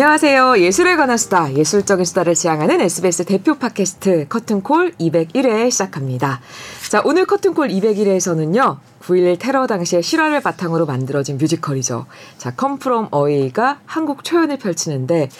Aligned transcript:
안녕하세요. 0.00 0.58
예술에 0.60 0.94
관한 0.94 1.16
수다, 1.18 1.52
예술적인 1.54 2.04
수다를 2.04 2.36
지향하는 2.36 2.80
SBS 2.82 3.24
대표 3.24 3.56
팟캐스트 3.56 4.28
커튼콜 4.28 4.92
201회 4.92 5.72
시작합니다. 5.72 6.40
자, 6.88 7.02
오늘 7.04 7.26
커튼콜 7.26 7.66
201회에서는요. 7.66 8.78
9.11 9.02 9.40
테러 9.40 9.66
당시의 9.66 10.04
실화를 10.04 10.40
바탕으로 10.40 10.86
만들어진 10.86 11.36
뮤지컬이죠. 11.36 12.06
자, 12.36 12.54
Come 12.56 12.76
From 12.76 13.08
Away가 13.12 13.80
한국 13.86 14.22
초연을 14.22 14.58
펼치는데 14.58 15.30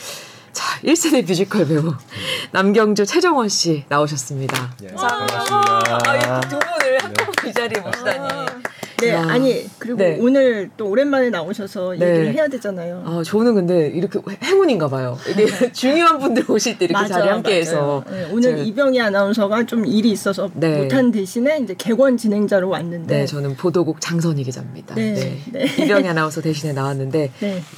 자, 0.51 0.81
1세대 0.83 1.25
뮤지컬 1.25 1.65
배우 1.69 1.95
남경주 2.51 3.07
최정원 3.07 3.49
씨 3.49 3.85
나오셨습니다. 3.89 4.75
예, 4.83 4.89
자, 4.89 5.07
반갑습니다. 5.07 6.35
아, 6.35 6.41
두 6.41 6.59
분을 6.59 7.05
한꺼번에 7.05 7.49
이 7.49 7.53
자리에 7.53 7.81
모시다니. 7.81 8.68
네, 9.01 9.11
야. 9.11 9.25
아니 9.29 9.65
그리고 9.79 9.99
네. 9.99 10.19
오늘 10.21 10.71
또 10.77 10.89
오랜만에 10.89 11.31
나오셔서 11.31 11.95
네. 11.99 12.11
얘기를 12.11 12.35
해야 12.35 12.49
되잖아요. 12.49 13.03
아, 13.07 13.23
저는 13.25 13.55
근데 13.55 13.87
이렇게 13.89 14.19
행운인가 14.43 14.89
봐요. 14.89 15.17
이게 15.31 15.47
중요한 15.73 16.19
분들 16.19 16.51
오실 16.51 16.79
때 16.79 16.87
이렇게 16.87 17.01
맞아, 17.01 17.15
자리 17.15 17.29
함께 17.29 17.51
맞아요. 17.51 17.61
해서. 17.61 18.05
네, 18.11 18.29
오늘 18.33 18.57
제가- 18.57 18.67
이병희 18.67 19.01
아나운서가 19.01 19.67
좀 19.67 19.87
일이 19.87 20.11
있어서 20.11 20.51
네. 20.55 20.79
못한 20.83 21.11
대신에 21.13 21.59
이제 21.59 21.75
개관 21.79 22.17
진행자로 22.17 22.69
왔는데 22.69 23.19
네, 23.19 23.27
저는 23.27 23.57
보도국 23.57 24.01
장선희 24.01 24.43
기자입니다. 24.45 24.95
네, 24.97 25.15
네. 25.15 25.39
네. 25.67 25.85
이병희 25.85 26.07
아나운서 26.09 26.41
대신에 26.41 26.73
나왔는데 26.73 27.31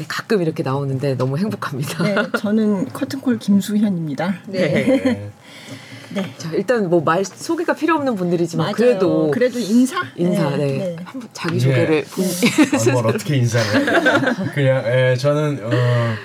가끔 0.09 0.41
이렇게 0.43 0.63
나오는데 0.63 1.17
너무 1.17 1.37
행복합니다. 1.39 2.03
네, 2.05 2.15
저는 2.39 2.89
커튼콜 2.93 3.39
김수현입니다. 3.39 4.37
네. 4.47 5.31
네. 6.15 6.33
자, 6.39 6.51
일단 6.53 6.89
뭐 6.89 7.01
말 7.01 7.25
소개가 7.25 7.75
필요 7.75 7.95
없는 7.95 8.15
분들이지만 8.17 8.67
맞아요. 8.67 8.75
그래도 8.77 9.31
그래도 9.33 9.59
인사 9.59 9.97
인사, 10.17 10.51
네. 10.51 10.57
네. 10.57 10.97
한번 11.05 11.29
자기 11.33 11.59
소개를 11.59 11.97
예. 11.97 12.03
본 12.05 12.25
아니, 12.81 12.93
뭘 12.93 13.07
어떻게 13.07 13.37
인사를. 13.37 13.87
그냥 14.55 14.85
예, 14.87 15.17
저는 15.17 15.61
어, 15.65 15.71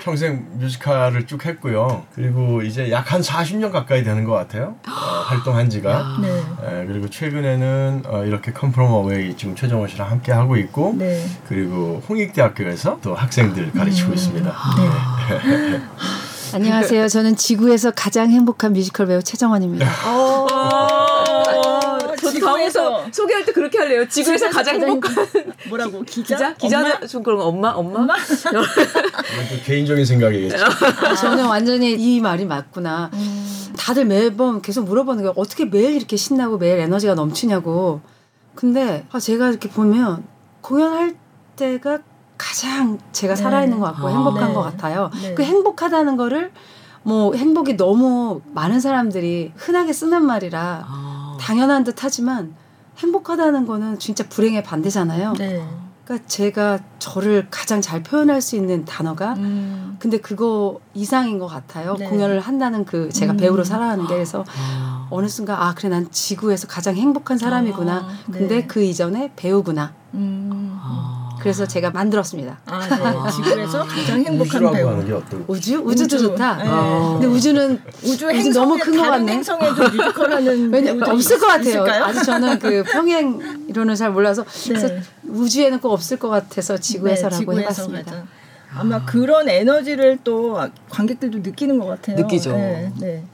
평생 0.02 0.46
뮤지컬을 0.58 1.26
쭉 1.26 1.44
했고요. 1.46 2.04
그리고 2.14 2.62
이제 2.62 2.90
약 2.90 3.06
한 3.06 3.20
40년 3.20 3.70
가까이 3.70 4.02
되는 4.02 4.24
것 4.24 4.32
같아요. 4.32 4.74
어, 4.86 4.90
활동한 4.90 5.70
지가. 5.70 6.18
네. 6.20 6.42
예, 6.82 6.86
그리고 6.86 7.08
최근에는 7.08 8.02
어, 8.06 8.24
이렇게 8.24 8.52
Come 8.52 8.71
From 8.71 8.90
Away 8.92 9.36
지금 9.36 9.54
최정원 9.54 9.88
씨랑 9.88 10.10
함께 10.10 10.32
하고 10.32 10.56
있고 10.56 10.94
네. 10.98 11.24
그리고 11.48 12.02
홍익대학교에서 12.08 12.98
또 13.02 13.14
학생들 13.14 13.72
가르치고 13.72 14.12
있습니다. 14.12 14.50
네. 14.50 15.80
안녕하세요. 16.54 17.08
저는 17.08 17.36
지구에서 17.36 17.90
가장 17.90 18.30
행복한 18.30 18.72
뮤지컬 18.72 19.06
배우 19.06 19.22
최정원입니다. 19.22 19.86
어, 20.08 20.46
저도 22.16 22.30
지구에서- 22.38 22.44
다음에서 22.44 23.04
소개할 23.12 23.44
때 23.44 23.52
그렇게 23.52 23.78
할래요. 23.78 24.08
지구에서 24.08 24.48
가장 24.50 24.80
행복한 24.80 25.26
뭐라고 25.68 26.02
기자? 26.02 26.36
기자? 26.36 26.54
기자는 26.54 26.92
엄마? 26.96 27.06
좀 27.06 27.22
그런 27.22 27.38
거 27.38 27.44
엄마? 27.46 27.70
엄마? 27.72 28.06
또 28.16 29.62
개인적인 29.64 30.04
생각이겠죠. 30.04 30.56
저는 31.20 31.46
완전히 31.46 31.92
이 31.92 32.20
말이 32.20 32.44
맞구나. 32.46 33.10
다들 33.76 34.06
매번 34.06 34.62
계속 34.62 34.84
물어보는 34.84 35.24
게 35.24 35.32
어떻게 35.36 35.64
매일 35.66 35.94
이렇게 35.94 36.16
신나고 36.16 36.58
매일 36.58 36.78
에너지가 36.80 37.14
넘치냐고. 37.14 38.00
근데 38.54 39.04
아, 39.12 39.20
제가 39.20 39.50
이렇게 39.50 39.68
보면 39.68 40.24
공연할 40.62 41.14
때가 41.56 41.98
가장 42.38 42.98
제가 43.12 43.34
네. 43.34 43.42
살아있는 43.42 43.78
것 43.80 43.86
같고 43.86 44.08
아. 44.08 44.10
행복한 44.10 44.48
네. 44.48 44.54
것 44.54 44.62
같아요. 44.62 45.10
네. 45.22 45.34
그 45.34 45.42
행복하다는 45.42 46.16
거를 46.16 46.52
뭐 47.02 47.34
행복이 47.34 47.76
너무 47.76 48.40
많은 48.52 48.80
사람들이 48.80 49.52
흔하게 49.54 49.92
쓰는 49.92 50.24
말이라 50.24 50.84
아, 50.88 51.38
당연한 51.40 51.84
듯 51.84 52.02
하지만 52.02 52.54
행복하다는 52.98 53.66
거는 53.66 53.98
진짜 53.98 54.24
불행의 54.28 54.62
반대잖아요. 54.64 55.34
네. 55.34 55.64
그러니까 56.04 56.28
제가 56.28 56.78
저를 57.00 57.48
가장 57.50 57.80
잘 57.80 58.02
표현할 58.02 58.40
수 58.40 58.54
있는 58.54 58.84
단어가 58.84 59.34
음. 59.34 59.96
근데 59.98 60.18
그거 60.18 60.80
이상인 60.94 61.38
것 61.38 61.46
같아요. 61.48 61.96
네. 61.96 62.08
공연을 62.08 62.40
한다는 62.40 62.84
그 62.84 63.08
제가 63.10 63.32
음. 63.32 63.36
배우로 63.36 63.64
살아가는 63.64 64.06
게 64.06 64.14
그래서 64.14 64.44
아. 64.56 65.08
어느 65.10 65.26
순간 65.28 65.60
아 65.60 65.74
그래 65.74 65.88
난 65.88 66.10
지구에서 66.10 66.68
가장 66.68 66.94
행복한 66.94 67.38
사람이구나. 67.38 67.92
아, 67.92 68.08
네. 68.28 68.38
근데 68.38 68.66
그 68.66 68.82
이전에 68.82 69.32
배우구나. 69.36 69.92
음. 70.14 70.65
아. 71.46 71.52
그래서 71.52 71.66
제가 71.66 71.90
만들었습니다. 71.90 72.58
아, 72.66 72.80
네. 72.80 73.30
지구에서 73.30 73.84
가장 73.84 74.18
행복한 74.24 74.40
우주라고 74.46 74.74
배우. 74.74 74.88
하는 74.88 75.06
게 75.06 75.12
어떨? 75.12 75.44
우주 75.46 75.76
우주도 75.78 76.16
우주. 76.16 76.18
좋다. 76.26 76.56
네. 76.56 76.64
어. 76.68 77.18
근데 77.20 77.26
우주는 77.34 77.80
우주 78.02 78.28
행성에 78.28 78.52
너무 78.66 78.76
큰것 78.78 78.96
다른 79.04 79.10
같네. 79.18 79.32
행성에도 79.32 79.82
뮤지컬하는 79.90 80.72
왜냐 80.74 81.06
없을 81.12 81.38
것 81.38 81.46
같아요. 81.46 81.68
있을까요? 81.68 82.04
아직 82.04 82.22
저는 82.24 82.58
그 82.58 82.82
평행 82.90 83.64
이론을 83.68 83.94
잘 83.94 84.10
몰라서 84.10 84.44
그래서 84.64 84.88
네. 84.88 85.00
우주에는 85.28 85.78
꼭 85.80 85.92
없을 85.92 86.18
것 86.18 86.28
같아서 86.28 86.76
지구에서라고 86.76 87.34
네, 87.36 87.38
지구에서 87.38 87.60
해봤습니다. 87.62 88.10
가자. 88.10 88.24
아마 88.74 89.04
그런 89.04 89.48
에너지를 89.48 90.18
또 90.24 90.60
관객들도 90.90 91.38
느끼는 91.38 91.78
것 91.78 91.86
같아요. 91.86 92.16
느끼죠. 92.16 92.52
네, 92.52 92.92
네. 92.98 93.24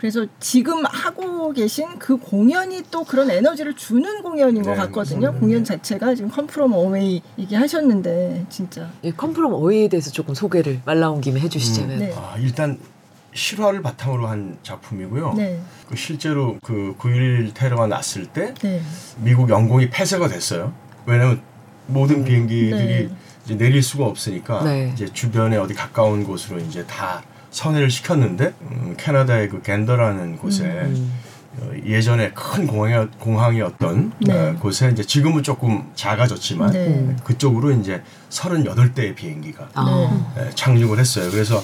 그래서 0.00 0.24
지금 0.40 0.82
하고 0.86 1.52
계신 1.52 1.98
그 1.98 2.16
공연이 2.16 2.82
또 2.90 3.04
그런 3.04 3.30
에너지를 3.30 3.74
주는 3.74 4.22
공연인 4.22 4.62
것 4.62 4.70
네, 4.70 4.76
같거든요. 4.78 5.26
맞습니다. 5.26 5.32
공연 5.32 5.62
자체가 5.62 6.14
지금 6.14 6.30
컴프롬 6.30 6.72
어웨이 6.72 7.20
얘기하셨는데 7.38 8.46
진짜. 8.48 8.88
이 9.02 9.12
컴프롬 9.12 9.52
어웨이에 9.52 9.88
대해서 9.88 10.10
조금 10.10 10.34
소개를 10.34 10.80
말 10.86 11.00
나온 11.00 11.20
김에 11.20 11.38
해주시죠. 11.40 11.82
음. 11.82 11.98
네. 11.98 12.14
아, 12.16 12.34
일단 12.38 12.78
실화를 13.34 13.82
바탕으로 13.82 14.26
한 14.26 14.56
작품이고요. 14.62 15.34
네, 15.34 15.60
그 15.86 15.96
실제로 15.96 16.56
그 16.62 16.94
9.11 16.98 17.52
테러가 17.52 17.86
났을 17.86 18.24
때 18.24 18.54
네, 18.62 18.80
미국 19.18 19.50
영공이 19.50 19.90
폐쇄가 19.90 20.28
됐어요. 20.28 20.72
왜냐하면 21.04 21.42
모든 21.86 22.24
비행기들이 22.24 23.08
네. 23.08 23.10
이제 23.44 23.54
내릴 23.54 23.82
수가 23.82 24.06
없으니까 24.06 24.64
네. 24.64 24.92
이제 24.94 25.06
주변에 25.12 25.58
어디 25.58 25.74
가까운 25.74 26.24
곳으로 26.24 26.58
이제 26.58 26.86
다 26.86 27.22
선회를 27.50 27.90
시켰는데 27.90 28.54
음, 28.62 28.94
캐나다의 28.96 29.48
그 29.48 29.62
겐더라는 29.62 30.36
곳에 30.36 30.64
음. 30.64 31.12
어, 31.58 31.70
예전에 31.84 32.30
큰 32.30 32.66
공항이, 32.66 33.08
공항이었던 33.18 34.12
네. 34.20 34.32
어, 34.32 34.56
곳에 34.60 34.88
이제 34.90 35.02
지금은 35.02 35.42
조금 35.42 35.90
작아졌지만 35.94 36.72
네. 36.72 37.16
그쪽으로 37.24 37.72
이제 37.72 38.02
38대의 38.30 39.16
비행기가 39.16 39.68
아. 39.74 40.34
예, 40.38 40.50
착륙을 40.54 40.98
했어요. 40.98 41.28
그래서 41.30 41.60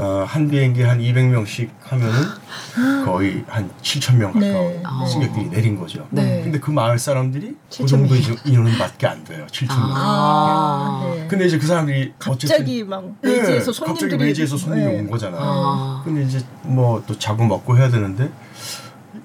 어, 0.00 0.24
한 0.26 0.48
비행기 0.48 0.82
한 0.82 0.98
200명씩 0.98 1.68
하면은 1.82 3.04
거의 3.04 3.44
한 3.46 3.70
7천 3.82 4.16
명 4.16 4.32
가까운 4.32 4.72
네. 4.72 4.82
승객들이 5.12 5.50
내린 5.50 5.78
거죠. 5.78 6.06
네. 6.10 6.40
근데 6.42 6.58
그 6.58 6.70
마을 6.70 6.98
사람들이 6.98 7.54
그7,000 7.70 7.86
정도 7.86 8.14
인원밖에 8.46 9.06
안 9.06 9.22
돼요. 9.24 9.46
7천 9.50 9.68
명. 9.78 9.90
아. 9.94 11.02
아, 11.02 11.14
네. 11.14 11.26
근데 11.28 11.46
이제 11.46 11.58
그 11.58 11.66
사람들이 11.66 12.14
갑자기 12.18 12.82
막 12.82 13.04
외지에서 13.20 13.70
예, 13.70 13.72
손님들이 13.72 14.10
갑자기 14.10 14.24
외지에서 14.24 14.56
손님이 14.56 14.86
네. 14.86 14.98
온 15.00 15.10
거잖아. 15.10 15.36
아. 15.38 16.02
근데 16.04 16.22
이제 16.22 16.40
뭐 16.62 17.00
또 17.06 17.18
자고 17.18 17.44
먹고 17.44 17.76
해야 17.76 17.88
되는데 17.88 18.30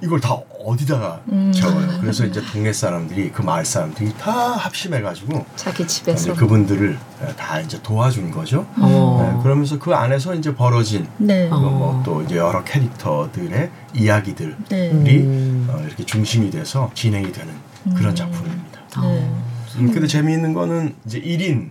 이걸 0.01 0.19
다 0.19 0.33
어디다가 0.65 1.21
음. 1.31 1.51
적어요. 1.53 1.87
그래서 2.01 2.25
이제 2.25 2.41
동네 2.51 2.73
사람들이 2.73 3.31
그 3.31 3.41
마을 3.41 3.63
사람들이 3.63 4.13
다 4.17 4.31
합심해가지고 4.31 5.45
자기 5.55 5.87
집에서 5.87 6.33
그분들을 6.33 6.97
다 7.37 7.59
이제 7.59 7.79
도와준 7.81 8.31
거죠. 8.31 8.65
어. 8.77 9.33
네, 9.37 9.43
그러면서 9.43 9.77
그 9.77 9.93
안에서 9.93 10.33
이제 10.35 10.55
벌어진 10.55 11.07
네. 11.17 11.47
어. 11.49 11.59
뭐또 11.59 12.23
이제 12.23 12.37
여러 12.37 12.63
캐릭터들의 12.63 13.69
이야기들이 13.93 14.55
네. 14.69 14.91
음. 14.91 15.67
어, 15.69 15.81
이렇게 15.85 16.03
중심이 16.05 16.49
돼서 16.49 16.89
진행이 16.95 17.31
되는 17.31 17.53
그런 17.95 18.15
작품입니다. 18.15 18.81
네. 19.01 19.29
음, 19.77 19.91
근데 19.91 20.07
재미있는 20.07 20.53
거는 20.53 20.95
이제 21.05 21.21
1인 21.21 21.69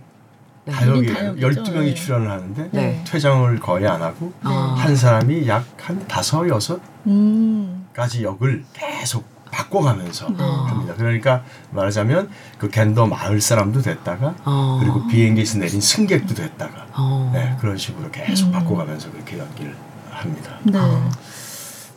네. 0.65 0.71
다역이죠. 0.73 1.13
12명이 1.13 1.73
네. 1.85 1.93
출연을 1.93 2.29
하는데 2.29 2.69
네. 2.71 3.03
퇴장을 3.07 3.59
거의 3.59 3.87
안 3.87 4.01
하고 4.01 4.33
아. 4.43 4.75
한 4.77 4.95
사람이 4.95 5.47
약 5.47 5.63
한 5.85 6.07
다섯 6.07 6.47
여섯 6.49 6.79
음. 7.05 7.85
가지 7.93 8.23
역을 8.23 8.63
계속 8.73 9.23
바꿔가면서 9.51 10.29
네. 10.29 10.35
합니다. 10.39 10.95
그러니까 10.97 11.43
말하자면 11.69 12.29
그 12.57 12.69
겐더 12.69 13.05
마을 13.05 13.39
사람도 13.39 13.83
됐다가 13.83 14.33
어. 14.45 14.79
그리고 14.81 15.05
비행기에서 15.07 15.59
내린 15.59 15.79
승객도 15.79 16.33
됐다가 16.33 16.87
어. 16.95 17.29
네, 17.33 17.55
그런 17.61 17.77
식으로 17.77 18.09
계속 18.09 18.51
바꿔가면서 18.51 19.11
그렇게 19.11 19.37
연기를 19.37 19.75
합니다. 20.09 20.57
네. 20.63 20.79
아. 20.79 21.09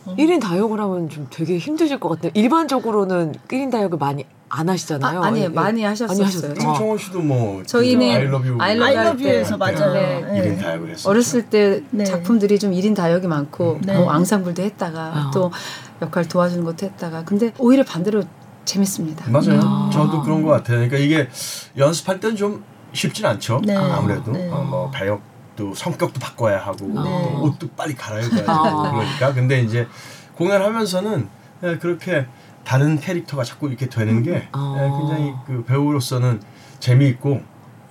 1인 0.05 0.39
다역을 0.39 0.79
하면 0.79 1.09
좀 1.09 1.27
되게 1.31 1.57
힘드실 1.57 1.99
것 1.99 2.09
같아요. 2.09 2.31
일반적으로는 2.35 3.33
1인 3.47 3.71
다역을 3.71 3.97
많이 3.97 4.25
안 4.49 4.67
하시잖아요. 4.67 5.21
아, 5.21 5.27
아니에요. 5.27 5.45
이게- 5.47 5.53
많이 5.55 5.83
하셨었어요. 5.83 6.25
하셨어요? 6.25 6.53
지금 6.55 6.73
정원 6.75 6.97
씨도 6.97 7.19
뭐 7.21 7.63
저희는 7.63 8.07
love 8.27 9.23
때. 9.23 9.29
you에서 9.29 9.57
맞아요. 9.57 9.93
네. 9.93 10.21
네. 10.21 10.41
1인 10.55 10.61
다역을 10.61 10.89
했었죠. 10.89 11.09
어렸을 11.09 11.49
때 11.49 11.83
네. 11.91 12.03
작품들이 12.03 12.57
좀 12.57 12.71
1인 12.71 12.95
다역이 12.95 13.27
많고 13.27 13.79
네. 13.83 13.95
뭐 13.95 14.09
앙상블도 14.11 14.61
했다가 14.63 15.27
어. 15.27 15.31
또 15.31 15.51
역할 16.01 16.27
도와주는 16.27 16.63
것도 16.65 16.85
했다가 16.87 17.25
근데 17.25 17.53
오히려 17.59 17.83
반대로 17.83 18.23
재밌습니다. 18.65 19.29
맞아요. 19.29 19.59
아. 19.63 19.89
저도 19.93 20.21
그런 20.23 20.41
것 20.43 20.49
같아요. 20.49 20.77
그러니까 20.77 20.97
이게 20.97 21.29
연습할 21.77 22.19
땐좀 22.19 22.63
쉽진 22.93 23.25
않죠. 23.27 23.61
네. 23.63 23.75
아무래도 23.75 24.31
네. 24.31 24.49
어, 24.49 24.63
뭐 24.63 24.89
배역도 24.91 25.75
성격도 25.75 26.19
바꿔야 26.19 26.57
하고 26.59 26.87
네. 26.87 26.95
또 26.95 27.41
옷도 27.43 27.67
빨리 27.77 27.93
갈아입어야 27.93 28.39
되고 28.39 28.51
아. 28.51 28.91
그러니까. 28.91 29.33
근데 29.33 29.61
이제 29.61 29.87
공연하면서는 30.37 31.27
그냥 31.59 31.79
그렇게 31.79 32.25
다른 32.69 32.99
캐릭터가 32.99 33.43
자꾸 33.43 33.67
이렇게 33.67 33.89
되는 33.89 34.21
게 34.21 34.47
아. 34.51 34.75
예, 34.77 34.99
굉장히 34.99 35.33
그 35.47 35.63
배우로서는 35.63 36.39
재미있고 36.79 37.41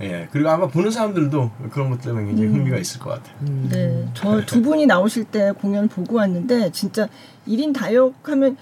예. 0.01 0.29
그리고 0.31 0.51
아마 0.51 0.69
보는 0.69 0.93
사람들도 0.93 1.51
그런 1.71 1.91
것 1.91 2.01
때문에 2.01 2.27
굉장히 2.27 2.51
흥미가 2.51 2.77
있을 2.79 3.01
것 3.01 3.11
같아요. 3.11 3.35
음. 3.43 3.69
네, 3.69 4.09
저 4.15 4.41
두 4.47 4.63
분이 4.63 4.87
나오실 4.87 5.25
때 5.25 5.51
공연을 5.51 5.89
보고 5.89 6.15
왔는데 6.15 6.71
진짜 6.71 7.09
1인 7.49 7.75
다역하면 7.75 8.57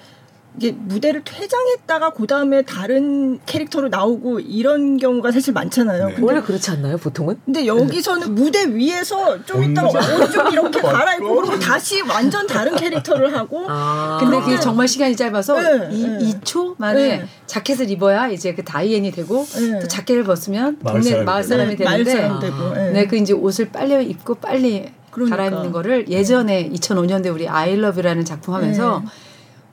이게 0.58 0.73
무대를 0.73 1.23
퇴장했다가 1.23 2.11
그 2.11 2.26
다음에 2.26 2.62
다른 2.62 3.38
캐릭터로 3.44 3.88
나오고 3.88 4.41
이런 4.41 4.97
경우가 4.97 5.31
사실 5.31 5.53
많잖아요. 5.53 6.06
네. 6.06 6.14
근데, 6.14 6.26
원래 6.26 6.41
그렇지 6.41 6.70
않나요, 6.70 6.97
보통은? 6.97 7.38
근데 7.44 7.67
여기서는 7.67 8.35
무대 8.35 8.64
위에서 8.67 9.44
좀 9.44 9.62
있다가 9.64 9.88
옷 9.88 9.94
옷좀 10.23 10.49
이렇게 10.53 10.81
벗고. 10.81 10.88
갈아입고 10.97 11.37
그리고 11.37 11.58
다시 11.61 12.00
완전 12.03 12.47
다른 12.47 12.75
캐릭터를 12.75 13.37
하고 13.37 13.67
아. 13.69 14.17
근데 14.19 14.31
그런데- 14.37 14.50
그게 14.53 14.61
정말 14.61 14.88
시간이 14.88 15.14
짧아서 15.14 15.61
네, 15.61 15.88
이, 15.93 16.06
네. 16.06 16.19
2초 16.41 16.75
만에 16.79 17.09
네. 17.19 17.26
자켓을 17.47 17.91
입어야 17.91 18.29
이제 18.29 18.55
그 18.55 18.64
다이앤이 18.64 19.11
되고 19.11 19.44
네. 19.44 19.79
또 19.81 19.87
자켓을 19.88 20.25
벗으면 20.25 20.79
마을 20.81 21.00
동네 21.00 21.11
사람이 21.11 21.25
마을. 21.26 21.44
사람이 21.44 21.76
네, 21.76 21.85
마을 21.85 22.05
되는데 22.05 22.23
사람 22.23 22.41
되고 22.41 22.75
네. 22.75 22.91
네, 22.93 23.06
그 23.06 23.17
이제 23.17 23.35
옷을 23.35 23.69
빨리 23.70 24.05
입고 24.09 24.37
빨리 24.37 24.91
그러니까. 25.11 25.37
갈아입는 25.37 25.73
거를 25.73 26.09
예전에 26.09 26.70
2005년대 26.70 27.32
우리 27.32 27.47
I 27.49 27.55
Love라는 27.55 28.25
작품 28.25 28.55
하면서 28.55 29.02
네. 29.05 29.11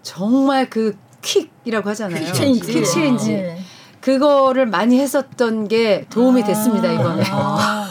정말 0.04 0.70
그 0.70 0.96
quick이라고 1.22 1.90
하잖아요. 1.90 2.24
quick 2.26 2.34
change. 2.34 2.72
quick 2.72 2.84
change. 2.86 3.32
네. 3.32 3.60
그거를 4.02 4.66
많이 4.66 5.00
했었던 5.00 5.68
게 5.70 6.06
도움이 6.10 6.44
됐습니다, 6.44 6.92
이번에. 6.92 7.24
아, 7.32 7.88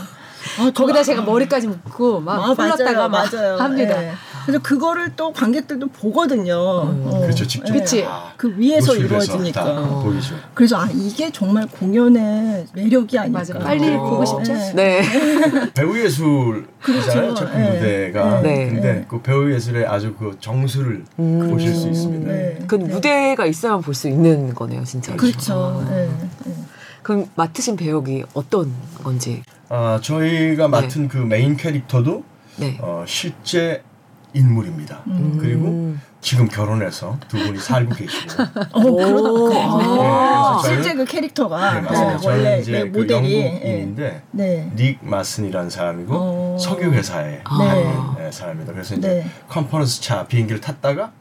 아, 0.59 0.71
거기다 0.77 1.03
제가 1.03 1.23
머리까지 1.23 1.67
묶고 1.69 2.21
막 2.21 2.51
아, 2.51 2.55
풀렀다가 2.55 3.09
막 3.09 3.29
맞아요. 3.33 3.57
합니다. 3.57 3.99
네. 3.99 4.13
그래서 4.45 4.63
그거를 4.63 5.15
또 5.17 5.33
관객들도 5.33 5.89
보거든요. 5.89 6.55
어, 6.57 7.21
그렇죠. 7.23 7.47
직접. 7.47 7.73
그치. 7.73 8.05
아, 8.07 8.33
그 8.37 8.53
위에서 8.57 8.95
이루어지니까. 8.97 9.65
다 9.65 9.89
보이죠. 10.03 10.35
그래서 10.55 10.77
아 10.81 10.89
이게 10.93 11.31
정말 11.31 11.67
공연의 11.67 12.67
매력이 12.75 13.19
아닐까. 13.19 13.39
맞아. 13.39 13.59
빨리 13.59 13.81
그리고- 13.87 14.11
보고 14.11 14.25
싶죠? 14.25 14.53
네. 14.53 14.73
네. 14.75 15.03
배우 15.75 15.97
예술이잖아요. 15.99 16.65
그렇죠. 16.81 17.35
작품 17.35 17.61
네. 17.61 17.71
무대가. 17.71 18.41
네. 18.43 18.67
근데 18.69 18.93
네. 18.95 19.05
그 19.09 19.21
배우 19.23 19.51
예술의 19.51 19.87
아주 19.87 20.15
그 20.19 20.37
정수를 20.41 21.05
음. 21.19 21.51
보실 21.51 21.75
수 21.75 21.89
있습니다. 21.89 22.33
네. 22.33 22.59
그 22.67 22.75
무대가 22.77 23.47
있어야만 23.47 23.83
볼수 23.83 24.09
있는 24.09 24.55
거네요, 24.55 24.85
진짜. 24.85 25.15
그렇죠. 25.17 25.85
네. 25.89 26.09
네. 26.45 26.53
그럼 27.03 27.27
맡으신 27.35 27.77
배역이 27.77 28.25
어떤 28.35 28.73
건지. 29.03 29.43
아, 29.69 29.99
저희가 30.03 30.69
맡은 30.69 31.09
그 31.09 31.17
메인 31.17 31.57
캐릭터도 31.57 32.23
네. 32.57 32.79
어, 32.81 33.05
실제 33.07 33.83
인물입니다. 34.35 35.03
음. 35.09 35.37
그리고 35.41 35.95
지금 36.21 36.49
결혼해서 36.49 37.19
두 37.29 37.37
분이 37.39 37.59
살고 37.59 37.95
계시고. 37.95 38.43
어, 38.73 39.53
아. 39.55 40.59
아, 40.59 40.63
네, 40.63 40.75
실제 40.75 40.95
그 40.95 41.05
캐릭터가 41.05 41.75
네, 41.75 41.81
맞습니다. 41.81 42.19
네, 42.19 42.27
원래 42.27 42.43
저는 42.43 42.45
네, 42.45 42.61
이제 42.61 42.91
그 42.91 42.99
모델이 42.99 43.33
예. 43.35 43.47
영국인인데 43.47 44.23
네. 44.31 44.73
닉 44.77 44.99
마슨이라는 45.03 45.71
사람이고 45.71 46.15
어. 46.15 46.57
석유 46.59 46.91
회사에 46.93 47.41
아. 47.45 47.59
네. 48.17 48.25
네, 48.25 48.33
사람입니다. 48.33 48.73
그래서 48.73 48.95
이제 48.95 49.09
네. 49.09 49.27
컨퍼런스 49.49 50.01
차 50.03 50.27
비행기를 50.27 50.61
탔다가 50.61 51.13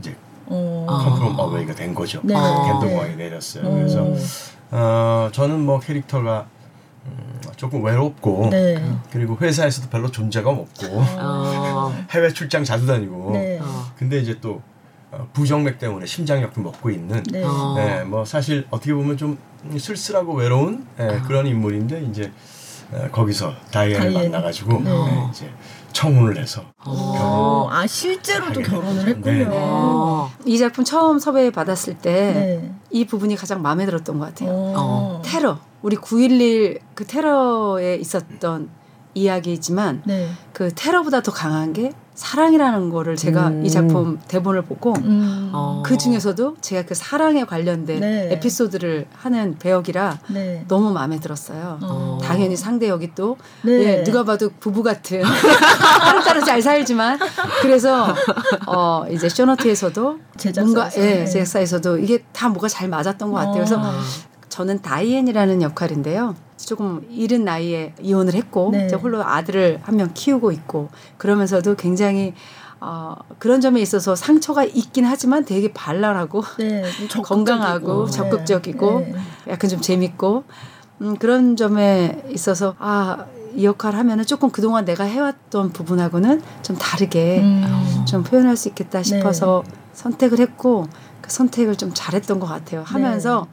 이제 0.00 0.16
어. 0.46 0.86
아. 0.88 1.42
어웨이가 1.42 1.74
된 1.74 1.94
거죠. 1.94 2.20
네. 2.24 2.34
겐동공항에 2.34 3.16
내렸어요. 3.16 3.70
그래서 3.70 4.02
음. 4.02 4.18
어, 4.70 5.28
저는 5.32 5.60
뭐 5.60 5.80
캐릭터가 5.80 6.46
음, 7.10 7.40
조금 7.56 7.82
외롭고 7.84 8.48
네. 8.50 8.82
그리고 9.10 9.36
회사에서도 9.40 9.88
별로 9.90 10.10
존재감 10.10 10.58
없고 10.58 10.86
아. 11.18 11.92
해외 12.10 12.32
출장 12.32 12.64
자주 12.64 12.86
다니고 12.86 13.32
네. 13.32 13.58
어. 13.60 13.84
근데 13.96 14.18
이제 14.18 14.38
또 14.40 14.60
어, 15.10 15.26
부정맥 15.32 15.78
때문에 15.78 16.06
심장약도 16.06 16.60
먹고 16.60 16.90
있는 16.90 17.22
네. 17.30 17.42
어. 17.44 17.74
네, 17.76 18.04
뭐 18.04 18.24
사실 18.24 18.66
어떻게 18.70 18.92
보면 18.94 19.16
좀 19.16 19.38
쓸쓸하고 19.76 20.34
외로운 20.34 20.86
예, 21.00 21.20
그런 21.26 21.46
인물인데 21.46 22.02
이제 22.10 22.30
어, 22.92 23.08
거기서 23.10 23.54
다이앤을 23.72 24.12
다이앤. 24.12 24.30
만나가지고 24.30 24.80
네. 24.82 24.90
예, 24.90 25.28
이제 25.30 25.50
청혼을 25.92 26.38
해서 26.38 26.62
어, 26.84 27.68
아 27.70 27.86
실제로도 27.86 28.60
결혼을. 28.62 29.08
했군요. 29.08 29.32
네. 29.32 29.46
어. 29.50 30.30
이 30.44 30.58
작품 30.58 30.84
처음 30.84 31.18
섭외 31.18 31.50
받았을 31.50 31.94
때이 31.98 32.34
네. 32.92 33.06
부분이 33.06 33.34
가장 33.36 33.62
마음에 33.62 33.84
들었던 33.86 34.18
것 34.18 34.26
같아요. 34.26 34.50
어. 34.52 35.22
테러. 35.24 35.58
우리 35.82 35.96
9.11 35.96 36.80
그 36.94 37.06
테러에 37.06 37.96
있었던 37.96 38.68
이야기지만 39.14 40.02
네. 40.04 40.28
그 40.52 40.72
테러보다 40.74 41.22
더 41.22 41.32
강한 41.32 41.72
게 41.72 41.92
사랑이라는 42.14 42.90
거를 42.90 43.14
제가 43.14 43.48
음. 43.48 43.64
이 43.64 43.70
작품 43.70 44.18
대본을 44.26 44.62
보고 44.62 44.92
음. 44.98 45.50
어. 45.52 45.84
그 45.86 45.96
중에서도 45.96 46.56
제가 46.60 46.82
그 46.84 46.96
사랑에 46.96 47.44
관련된 47.44 48.00
네. 48.00 48.32
에피소드를 48.32 49.06
하는 49.16 49.56
배역이라 49.56 50.18
네. 50.30 50.64
너무 50.66 50.92
마음에 50.92 51.20
들었어요. 51.20 51.78
어. 51.80 52.18
당연히 52.20 52.56
상대 52.56 52.88
역이 52.88 53.14
또 53.14 53.36
네. 53.62 54.00
예, 54.00 54.02
누가 54.02 54.24
봐도 54.24 54.50
부부 54.58 54.82
같은 54.82 55.22
따로따로 56.02 56.44
잘 56.44 56.60
살지만 56.60 57.20
그래서 57.62 58.12
어 58.66 59.04
이제 59.10 59.28
쇼너트에서도 59.28 60.18
제작사에서. 60.36 60.64
뭔가 60.64 60.90
예, 60.96 61.18
네. 61.20 61.24
제작사에서도 61.24 61.98
이게 61.98 62.24
다 62.32 62.48
뭐가 62.48 62.66
잘 62.66 62.88
맞았던 62.88 63.30
것 63.30 63.36
같아요. 63.36 63.54
그래서 63.54 63.76
어. 63.78 63.92
저는 64.48 64.82
다이앤이라는 64.82 65.62
역할인데요. 65.62 66.34
조금 66.56 67.06
이른 67.10 67.44
나이에 67.44 67.94
이혼을 68.00 68.34
했고 68.34 68.70
네. 68.72 68.86
이제 68.86 68.96
홀로 68.96 69.22
아들을 69.24 69.80
한 69.82 69.96
명 69.96 70.10
키우고 70.12 70.52
있고 70.52 70.88
그러면서도 71.16 71.76
굉장히 71.76 72.34
어, 72.80 73.16
그런 73.38 73.60
점에 73.60 73.80
있어서 73.80 74.14
상처가 74.14 74.64
있긴 74.64 75.04
하지만 75.04 75.44
되게 75.44 75.72
발랄하고 75.72 76.42
네. 76.58 76.82
건강하고 77.24 78.06
네. 78.06 78.10
적극적이고 78.10 79.00
네. 79.00 79.14
약간 79.48 79.68
좀 79.70 79.80
재밌고 79.80 80.44
음, 81.00 81.16
그런 81.16 81.56
점에 81.56 82.22
있어서 82.30 82.74
아 82.78 83.26
이 83.54 83.64
역할 83.64 83.94
하면은 83.96 84.26
조금 84.26 84.50
그동안 84.50 84.84
내가 84.84 85.04
해왔던 85.04 85.72
부분하고는 85.72 86.42
좀 86.62 86.76
다르게 86.76 87.40
음. 87.40 88.04
좀 88.06 88.22
표현할 88.22 88.56
수 88.58 88.68
있겠다 88.68 89.02
싶어서 89.02 89.64
선택을 89.94 90.38
했고 90.38 90.86
그 91.22 91.30
선택을 91.30 91.76
좀 91.76 91.90
잘했던 91.94 92.40
것 92.40 92.46
같아요. 92.46 92.82
하면서 92.84 93.46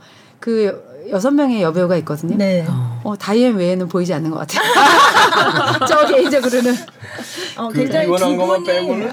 그 0.46 1.08
여섯 1.10 1.32
명의 1.32 1.64
여배우가 1.64 1.98
있거든요. 1.98 2.38
네. 2.38 2.64
어. 2.70 3.02
어, 3.04 3.16
다이앤 3.16 3.56
외에는 3.56 3.88
보이지 3.88 4.14
않는 4.14 4.30
것 4.30 4.38
같아요. 4.38 4.62
저 5.90 6.06
개인적으로는 6.06 6.76
어, 7.58 7.70
그 7.70 7.78
굉장히 7.80 8.06
이원한 8.06 8.30
두 8.30 8.38
것만 8.38 8.64
빼고는 8.64 9.12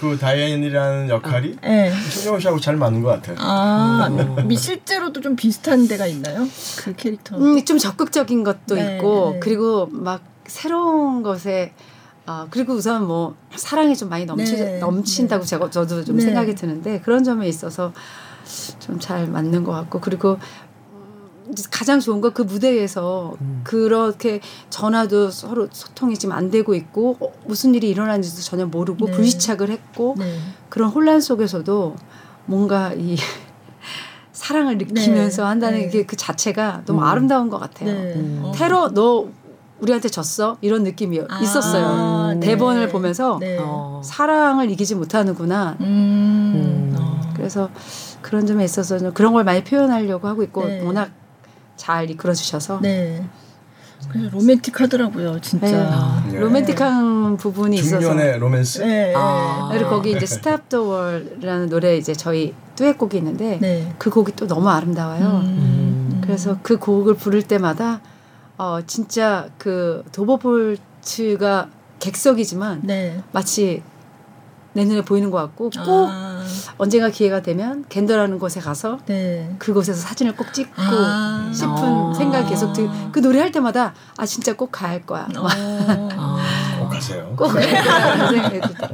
그 0.00 0.18
다이앤이라는 0.18 1.08
역할이 1.08 1.56
네. 1.62 1.92
신정호 1.92 2.40
씨하고 2.40 2.58
잘 2.58 2.74
맞는 2.74 3.00
것 3.00 3.10
같아요. 3.10 3.36
아, 3.38 4.08
미 4.44 4.56
실제로도 4.56 5.20
좀 5.20 5.36
비슷한 5.36 5.86
데가 5.86 6.08
있나요? 6.08 6.48
그 6.78 6.96
캐릭터. 6.96 7.36
음, 7.36 7.64
좀 7.64 7.78
적극적인 7.78 8.42
것도 8.42 8.74
네, 8.74 8.96
있고 8.96 9.34
네. 9.34 9.40
그리고 9.40 9.86
막 9.92 10.20
새로운 10.48 11.22
것에 11.22 11.74
아 12.26 12.48
그리고 12.50 12.72
우선 12.72 13.06
뭐 13.06 13.36
사랑이 13.54 13.96
좀 13.96 14.08
많이 14.08 14.24
넘치, 14.24 14.56
네, 14.56 14.78
넘친다고 14.80 15.44
제가 15.44 15.70
저도 15.70 16.04
좀 16.04 16.16
네. 16.16 16.24
생각이 16.24 16.56
드는데 16.56 17.00
그런 17.02 17.22
점에 17.22 17.46
있어서 17.46 17.92
좀 18.78 18.98
잘 19.00 19.26
맞는 19.26 19.64
것 19.64 19.72
같고 19.72 20.00
그리고 20.00 20.38
음, 20.92 21.54
가장 21.70 22.00
좋은 22.00 22.20
건 22.20 22.32
그 22.34 22.42
무대에서 22.42 23.34
음. 23.40 23.60
그렇게 23.64 24.40
전화도 24.70 25.30
서로 25.30 25.68
소통이 25.72 26.16
지금 26.18 26.34
안 26.34 26.50
되고 26.50 26.74
있고 26.74 27.16
어, 27.20 27.32
무슨 27.46 27.74
일이 27.74 27.88
일어나는지도 27.90 28.42
전혀 28.42 28.66
모르고 28.66 29.06
네. 29.06 29.12
불시착을 29.12 29.70
했고 29.70 30.14
네. 30.18 30.38
그런 30.68 30.90
혼란 30.90 31.20
속에서도 31.20 31.96
뭔가 32.46 32.92
이 32.94 33.16
사랑을 34.32 34.78
느끼면서 34.78 35.42
네. 35.42 35.48
한다는 35.48 35.78
네. 35.80 35.88
게그 35.88 36.16
자체가 36.16 36.82
너무 36.86 37.00
음. 37.00 37.04
아름다운 37.04 37.50
것 37.50 37.58
같아요. 37.58 37.92
네. 37.92 38.14
음. 38.14 38.40
어. 38.44 38.52
테러 38.54 38.90
너 38.94 39.28
우리한테 39.80 40.08
졌어 40.08 40.56
이런 40.60 40.82
느낌이 40.84 41.20
아, 41.28 41.40
있었어요. 41.40 42.34
네. 42.34 42.40
대본을 42.40 42.88
보면서 42.88 43.38
네. 43.40 43.58
어. 43.60 44.00
사랑을 44.04 44.70
이기지 44.70 44.94
못하는구나. 44.94 45.76
음. 45.80 45.84
음. 45.84 46.96
어. 46.98 47.20
그래서 47.34 47.70
그런 48.22 48.46
점에 48.46 48.64
있어서는 48.64 49.14
그런 49.14 49.32
걸 49.32 49.44
많이 49.44 49.64
표현하려고 49.64 50.28
하고 50.28 50.42
있고 50.42 50.66
네. 50.66 50.80
워낙 50.82 51.10
잘 51.76 52.10
이끌어 52.10 52.34
주셔서 52.34 52.80
네. 52.80 53.24
그래서 54.08 54.30
로맨틱하더라고요, 54.30 55.40
진짜. 55.40 56.22
네. 56.26 56.32
네. 56.32 56.40
로맨틱한 56.40 57.36
부분이 57.36 57.76
있어서 57.76 58.00
중년의 58.00 58.38
로맨스. 58.38 58.82
네. 58.82 59.12
아. 59.16 59.68
그리고 59.72 59.90
거기 59.90 60.10
이제 60.12 60.22
Stop 60.24 60.68
the 60.68 60.84
World라는 60.84 61.68
노래 61.68 61.96
이제 61.96 62.14
저희 62.14 62.54
듀엣곡이 62.76 63.18
있는데 63.18 63.58
네. 63.60 63.94
그 63.98 64.10
곡이 64.10 64.32
또 64.36 64.46
너무 64.46 64.68
아름다워요. 64.68 65.42
음. 65.44 66.20
그래서 66.22 66.58
그 66.62 66.78
곡을 66.78 67.14
부를 67.14 67.42
때마다 67.42 68.00
어 68.56 68.80
진짜 68.86 69.48
그 69.58 70.04
도버볼트가 70.12 71.68
객석이지만 71.98 72.80
네. 72.84 73.22
마치 73.32 73.82
내 74.72 74.84
눈에 74.84 75.02
보이는 75.02 75.30
것 75.30 75.38
같고 75.38 75.70
꼭 75.70 76.08
아. 76.10 76.42
언젠가 76.78 77.10
기회가 77.10 77.42
되면 77.42 77.84
겐더라는 77.88 78.38
곳에 78.38 78.60
가서 78.60 78.98
네. 79.06 79.54
그곳에서 79.58 80.00
사진을 80.00 80.36
꼭 80.36 80.52
찍고 80.52 80.72
아. 80.76 81.50
싶은 81.52 81.70
어. 81.70 82.14
생각이 82.14 82.48
계속 82.48 82.72
들. 82.72 82.88
그 83.12 83.20
노래 83.20 83.40
할 83.40 83.50
때마다 83.52 83.94
아 84.16 84.26
진짜 84.26 84.54
꼭 84.54 84.70
가야 84.70 84.90
할 84.90 85.06
거야. 85.06 85.28
어. 85.36 85.48
아. 86.90 87.24
어. 87.26 87.34
꼭 87.36 87.48
그런 87.48 88.28
생각이 88.30 88.60
들어요. 88.60 88.90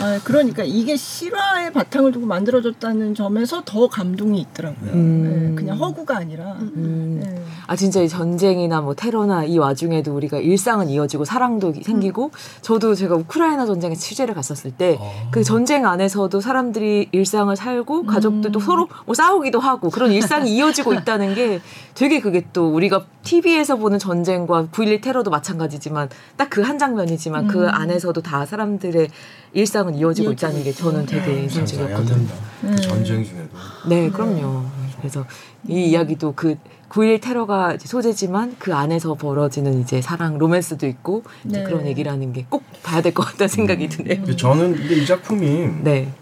아, 0.00 0.20
그러니까 0.24 0.62
이게 0.64 0.96
실화의 0.96 1.72
바탕을 1.72 2.12
두고 2.12 2.26
만들어졌다는 2.26 3.14
점에서 3.14 3.62
더 3.64 3.88
감동이 3.88 4.40
있더라고요. 4.40 4.90
음. 4.92 5.50
네, 5.50 5.54
그냥 5.54 5.78
허구가 5.78 6.16
아니라. 6.16 6.56
음. 6.60 7.20
네. 7.22 7.42
아 7.66 7.76
진짜 7.76 8.00
이 8.00 8.08
전쟁이나 8.08 8.80
뭐 8.80 8.94
테러나 8.94 9.44
이 9.44 9.58
와중에도 9.58 10.14
우리가 10.14 10.38
일상은 10.38 10.88
이어지고 10.88 11.24
사랑도 11.24 11.72
생기고 11.82 12.32
저도 12.62 12.94
제가 12.94 13.14
우크라이나 13.14 13.64
전쟁에 13.66 13.94
취재를 13.94 14.34
갔었을 14.34 14.72
때그 14.72 15.44
전쟁 15.44 15.86
안에서도 15.86 16.40
사람들이 16.40 17.08
일상을 17.12 17.54
살고 17.54 18.06
가족들도 18.06 18.58
서로 18.60 18.88
뭐 19.06 19.14
싸우기도 19.14 19.60
하고 19.60 19.90
그런 19.90 20.10
일상이 20.10 20.50
이어지고 20.56 20.94
있다는 20.94 21.34
게 21.34 21.60
되게 21.94 22.20
그게 22.20 22.44
또 22.52 22.72
우리가 22.74 23.04
TV에서 23.22 23.76
보는 23.76 23.98
전쟁과 23.98 24.64
9.11 24.72 25.02
테러도 25.02 25.30
마찬가지지만 25.30 26.08
딱 26.36 26.50
그 26.50 26.60
한 26.60 26.78
장면이 26.78 27.09
지만 27.16 27.46
그 27.46 27.68
안에서도 27.68 28.20
다 28.22 28.44
사람들의 28.46 29.08
일상은 29.52 29.94
이어지고 29.94 30.32
있다는 30.32 30.62
게 30.62 30.72
저는 30.72 31.06
되게 31.06 31.42
인상적이었거든요. 31.42 32.26
그 32.60 32.66
네. 32.66 32.76
전쟁 32.76 33.24
중에도. 33.24 33.48
네, 33.88 34.10
그럼요. 34.10 34.64
그래서 34.98 35.24
이 35.66 35.86
이야기도 35.90 36.34
그9.11 36.34 37.20
테러가 37.22 37.76
소재지만 37.78 38.56
그 38.58 38.74
안에서 38.74 39.14
벌어지는 39.14 39.80
이제 39.80 40.00
사랑, 40.02 40.38
로맨스도 40.38 40.86
있고 40.86 41.22
네. 41.42 41.62
그런 41.64 41.86
얘기라는 41.86 42.32
게 42.32 42.46
꼭 42.48 42.62
봐야 42.82 43.00
될 43.02 43.12
것 43.14 43.24
같다는 43.24 43.48
생각이 43.48 43.88
드네요. 43.88 44.16
근데 44.16 44.36
저는 44.36 44.74
근데 44.76 44.94
이 44.96 45.06
작품이 45.06 45.68
네. 45.82 46.12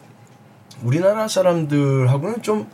우리나라 0.83 1.26
사람들하고는 1.28 2.42
좀 2.42 2.66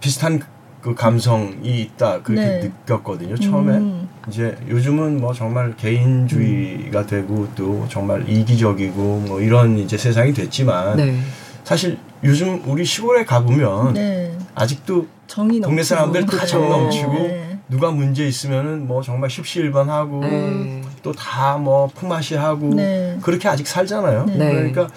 비슷한 0.00 0.40
그 0.82 0.94
감성이 0.94 1.80
있다 1.82 2.22
그렇게 2.22 2.44
네. 2.44 2.60
느꼈거든요 2.86 3.36
처음에 3.36 3.76
음. 3.76 4.08
이제 4.28 4.56
요즘은 4.68 5.20
뭐 5.20 5.32
정말 5.32 5.76
개인주의가 5.76 7.06
되고 7.06 7.48
또 7.54 7.86
정말 7.88 8.28
이기적이고 8.28 9.24
뭐 9.28 9.40
이런 9.40 9.78
이제 9.78 9.96
세상이 9.96 10.34
됐지만 10.34 10.96
네. 10.96 11.16
사실 11.64 11.98
요즘 12.24 12.60
우리 12.66 12.84
시골에 12.84 13.24
가보면 13.24 13.94
네. 13.94 14.36
아직도 14.54 15.06
정이 15.28 15.60
넘치고. 15.60 15.66
동네 15.68 15.82
사람들 15.82 16.26
다정 16.26 16.62
그렇죠. 16.62 16.82
넘치고 16.82 17.12
네. 17.12 17.58
누가 17.68 17.90
문제 17.90 18.26
있으면은 18.26 18.86
뭐 18.86 19.02
정말 19.02 19.30
십시일반하고 19.30 20.20
네. 20.20 20.82
또다 21.02 21.58
뭐 21.58 21.86
품앗이하고 21.94 22.74
네. 22.74 23.18
그렇게 23.22 23.48
아직 23.48 23.66
살잖아요. 23.66 24.26
네. 24.26 24.36
그러니까 24.36 24.88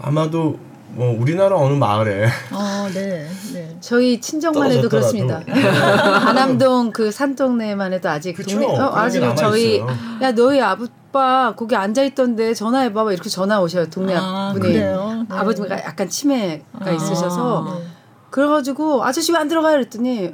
아마도 0.00 0.58
뭐 0.94 1.16
우리나라 1.18 1.56
어느 1.56 1.72
마을에 1.74 2.26
아, 2.50 2.88
네. 2.92 3.26
네. 3.54 3.76
저희 3.80 4.20
친정만 4.20 4.70
해도 4.70 4.88
그렇습니다. 4.88 5.40
떨어졌더라도. 5.40 6.28
안암동 6.28 6.92
그 6.92 7.10
산동네만 7.10 7.92
해도 7.94 8.08
아직 8.10 8.34
그쵸. 8.34 8.58
동네 8.60 8.78
어, 8.78 8.92
아직. 8.94 9.22
저희 9.36 9.80
야 10.20 10.32
너희 10.32 10.60
아빠 10.60 11.54
거기 11.56 11.74
앉아 11.76 12.02
있던데 12.04 12.52
전화해 12.54 12.92
봐봐 12.92 13.12
이렇게 13.12 13.28
전화 13.30 13.60
오셔요 13.60 13.88
동네 13.88 14.14
아, 14.16 14.52
분이? 14.52 14.74
네. 14.74 14.94
아버지가 15.30 15.78
약간 15.84 16.08
치매가 16.08 16.62
아, 16.80 16.90
있으셔서 16.90 17.78
네. 17.78 17.86
그래가지고 18.30 19.04
아저씨 19.04 19.32
왜 19.32 19.38
안 19.38 19.48
들어가요 19.48 19.74
그랬더니 19.76 20.32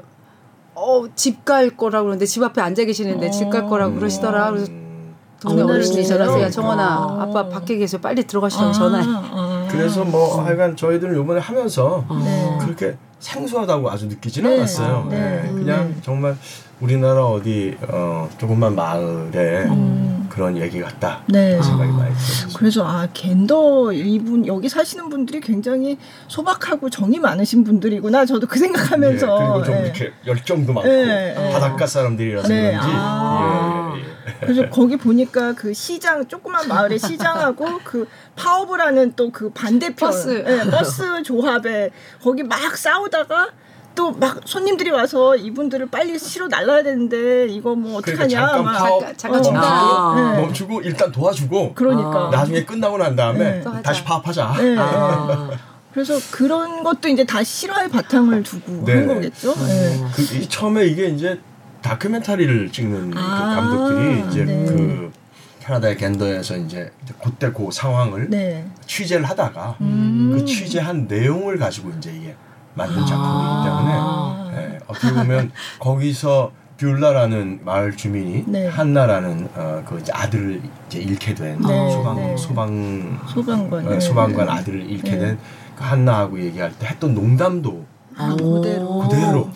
어 0.75 1.05
집 1.15 1.45
갈 1.45 1.71
거라고 1.77 2.05
그러는데 2.07 2.27
집 2.27 2.43
앞에 2.43 2.61
앉아 2.61 2.85
계시는데 2.85 3.31
집갈 3.31 3.67
거라고 3.69 3.95
그러시더라 3.97 4.50
그래서 4.50 4.71
음. 4.71 5.15
동네 5.41 5.62
어르신이? 5.62 6.05
전화해서 6.07 6.41
야 6.43 6.50
정원아 6.50 6.83
아. 6.85 7.23
아빠 7.23 7.49
밖에 7.49 7.77
계셔 7.77 7.99
빨리 7.99 8.25
들어가시라고 8.27 8.73
전화해 8.73 9.05
아. 9.09 9.58
그래서 9.70 10.04
뭐 10.04 10.42
하여간 10.42 10.76
저희들은 10.76 11.14
요번에 11.14 11.40
하면서 11.40 12.04
네. 12.25 12.58
그렇게 12.60 12.96
생소하다고 13.20 13.90
아주 13.90 14.06
느끼지는 14.06 14.50
네. 14.50 14.56
않았어요. 14.58 15.06
네. 15.10 15.18
네. 15.18 15.48
음. 15.50 15.54
그냥 15.56 15.94
정말 16.02 16.37
우리나라 16.80 17.26
어디 17.26 17.76
어, 17.88 18.28
조금만 18.38 18.75
마을에 18.75 19.64
음. 19.64 20.28
그런 20.30 20.56
얘기 20.56 20.80
같다 20.80 21.22
네. 21.26 21.60
생각이 21.60 21.90
많이 21.90 22.14
들었어요. 22.14 22.52
그래서 22.56 22.87
아 22.87 23.08
겐더 23.12 23.92
이분 23.92 24.46
여기 24.46 24.68
사시는 24.68 25.08
분들이 25.08 25.40
굉장히 25.40 25.98
소박하고 26.28 26.90
정이 26.90 27.18
많으신 27.18 27.64
분들이구나 27.64 28.25
저도 28.25 28.46
그 28.46 28.60
생각하면서 28.60 29.26
예, 29.26 29.38
그리고 29.38 29.64
좀 29.64 29.75
예. 29.75 29.80
이렇게 29.80 30.12
열정도 30.26 30.72
많고 30.72 30.88
네, 30.88 31.34
네. 31.34 31.50
바닷가 31.50 31.87
사람들이라서 31.87 32.46
네, 32.46 32.70
그런지 32.70 32.88
아. 32.88 33.92
예, 33.96 33.98
예, 33.98 34.04
예. 34.04 34.17
그래서 34.40 34.68
거기 34.70 34.97
보니까 34.97 35.52
그 35.54 35.73
시장 35.75 36.26
조그만 36.28 36.66
마을의 36.68 36.99
시장하고 36.99 37.80
그 37.85 38.06
파워브라는 38.37 39.12
또 39.14 39.30
그 39.30 39.50
반대편 39.50 39.94
버스. 40.11 40.44
예, 40.47 40.70
버스 40.70 41.23
조합에 41.23 41.90
거기 42.23 42.42
막 42.42 42.76
싸우다가 42.76 43.49
또막 43.94 44.40
손님들이 44.44 44.90
와서 44.90 45.35
이분들을 45.37 45.87
빨리 45.90 46.18
실어 46.18 46.47
날라야 46.49 46.82
되는데 46.85 47.47
이거 47.49 47.75
뭐 47.75 48.00
그러니까 48.00 48.25
어떡하냐 48.25 48.47
잠깐 48.47 48.64
막 48.64 48.78
파업 48.78 49.00
잠깐- 49.16 49.42
잠깐 49.42 49.56
어. 49.56 49.61
아. 49.61 50.32
네. 50.37 50.40
멈추고 50.42 50.80
일단 50.82 51.11
도와주고 51.12 51.75
그러니까 51.75 52.30
나중에 52.30 52.64
끝나고 52.64 52.97
난 52.99 53.16
다음에 53.16 53.62
네. 53.62 53.82
다시 53.82 54.04
파업하자. 54.04 54.54
네. 54.58 54.76
아. 54.78 55.50
그래서 55.92 56.14
그런 56.30 56.85
것도 56.85 57.08
이제 57.08 57.25
다 57.25 57.42
실화의 57.42 57.88
바탕을 57.90 58.42
두고 58.44 58.85
네. 58.85 58.94
한 58.94 59.08
거겠죠. 59.08 59.52
예. 59.68 60.04
그, 60.14 60.23
이 60.37 60.49
처음에 60.49 60.87
이게 60.87 61.06
이제 61.08 61.40
다큐멘터리를 61.82 62.70
찍는 62.70 63.11
그 63.11 63.18
아, 63.18 63.54
감독들이 63.54 64.28
이제 64.28 64.44
네. 64.44 64.64
그 64.66 65.12
캐나다의 65.61 65.97
겐더에서 65.97 66.56
이제 66.56 66.90
그때 67.23 67.52
그 67.52 67.68
상황을 67.70 68.30
네. 68.30 68.66
취재를 68.87 69.25
하다가 69.25 69.76
음. 69.80 70.30
그 70.32 70.44
취재한 70.44 71.06
내용을 71.06 71.58
가지고 71.58 71.90
이제 71.99 72.11
이게 72.11 72.35
만든 72.75 73.04
작품이기 73.04 73.18
아. 73.20 74.50
때문에 74.50 74.75
예, 74.75 74.78
어떻게 74.87 75.12
보면 75.12 75.52
거기서 75.78 76.52
뷰라라는 76.78 77.61
마을 77.64 77.97
주민이 77.97 78.44
네. 78.47 78.68
한나라는 78.68 79.49
어, 79.54 79.82
그 79.85 79.99
이제 79.99 80.12
아들을 80.12 80.62
이제 80.87 81.00
잃게 81.00 81.35
된 81.35 81.61
네, 81.61 81.90
소방 81.90 82.16
네. 82.16 82.37
소방 82.37 83.20
소방관. 83.26 83.87
어, 83.87 83.90
네. 83.90 84.00
소방관 84.00 84.49
아들을 84.49 84.88
잃게 84.88 85.11
네. 85.11 85.18
된그 85.18 85.40
한나하고 85.78 86.40
얘기할 86.40 86.73
때 86.78 86.87
했던 86.87 87.14
농담도 87.14 87.85
아, 88.16 88.35
그대로. 88.35 88.99
그대로. 89.00 89.50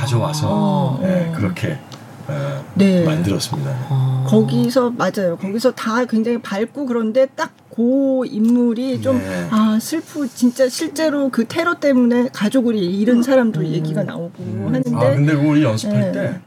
네. 0.00 0.06
가져와서 0.06 0.48
어, 0.50 1.00
예, 1.02 1.28
어. 1.28 1.32
그렇게 1.36 1.78
어, 2.28 2.64
네. 2.74 3.04
만들었습니다. 3.04 3.70
어. 3.88 4.24
거기서 4.28 4.90
맞아요. 4.90 5.36
거기서 5.38 5.72
다 5.72 6.04
굉장히 6.04 6.40
밝고 6.40 6.86
그런데 6.86 7.26
딱 7.26 7.52
그 7.70 8.26
인물이 8.26 9.00
좀 9.00 9.16
네. 9.18 9.48
아 9.50 9.78
슬프 9.80 10.28
진짜 10.28 10.68
실제로 10.68 11.30
그 11.30 11.46
테러 11.46 11.78
때문에 11.78 12.28
가족을 12.32 12.74
잃은 12.76 13.22
사람도 13.22 13.64
얘기가 13.64 14.02
나오고 14.02 14.66
하는데 14.66 14.90
아 14.96 15.14
근데 15.14 15.32
우리 15.32 15.62
연습할 15.62 16.00
네. 16.00 16.12
때 16.12 16.40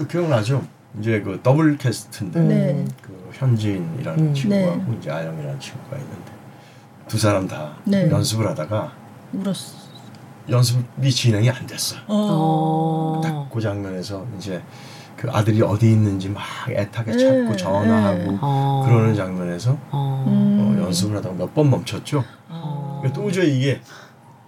그 0.00 0.06
기억나죠? 0.06 0.64
이제 0.98 1.20
그 1.20 1.38
더블 1.42 1.76
캐스트인데 1.76 2.40
네. 2.40 2.84
그 3.02 3.12
현진이라는 3.32 4.28
음. 4.28 4.34
친구하고 4.34 4.94
이제 4.98 5.10
아영이라는 5.10 5.60
친구가 5.60 5.96
있는데 5.96 6.32
두 7.06 7.18
사람 7.18 7.46
다 7.46 7.76
네. 7.84 8.10
연습을 8.10 8.48
하다가 8.48 8.92
울었어. 9.34 9.74
연습이 10.50 11.10
진행이 11.10 11.48
안 11.50 11.66
됐어. 11.66 11.96
요 11.96 12.00
어. 12.08 13.20
어. 13.24 13.48
그 13.52 13.60
장면에서 13.60 14.24
이제 14.36 14.62
그 15.16 15.28
아들이 15.30 15.60
어디 15.62 15.90
있는지 15.92 16.28
막 16.28 16.42
애타게 16.68 17.12
네. 17.12 17.18
찾고 17.18 17.56
전화하고 17.56 18.38
어. 18.40 18.84
그러는 18.86 19.14
장면에서 19.14 19.76
어. 19.90 20.24
음. 20.26 20.76
어, 20.78 20.82
연습을 20.86 21.16
하다가 21.18 21.34
몇 21.34 21.54
번 21.54 21.70
멈췄죠. 21.70 22.24
어. 22.48 22.98
그러니까 23.02 23.20
도저히 23.22 23.56
이게 23.58 23.80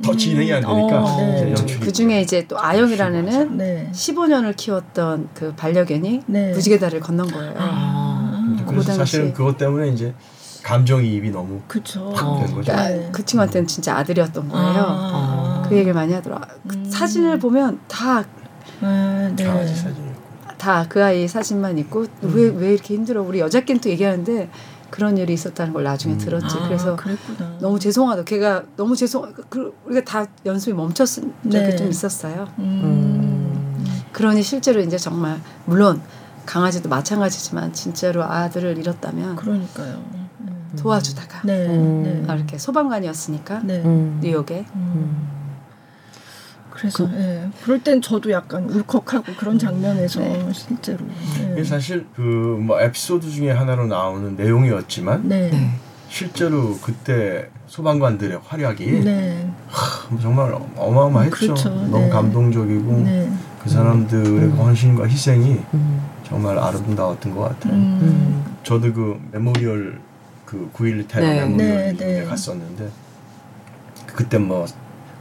더 0.02 0.16
진행이 0.16 0.52
안 0.52 0.60
되니까 0.62 1.02
어, 1.04 1.16
네. 1.20 1.36
이제 1.36 1.50
연출이 1.50 1.80
그 1.80 1.92
중에 1.92 2.20
이제 2.22 2.46
또 2.48 2.58
아영이라는 2.58 3.28
애는 3.28 3.56
네. 3.58 3.90
15년을 3.92 4.56
키웠던 4.56 5.28
그 5.34 5.54
반려견이 5.54 6.22
네. 6.26 6.52
무지개 6.52 6.78
다리를 6.78 7.00
건넌 7.00 7.30
거예요. 7.30 7.54
아. 7.56 8.56
그래서. 8.66 8.92
사실은 8.94 9.32
그것 9.32 9.56
때문에 9.58 9.88
이제 9.90 10.14
감정이입이 10.62 11.30
너무 11.30 11.60
그쵸. 11.68 12.08
어. 12.16 12.38
된 12.44 12.54
거죠. 12.54 12.72
그러니까 12.72 12.88
네. 12.88 13.08
그 13.12 13.24
친구한테는 13.24 13.66
진짜 13.66 13.96
아들이었던 13.98 14.48
거예요. 14.48 14.84
아. 14.88 15.51
그 15.72 15.76
얘기를 15.78 15.94
많이 15.94 16.12
하더라. 16.12 16.40
그 16.68 16.76
음. 16.76 16.84
사진을 16.90 17.38
보면 17.38 17.80
다 17.88 18.24
네. 18.80 19.32
네. 19.36 19.44
강아지 19.44 19.74
사진이었고. 19.74 20.22
다그 20.58 21.02
아이 21.02 21.26
사진만 21.26 21.78
있고 21.78 22.06
왜왜 22.20 22.74
이렇게 22.74 22.94
힘들어 22.94 23.22
우리 23.22 23.40
여자끼리 23.40 23.80
또 23.80 23.88
얘기하는데 23.90 24.48
그런 24.90 25.16
일이 25.16 25.32
있었다는 25.32 25.72
걸 25.72 25.82
나중에 25.82 26.14
음. 26.14 26.18
들었지 26.18 26.56
아, 26.56 26.68
그래서 26.68 26.94
그랬구나. 26.94 27.56
너무 27.60 27.78
죄송하다 27.78 28.24
걔가 28.24 28.62
너무 28.76 28.94
죄송 28.94 29.32
그 29.48 29.74
우리가 29.86 30.04
다 30.04 30.26
연습이 30.44 30.74
멈췄은 30.74 31.32
적이 31.50 31.64
네. 31.64 31.76
좀 31.76 31.88
있었어요 31.88 32.46
음. 32.58 33.32
그러니 34.12 34.42
실제로 34.42 34.80
이제 34.80 34.98
정말 34.98 35.40
물론 35.64 36.00
강아지도 36.46 36.88
마찬가지지만 36.88 37.72
진짜로 37.72 38.22
아들을 38.22 38.76
잃었다면 38.78 39.36
그러니까요. 39.36 40.02
음. 40.40 40.70
도와주다가 40.76 41.40
네. 41.44 41.66
음. 41.66 42.24
아, 42.28 42.34
이렇게 42.34 42.58
소방관이었으니까 42.58 43.60
네. 43.64 43.78
네. 43.78 43.84
음. 43.84 44.20
뉴욕에 44.22 44.66
음. 44.74 45.41
그래서 46.82 47.08
예. 47.14 47.48
그럴 47.62 47.78
땐 47.78 48.02
저도 48.02 48.32
약간 48.32 48.64
울컥하고 48.68 49.34
그런 49.38 49.56
장면에서 49.56 50.18
네. 50.18 50.48
실제로. 50.52 50.98
이게 51.36 51.60
예. 51.60 51.64
사실 51.64 52.04
그 52.16 52.22
뭐 52.62 52.80
에피소드 52.80 53.30
중에 53.30 53.52
하나로 53.52 53.86
나오는 53.86 54.34
내용이었지만 54.36 55.28
네. 55.28 55.48
네. 55.50 55.70
실제로 56.08 56.76
그때 56.82 57.48
소방관들의 57.68 58.40
활약이 58.44 59.00
네. 59.04 59.48
하, 59.68 60.18
정말 60.18 60.52
어마어마했죠. 60.76 61.30
그렇죠. 61.36 61.68
너무 61.70 62.00
네. 62.00 62.08
감동적이고 62.08 62.92
네. 62.98 63.32
그 63.62 63.70
사람들의 63.70 64.26
음. 64.44 64.50
헌신과 64.58 65.06
희생이 65.06 65.60
음. 65.74 66.02
정말 66.24 66.58
아름다웠던 66.58 67.34
것 67.34 67.42
같아요. 67.42 67.74
음. 67.74 68.44
저도 68.64 68.92
그 68.92 69.20
memorial 69.30 70.00
그 70.44 70.68
9.11 70.74 71.06
테러 71.08 71.26
네. 71.26 71.40
memorial 71.46 71.96
네, 71.96 72.20
네. 72.20 72.24
갔었는데 72.24 72.88
그때 74.06 74.38
뭐 74.38 74.66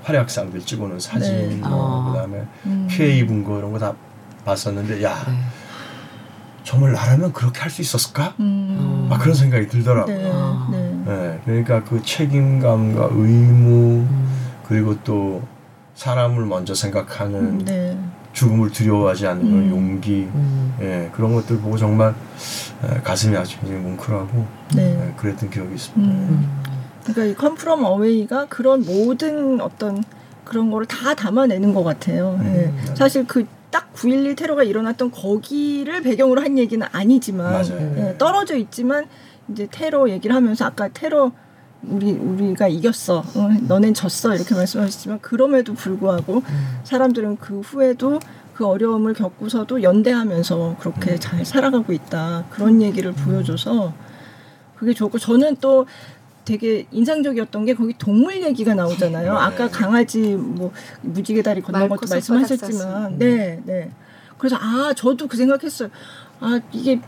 활약상들 0.04 0.62
찍어놓은 0.62 1.00
사진 1.00 1.50
네. 1.50 1.56
뭐 1.58 2.10
아. 2.10 2.12
그다음에 2.12 2.44
음. 2.66 2.88
피해 2.90 3.18
입은 3.20 3.44
거 3.44 3.58
이런 3.60 3.72
거 3.72 3.80
다 3.80 3.94
봤었는데 4.46 5.04
야 5.04 5.16
네. 5.28 5.34
정말 6.64 6.94
나라면 6.94 7.34
그렇게 7.34 7.60
할 7.60 7.70
수 7.72 7.82
있었을까? 7.82 8.34
음. 8.40 9.08
막 9.10 9.20
그런 9.20 9.36
생각이 9.36 9.68
들더라고요. 9.68 10.16
네, 10.18 10.32
아. 10.34 10.68
네. 10.72 10.92
네, 11.06 11.40
그러니까 11.46 11.84
그 11.84 12.02
책임감과 12.04 13.10
의무 13.12 14.00
음. 14.02 14.38
그리고 14.68 14.96
또 15.04 15.44
사람을 15.96 16.46
먼저 16.46 16.74
생각하는 16.74 17.60
네. 17.60 17.98
죽음을 18.34 18.72
두려워하지 18.72 19.28
않는 19.28 19.44
그런 19.44 19.64
음. 19.64 19.70
용기 19.72 20.30
음. 20.34 20.74
예, 20.82 21.10
그런 21.14 21.34
것들 21.34 21.60
보고 21.60 21.78
정말 21.78 22.16
예, 22.84 23.02
가슴이 23.02 23.36
아주 23.36 23.60
굉장히 23.60 23.82
뭉클하고 23.84 24.46
네. 24.76 25.08
예, 25.10 25.14
그랬던 25.18 25.50
기억이 25.50 25.76
있습니다. 25.76 26.40
음. 27.12 27.12
음. 27.12 27.14
그러니까 27.14 27.26
이 27.26 27.36
컴프롬 27.36 27.84
어웨이가 27.84 28.48
그런 28.48 28.84
모든 28.86 29.62
어떤 29.62 30.04
그런 30.46 30.72
거를 30.72 30.86
다 30.86 31.14
담아내는 31.14 31.74
것 31.74 31.84
같아요. 31.84 32.38
음, 32.42 32.74
예. 32.90 32.96
사실 32.96 33.26
그 33.26 33.46
딱 33.72 33.94
9.11 33.94 34.36
테러가 34.36 34.64
일어났던 34.64 35.12
거기를 35.12 36.02
배경으로 36.02 36.42
한 36.42 36.58
얘기는 36.60 36.86
아니지만. 36.92 37.66
예, 37.98 38.18
떨어져 38.18 38.56
있지만 38.58 39.06
이제 39.50 39.68
테러 39.72 40.10
얘기를 40.10 40.36
하면서 40.36 40.66
아까 40.66 40.90
테러 40.90 41.32
우리 41.84 42.12
우리가 42.12 42.68
이겼어, 42.68 43.20
어, 43.20 43.50
너넨 43.68 43.96
졌어 43.96 44.36
이렇게 44.36 44.54
말씀하셨지만 44.54 45.20
그럼에도 45.22 45.74
불구하고 45.74 46.44
사람들은 46.84 47.38
그 47.38 47.62
후에도 47.62 48.20
그 48.54 48.68
어려움을 48.68 49.16
겪고서도 49.16 49.82
연대하면서 49.82 50.76
그렇게 50.80 51.18
잘 51.18 51.44
살아가고 51.44 51.92
있다 51.92 52.46
그런 52.52 52.84
얘기를 52.84 53.12
보여줘서 53.14 53.94
그게 54.76 54.94
좋고 54.94 55.18
저는 55.18 55.58
또 55.60 55.88
되게 56.46 56.86
인상적이었던 56.92 57.66
게 57.66 57.74
거기 57.74 57.94
동물 57.98 58.42
얘기가 58.44 58.74
나오잖아요. 58.74 59.34
네. 59.34 59.40
아까 59.40 59.70
강아지 59.70 60.36
뭐 60.36 60.72
무지개 61.02 61.42
다리 61.42 61.62
건넌 61.62 61.90
것도 61.90 62.08
말씀하셨지만, 62.10 63.18
네, 63.20 63.62
네. 63.66 63.92
그래서 64.38 64.58
아 64.60 64.94
저도 64.96 65.28
그 65.28 65.38
생각했어요. 65.38 65.90
아 66.40 66.60
이게 66.72 67.00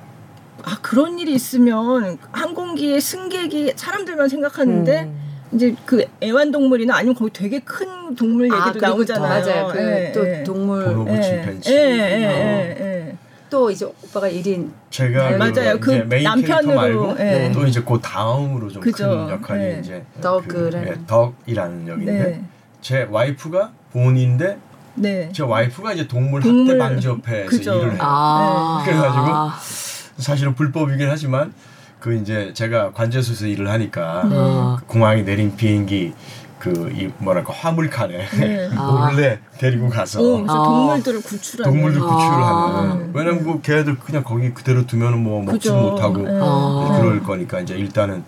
아 0.63 0.77
그런 0.81 1.17
일이 1.17 1.33
있으면 1.33 2.17
항공기의 2.31 3.01
승객이 3.01 3.73
사람들만 3.75 4.29
생각하는데 4.29 5.03
음. 5.03 5.23
이제 5.53 5.75
그 5.85 6.05
애완동물이나 6.21 6.95
아니면 6.95 7.15
거기 7.15 7.31
되게 7.31 7.59
큰 7.59 8.15
동물 8.15 8.45
얘기도 8.45 8.85
아, 8.85 8.89
나오잖아요. 8.89 9.45
맞아요. 9.45 9.67
그 9.71 9.79
예, 9.79 10.11
또 10.13 10.27
예. 10.27 10.43
동물 10.43 10.85
보노보 10.85 11.11
예, 11.11 11.21
침팬지. 11.21 11.71
예, 11.71 11.75
예, 11.75 11.81
예, 11.81 12.77
예. 12.79 13.17
또 13.53 13.69
이제 13.69 13.85
오빠가 13.85 14.27
1인 14.27 14.71
제가 14.89 15.29
네, 15.29 15.37
그 15.37 15.59
맞아요. 15.59 15.79
그 15.79 15.91
남편으로, 15.91 17.15
예. 17.19 17.51
또 17.53 17.67
이제 17.67 17.83
그 17.83 17.99
다음으로 18.01 18.67
좀 18.67 18.81
그죠. 18.81 19.07
큰 19.07 19.29
역할이 19.29 19.63
예. 19.63 19.79
이제 19.79 20.03
덕이라는. 20.21 20.71
그, 20.71 20.89
예, 20.89 20.97
덕이라는 21.05 21.87
역인데 21.87 22.11
네, 22.11 22.43
제 22.81 23.07
와이프가 23.11 23.71
본인데 23.91 24.57
네. 24.95 25.29
제 25.33 25.43
와이프가 25.43 25.93
이제 25.93 26.07
동물, 26.07 26.41
동물- 26.41 26.67
학대 26.67 26.79
방지 26.79 27.07
협회에서 27.07 27.49
그죠. 27.51 27.73
일을 27.75 27.91
해요. 27.91 27.99
아. 28.01 28.81
그래가지고 28.85 29.25
아. 29.27 29.59
사실은 30.17 30.55
불법이긴 30.55 31.07
하지만 31.07 31.53
그 31.99 32.15
이제 32.15 32.53
제가 32.55 32.91
관제소에서 32.93 33.45
일을 33.45 33.69
하니까 33.69 34.23
네. 34.31 34.85
공항에 34.87 35.21
내린 35.21 35.55
비행기 35.55 36.13
그 36.63 36.89
이 36.95 37.09
뭐랄까 37.17 37.51
화물칸에 37.53 38.29
네. 38.39 38.69
몰래 38.73 39.39
데리고 39.57 39.89
가서 39.89 40.21
오, 40.21 40.45
아. 40.47 40.53
동물들을 40.53 41.21
구출하는. 41.21 41.73
동물들 41.73 42.01
아. 42.01 42.05
구출을 42.05 42.43
하는 42.45 42.99
네. 42.99 43.09
왜냐면 43.13 43.43
그 43.43 43.61
걔들 43.61 43.99
그냥 43.99 44.23
거기 44.23 44.53
그대로 44.53 44.85
두면은 44.87 45.21
뭐 45.21 45.43
먹지. 45.43 45.69
못하고 45.71 46.17
네. 46.19 46.39
아. 46.41 46.97
그럴 47.01 47.21
거니까 47.21 47.59
이제 47.59 47.75
일단은 47.75 48.23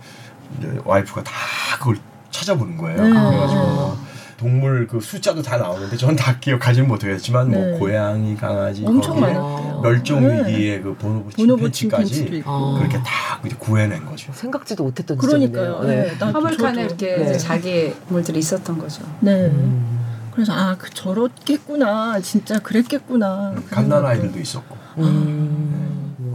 이제 0.59 0.69
와이프가 0.83 1.23
다 1.23 1.31
그걸 1.79 1.97
찾아보는 2.31 2.75
거예요. 2.77 3.01
네. 3.01 3.09
그래가지고 3.09 3.61
뭐 3.61 3.97
동물 4.37 4.85
그 4.87 4.99
숫자도 4.99 5.41
다 5.41 5.57
나오는데 5.57 5.95
전 5.97 6.15
다 6.15 6.37
기억하지는 6.39 6.87
못하겠지만 6.87 7.49
네. 7.51 7.57
뭐 7.57 7.79
고양이, 7.79 8.35
강아지, 8.35 8.83
엄청 8.85 9.19
거기에 9.19 9.33
많았대요. 9.33 9.81
멸종 9.81 10.27
네. 10.27 10.39
위기의 10.49 10.81
그 10.81 10.93
보노보 10.95 11.29
보노보 11.29 11.71
침팬지까지. 11.71 12.43
아. 12.45 12.75
그렇게 12.79 12.97
다 12.99 13.39
이제 13.45 13.55
구해낸 13.59 14.05
거죠. 14.05 14.31
생각지도 14.33 14.83
못했던 14.83 15.17
그러니까요. 15.17 15.81
지점이네요. 15.81 16.03
네. 16.03 16.11
나도 16.19 16.25
화물칸에 16.39 16.87
저도. 16.87 17.05
이렇게 17.05 17.17
네. 17.17 17.29
이제 17.29 17.37
자기 17.37 17.93
물들이 18.07 18.39
있었던 18.39 18.77
거죠. 18.77 19.03
네. 19.19 19.45
음. 19.47 19.95
그래서 20.33 20.51
아, 20.53 20.75
그 20.77 20.89
저렇겠구나. 20.89 22.19
진짜 22.19 22.59
그랬겠구나. 22.59 23.53
그 23.55 23.69
갓난. 23.69 24.05
아이들도 24.05 24.37
있었고. 24.39 24.75
음. 24.97 25.34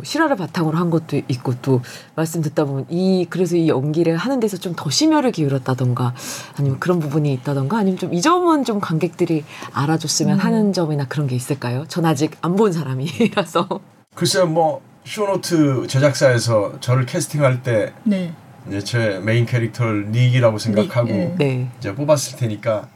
뭐 0.00 0.04
실화를 0.04 0.36
바탕으로 0.36 0.78
한 0.78 0.88
것도 0.90 1.20
있고 1.28 1.54
또 1.60 1.82
말씀 2.16 2.40
듣다 2.40 2.64
보면 2.64 2.86
이 2.88 3.26
그래서 3.28 3.56
이 3.56 3.68
연기를 3.68 4.16
하는 4.16 4.40
데서 4.40 4.56
좀 4.56 4.70
더 4.76 4.88
심혈을 4.88 5.32
기울였다던가 5.32 6.14
아니면 6.56 6.78
그런 6.80 7.00
부분이 7.00 7.32
있다던가 7.34 7.78
아니면 7.78 7.98
좀 7.98 8.10
이 8.14 8.22
점은 8.22 8.64
좀 8.64 8.80
관객들이 8.80 9.44
알아줬으면 9.72 10.38
음. 10.38 10.44
하는 10.44 10.72
점이나 10.72 11.06
그런 11.06 11.26
게 11.26 11.36
있을까요? 11.36 11.84
전 11.88 12.04
아직 12.06 12.36
안 12.40 12.56
본 12.56 12.72
사람이라서 12.72 13.68
글쎄요, 14.14 14.46
뭐 14.46 14.80
쇼노트 15.04 15.86
제작사에서 15.86 16.80
저를 16.80 17.04
캐스팅할 17.06 17.62
때 17.62 17.92
네. 18.04 18.32
이제 18.68 18.80
제 18.80 19.20
메인 19.22 19.44
캐릭터를 19.46 20.10
닉이라고 20.10 20.58
생각하고 20.58 21.08
닉, 21.08 21.14
예. 21.16 21.34
네. 21.38 21.70
이제 21.78 21.94
뽑았을 21.94 22.38
테니까 22.38 22.88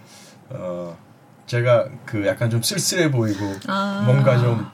어 0.51 0.97
제가 1.47 1.87
그 2.07 2.27
약간 2.27 2.49
좀 2.51 2.63
쓸쓸해 2.63 3.11
보이고 3.11 3.41
아. 3.67 4.03
뭔가 4.07 4.39
좀 4.39 4.67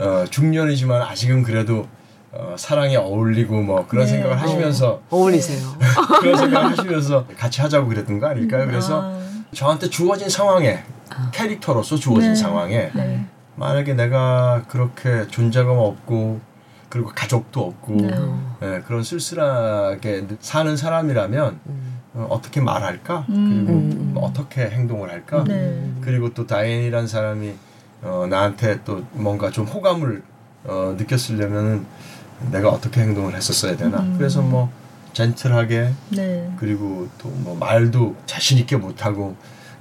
어, 0.00 0.24
중년이지만 0.30 1.02
아직은 1.02 1.42
그래도 1.42 1.86
어, 2.32 2.54
사랑에 2.56 2.96
어울리고 2.96 3.60
뭐 3.60 3.86
그런 3.86 4.06
네. 4.06 4.12
생각을 4.12 4.40
하시면서 4.40 5.02
어 5.10 5.16
울리세요. 5.16 5.76
그런 6.20 6.36
생각을 6.36 6.70
하시면서 6.70 7.26
같이 7.36 7.60
하자고 7.60 7.88
그랬던 7.88 8.18
거 8.18 8.28
아닐까요? 8.28 8.66
그래서 8.66 9.02
아. 9.02 9.20
저한테 9.52 9.90
주어진 9.90 10.28
상황에 10.28 10.84
캐릭터로서 11.32 11.96
주어진 11.96 12.30
네. 12.30 12.34
상황에 12.34 12.90
네. 12.94 13.26
만약에 13.56 13.94
내가 13.94 14.62
그렇게 14.68 15.26
존재감 15.26 15.76
없고 15.76 16.40
그리고 16.88 17.10
가족도 17.14 17.66
없고 17.66 17.94
네. 17.94 18.10
어. 18.16 18.56
예, 18.62 18.82
그런 18.86 19.02
쓸쓸하게 19.02 20.26
사는 20.40 20.76
사람이라면 20.76 21.60
음. 21.66 22.00
어, 22.14 22.26
어떻게 22.30 22.60
말할까 22.60 23.26
음. 23.28 23.64
그리고 23.66 23.78
음. 23.78 24.10
뭐 24.14 24.26
어떻게 24.26 24.62
행동을 24.62 25.10
할까 25.10 25.44
네. 25.44 25.92
그리고 26.00 26.32
또 26.32 26.46
다인이란 26.46 27.06
사람이 27.06 27.54
어, 28.02 28.26
나한테 28.28 28.80
또 28.84 29.04
뭔가 29.12 29.50
좀 29.50 29.66
호감을 29.66 30.22
어, 30.64 30.94
느꼈으려면은 30.98 31.86
내가 32.50 32.70
어떻게 32.70 33.02
행동을 33.02 33.34
했었어야 33.34 33.76
되나 33.76 34.00
음. 34.00 34.14
그래서 34.16 34.40
뭐 34.42 34.70
젠틀하게 35.12 35.92
네. 36.10 36.52
그리고 36.58 37.08
또 37.18 37.28
뭐 37.28 37.56
말도 37.56 38.16
자신 38.26 38.58
있게 38.58 38.76
못하고 38.76 39.36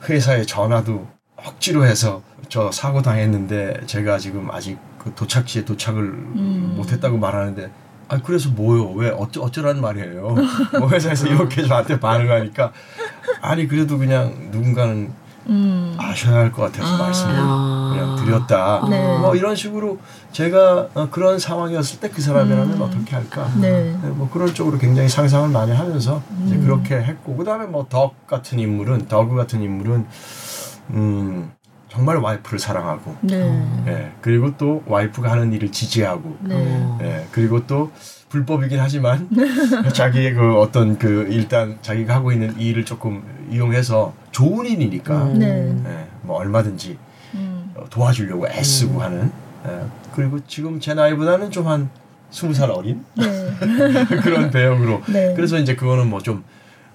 회사에 0.07 0.43
전화도 0.45 1.07
억지로 1.35 1.85
해서 1.85 2.21
저 2.49 2.71
사고 2.71 3.01
당했는데 3.01 3.81
제가 3.85 4.17
지금 4.17 4.49
아직 4.51 4.77
그 4.97 5.13
도착지에 5.15 5.65
도착을 5.65 6.01
음. 6.03 6.73
못했다고 6.77 7.17
말하는데 7.17 7.69
아 8.07 8.17
그래서 8.21 8.49
뭐요 8.49 8.89
왜 8.91 9.09
어쩌 9.09 9.41
어쩌라는 9.41 9.81
말이에요 9.81 10.35
뭐 10.79 10.89
회사에서 10.89 11.27
이렇게 11.27 11.63
저한테 11.63 11.99
반응하니까 11.99 12.73
아니 13.41 13.67
그래도 13.67 13.97
그냥 13.97 14.49
누군가는 14.51 15.13
음. 15.49 15.95
아셔야 15.97 16.35
할 16.39 16.51
것 16.51 16.61
같아서 16.71 16.95
아. 16.95 16.97
말씀을 16.97 17.33
아. 17.37 17.89
그냥 17.93 18.15
드렸다 18.25 18.87
네. 18.89 19.17
뭐 19.17 19.35
이런 19.35 19.55
식으로 19.55 19.97
제가 20.31 20.87
어, 20.93 21.09
그런 21.09 21.39
상황이었을 21.39 21.99
때 21.99 22.09
그 22.09 22.21
사람이라면 22.21 22.73
음. 22.73 22.81
어떻게 22.81 23.15
할까 23.15 23.49
네. 23.59 23.97
네, 24.01 24.09
뭐 24.09 24.29
그런 24.29 24.53
쪽으로 24.53 24.77
굉장히 24.77 25.09
상상을 25.09 25.49
많이 25.49 25.71
하면서 25.71 26.21
이제 26.45 26.55
음. 26.55 26.63
그렇게 26.63 26.95
했고 26.95 27.35
그다음에 27.35 27.65
뭐 27.65 27.87
덕 27.89 28.27
같은 28.27 28.59
인물은 28.59 29.07
더그 29.07 29.35
같은 29.35 29.61
인물은 29.61 30.05
음 30.91 31.51
정말 31.89 32.17
와이프를 32.17 32.59
사랑하고 32.59 33.15
네. 33.21 33.83
예 33.87 34.11
그리고 34.21 34.55
또 34.57 34.83
와이프가 34.85 35.31
하는 35.31 35.51
일을 35.53 35.71
지지하고 35.71 36.37
네. 36.41 36.55
어. 36.55 36.99
예 37.01 37.27
그리고 37.31 37.65
또 37.65 37.91
불법이긴 38.29 38.79
하지만 38.79 39.27
자기의 39.93 40.33
그 40.35 40.59
어떤 40.59 40.97
그 40.99 41.27
일단 41.29 41.77
자기가 41.81 42.15
하고 42.15 42.31
있는 42.31 42.57
일을 42.59 42.85
조금 42.85 43.23
이용해서 43.51 44.13
좋은 44.31 44.65
일이니까 44.67 45.23
음. 45.23 45.39
네. 45.39 45.75
예, 45.91 46.07
뭐 46.21 46.37
얼마든지 46.37 46.97
음. 47.35 47.71
어, 47.75 47.85
도와주려고 47.89 48.47
애쓰고 48.47 48.95
음. 48.97 49.01
하는 49.01 49.31
예, 49.67 49.81
그리고 50.15 50.39
지금 50.47 50.79
제 50.79 50.93
나이보다는 50.93 51.51
좀 51.51 51.67
한 51.67 51.89
스무 52.31 52.53
살 52.53 52.69
어린 52.69 53.03
네. 53.15 53.25
그런 54.21 54.51
배역으로 54.51 55.01
네. 55.07 55.33
그래서 55.35 55.57
이제 55.57 55.75
그거는 55.75 56.07
뭐 56.09 56.19
좀 56.21 56.43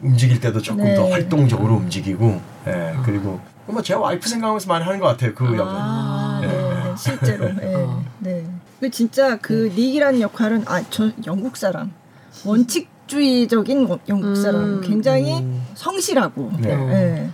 움직일 0.00 0.38
때도 0.40 0.60
조금 0.60 0.84
네. 0.84 0.94
더 0.94 1.08
활동적으로 1.08 1.74
움직이고 1.74 2.40
예 2.68 2.94
그리고 3.04 3.40
뭐 3.66 3.82
제 3.82 3.94
와이프 3.94 4.28
생각하면서 4.28 4.68
많이 4.68 4.84
하는 4.84 5.00
것 5.00 5.06
같아요 5.08 5.34
그 5.34 5.44
역은 5.46 5.60
아, 5.66 5.72
네. 5.72 6.13
네. 6.13 6.13
실제로. 6.96 7.52
네. 7.54 7.74
어. 7.74 8.02
네. 8.20 8.44
그 8.80 8.90
진짜 8.90 9.36
그 9.38 9.70
닉이라는 9.74 10.20
역할은 10.20 10.64
아 10.66 10.82
저 10.90 11.10
영국 11.26 11.56
사람 11.56 11.92
원칙주의적인 12.44 13.86
원- 13.86 13.98
영국 14.08 14.34
사람 14.36 14.62
음. 14.64 14.80
굉장히 14.82 15.32
음. 15.40 15.62
성실하고 15.74 16.52
네. 16.60 16.72
어. 16.74 16.90
예. 16.90 17.30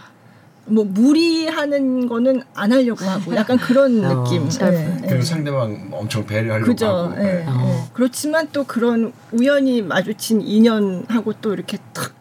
뭐 0.66 0.84
무리하는 0.84 2.08
거는 2.08 2.42
안 2.54 2.70
하려고 2.72 3.04
하고 3.04 3.34
약간 3.34 3.56
그런 3.58 4.04
어, 4.04 4.22
느낌. 4.22 4.48
잘 4.48 4.72
예, 4.74 4.98
예. 5.02 5.06
그리고 5.08 5.22
상대방 5.24 5.88
엄청 5.90 6.24
배려하려고 6.24 6.70
그죠. 6.70 6.86
하고. 6.86 7.14
예, 7.18 7.22
네. 7.22 7.44
어. 7.48 7.66
예. 7.86 7.90
그렇지만 7.92 8.48
또 8.52 8.62
그런 8.64 9.12
우연히 9.32 9.82
마주친 9.82 10.40
인연하고 10.42 11.32
또 11.40 11.52
이렇게 11.54 11.78
탁 11.92 12.12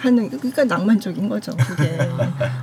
하는 0.00 0.30
그러니까 0.30 0.64
낭만적인 0.64 1.28
거죠. 1.28 1.52
그게 1.56 1.98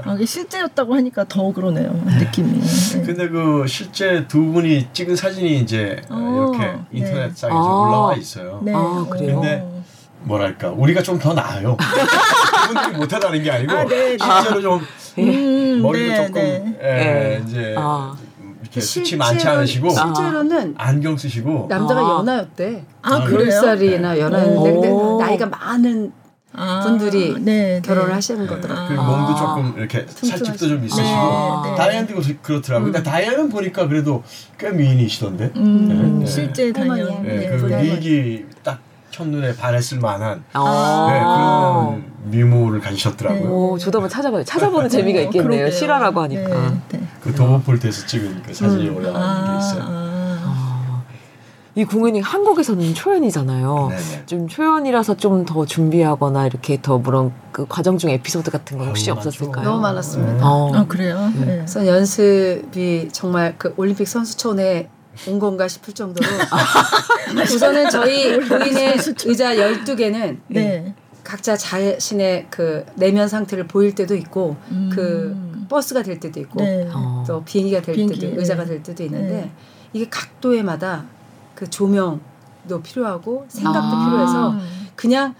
아, 0.03 0.13
이게 0.15 0.25
실제였다고 0.25 0.95
하니까 0.95 1.25
더 1.25 1.51
그러네요. 1.51 1.91
느낌이. 2.05 2.59
예. 2.95 3.01
근데 3.01 3.27
그 3.29 3.65
실제 3.67 4.25
두 4.27 4.51
분이 4.51 4.87
찍은 4.93 5.15
사진이 5.15 5.59
이제 5.59 6.01
어, 6.09 6.51
이렇게 6.57 6.65
네. 6.65 6.79
인터넷상에서 6.91 7.57
아. 7.57 7.87
올라와 7.87 8.15
있어요. 8.15 8.61
네. 8.63 8.73
아, 8.73 9.05
그래요? 9.09 9.41
근데 9.41 9.83
뭐랄까 10.23 10.69
우리가 10.69 11.01
좀 11.03 11.19
더 11.19 11.33
나아요. 11.33 11.77
그분들이 12.67 12.97
못하다는 12.97 13.43
게 13.43 13.51
아니고 13.51 13.71
아, 13.73 13.85
네, 13.85 14.17
네. 14.17 14.17
실제로 14.17 14.61
좀 14.61 14.81
음, 15.19 15.81
머리도 15.81 16.11
네, 16.11 16.27
조금 16.27 16.41
네. 16.41 16.77
예, 16.81 16.87
네. 17.39 17.43
이제 17.45 17.75
아. 17.77 18.15
이렇게 18.61 18.81
수치 18.81 19.15
많지 19.15 19.47
않으시고 19.47 19.89
실제로는 19.91 20.75
안경 20.77 21.15
쓰시고 21.17 21.67
남자가 21.69 22.01
아. 22.01 22.09
연하였대. 22.19 22.83
아, 23.03 23.15
아, 23.15 23.23
그래요? 23.23 23.49
10살이나 23.49 24.17
연하였는데 24.17 24.71
근데. 24.71 24.89
나이가 25.19 25.45
많은 25.45 26.11
아, 26.57 26.81
분들이 26.83 27.35
네, 27.39 27.81
결혼을 27.83 28.09
네. 28.09 28.13
하시는 28.15 28.47
거더라고요. 28.47 28.99
아. 28.99 29.03
몸도 29.03 29.35
조금 29.35 29.73
이렇게 29.77 30.05
살집도 30.07 30.67
좀 30.67 30.85
있으시고 30.85 31.03
네, 31.63 31.69
네. 31.71 31.75
다이안도 31.75 32.13
그렇더라고요. 32.41 32.91
근데 32.91 33.03
다이안은 33.03 33.49
보니까 33.49 33.87
그래도 33.87 34.23
꽤 34.57 34.69
미인이시던데. 34.71 35.51
음, 35.55 35.87
네, 35.87 36.19
네. 36.19 36.25
실제. 36.25 36.71
다녀. 36.71 36.95
네, 36.95 37.21
네, 37.21 37.57
그. 37.57 37.65
미익이 37.65 38.45
딱 38.63 38.79
첫눈에 39.11 39.55
반했을 39.55 39.99
만한 39.99 40.43
아. 40.53 41.07
네, 41.09 41.19
그런 41.19 42.13
미모를 42.31 42.81
가지셨더라고요. 42.81 43.49
오, 43.49 43.77
저도 43.77 43.99
한번 43.99 44.09
찾아봐요. 44.09 44.43
찾아보는 44.43 44.89
재미가 44.89 45.21
있겠네요. 45.21 45.41
어, 45.41 45.47
그러게요. 45.47 45.71
실화라고 45.71 46.21
하니까. 46.21 46.49
네, 46.49 46.81
네. 46.89 47.07
그 47.21 47.33
도보폴트에서 47.33 48.07
찍은 48.07 48.43
그 48.43 48.53
사진이 48.53 48.89
음. 48.89 48.97
올라가는 48.97 49.51
게 49.51 49.59
있어요. 49.59 50.04
이 51.77 51.83
공연이 51.83 52.21
한국에서는 52.21 52.93
초연이잖아요. 52.93 53.87
네네. 53.89 54.25
좀 54.25 54.47
초연이라서 54.47 55.17
좀 55.17 55.45
더 55.45 55.65
준비하거나 55.65 56.47
이렇게 56.47 56.81
더 56.81 57.01
그런 57.01 57.33
그 57.51 57.65
과정 57.67 57.97
중 57.97 58.09
에피소드 58.09 58.49
같은 58.49 58.77
건 58.77 58.87
혹시 58.87 59.11
없었을까요? 59.11 59.65
너무 59.65 59.81
많았습니다. 59.81 60.33
네. 60.33 60.39
어. 60.41 60.71
아, 60.73 60.85
그래요? 60.87 61.31
네. 61.35 61.45
그래서 61.57 61.85
연습이 61.85 63.09
정말 63.11 63.55
그 63.57 63.73
올림픽 63.77 64.07
선수촌에 64.07 64.89
온 65.27 65.39
건가 65.39 65.67
싶을 65.67 65.93
정도로 65.93 66.27
우선은 67.43 67.89
저희 67.89 68.39
부인의 68.39 68.95
의자 69.25 69.55
12개는 69.55 70.37
네. 70.47 70.95
각자 71.23 71.55
자신의 71.57 72.47
그 72.49 72.85
내면 72.95 73.27
상태를 73.27 73.67
보일 73.67 73.93
때도 73.95 74.15
있고 74.15 74.55
음. 74.71 74.89
그 74.93 75.35
버스가 75.69 76.03
될 76.03 76.19
때도 76.19 76.39
있고 76.39 76.61
네. 76.61 76.87
어. 76.93 77.23
또 77.27 77.43
비행기가 77.43 77.81
될 77.81 77.95
비행기, 77.95 78.19
때도 78.19 78.33
네. 78.33 78.39
의자가 78.39 78.65
될 78.65 78.81
때도 78.83 79.03
있는데 79.03 79.33
네. 79.33 79.51
이게 79.93 80.07
각도에마다 80.09 81.05
그 81.55 81.69
조명도 81.69 82.81
필요하고 82.83 83.45
생각도 83.47 83.79
아. 83.95 84.05
필요해서 84.05 84.55
그냥 84.95 85.33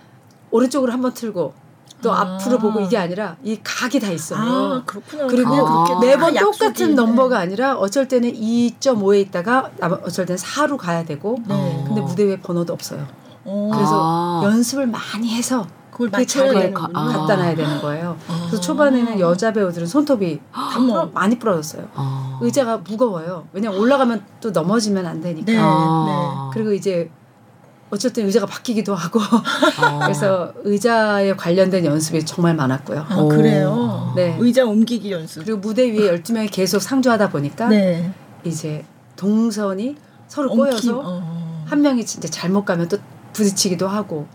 오른쪽으로 0.52 0.92
한번 0.92 1.14
틀고 1.14 1.54
또 2.02 2.14
아. 2.14 2.22
앞으로 2.22 2.60
보고 2.60 2.80
이게 2.82 2.98
아니라 2.98 3.36
이 3.44 3.60
각이 3.64 4.00
다 4.00 4.10
있어요. 4.12 4.40
아, 4.40 4.84
그렇구나. 4.86 5.28
그리고 5.28 5.68
아. 5.68 6.00
매번 6.00 6.34
똑같은 6.36 6.90
네. 6.90 6.94
넘버가 6.96 7.40
아니라 7.40 7.76
어쩔 7.78 8.08
때는 8.08 8.32
2.5에 8.34 9.20
있다가 9.22 9.72
남- 9.78 9.94
어쩔 10.04 10.26
때는 10.26 10.38
4로 10.42 10.78
가야 10.78 11.04
되고 11.04 11.38
네. 11.48 11.84
근데 11.88 12.02
무대 12.02 12.24
위에 12.26 12.40
번호도 12.40 12.74
없어요. 12.74 13.06
어, 13.44 13.72
그래서 13.74 13.92
아. 14.04 14.42
연습을 14.46 14.88
많이 14.88 15.34
해서 15.36 15.68
그걸 15.96 16.12
그 16.12 16.26
자리에. 16.26 16.74
아. 16.94 17.06
갖다 17.06 17.38
놔야 17.38 17.56
되는 17.56 17.80
거예요. 17.80 18.18
아. 18.28 18.48
그래서 18.48 18.60
초반에는 18.60 19.18
여자 19.22 19.54
배우들은 19.54 19.88
손톱이 19.88 20.42
어머. 20.76 21.06
많이 21.14 21.40
부러졌어요. 21.40 21.88
어. 21.96 22.40
의자가 22.42 22.80
무거워요. 22.80 23.48
왜냐면 23.54 23.80
올라가면 23.80 24.26
또 24.42 24.52
넘어지면 24.52 25.06
안 25.06 25.22
되니까. 25.22 25.50
네. 25.50 25.58
아. 25.58 26.52
그리고 26.54 26.74
이제 26.74 27.10
어쨌든 27.92 28.26
의자가 28.26 28.46
바뀌기도 28.46 28.94
하고 28.94 29.22
아. 29.80 30.00
그래서 30.04 30.52
의자에 30.66 31.34
관련된 31.38 31.86
연습이 31.86 32.26
정말 32.26 32.56
많았고요. 32.56 33.06
아, 33.08 33.16
오. 33.16 33.30
그래요? 33.30 34.12
네. 34.18 34.36
의자 34.38 34.66
옮기기 34.66 35.14
연습. 35.14 35.46
그리고 35.46 35.60
무대 35.60 35.84
위에 35.84 36.20
12명이 36.22 36.50
계속 36.52 36.80
상주하다 36.82 37.30
보니까 37.30 37.70
네. 37.70 38.12
이제 38.44 38.84
동선이 39.16 39.96
서로 40.28 40.52
엉킴. 40.52 40.58
꼬여서 40.58 41.02
어. 41.06 41.64
한 41.66 41.82
명이 41.82 42.06
진짜 42.06 42.28
잘못 42.28 42.66
가면 42.66 42.90
또 42.90 42.98
부딪히기도 43.32 43.88
하고 43.88 44.28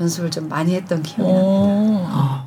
연습을 0.00 0.30
좀 0.30 0.48
많이 0.48 0.74
했던 0.74 1.02
기억이 1.02 1.22
납니다. 1.22 1.42
어. 1.48 2.06
아. 2.10 2.46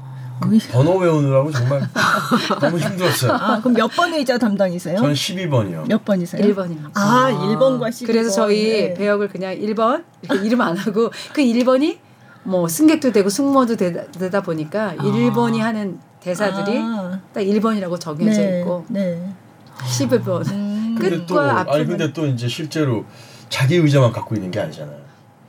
의- 0.51 0.59
번호 0.71 0.95
외우느라고 0.97 1.51
정말 1.51 1.81
너무 2.61 2.79
힘들었어요. 2.79 3.33
아, 3.33 3.59
그럼 3.59 3.73
몇 3.73 3.89
번 3.93 4.13
의자 4.13 4.37
담당이세요? 4.37 4.97
저는 4.97 5.13
12번이요. 5.13 5.87
몇 5.87 6.05
번이세요? 6.05 6.41
1번입니다. 6.41 6.91
아, 6.95 7.25
아. 7.27 7.31
1번과 7.31 7.89
12번. 7.89 8.07
그래서 8.07 8.29
저희 8.31 8.63
네. 8.63 8.93
배역을 8.93 9.27
그냥 9.27 9.53
1번 9.55 10.05
이렇게 10.21 10.45
이름 10.45 10.61
안 10.61 10.77
하고 10.77 11.11
그 11.33 11.41
1번이 11.41 11.97
뭐 12.43 12.69
승객도 12.69 13.11
되고 13.11 13.27
승무원도 13.29 13.75
되다, 13.75 14.09
되다 14.11 14.41
보니까 14.41 14.93
1번이 14.97 15.57
하는 15.59 15.99
대사들이 16.21 16.77
아, 16.79 17.19
딱 17.33 17.41
1번이라고 17.41 17.99
정해져 17.99 18.39
네, 18.41 18.59
있고 18.61 18.85
네. 18.87 19.21
12번 19.77 20.49
음. 20.51 20.95
끝과 20.99 21.41
아니 21.51 21.69
앞에는 21.69 21.87
근데 21.87 22.13
또 22.13 22.25
이제 22.25 22.47
실제로 22.47 23.03
자기 23.49 23.75
의자만 23.75 24.13
갖고 24.13 24.35
있는 24.35 24.51
게 24.51 24.59
아니잖아요. 24.61 24.97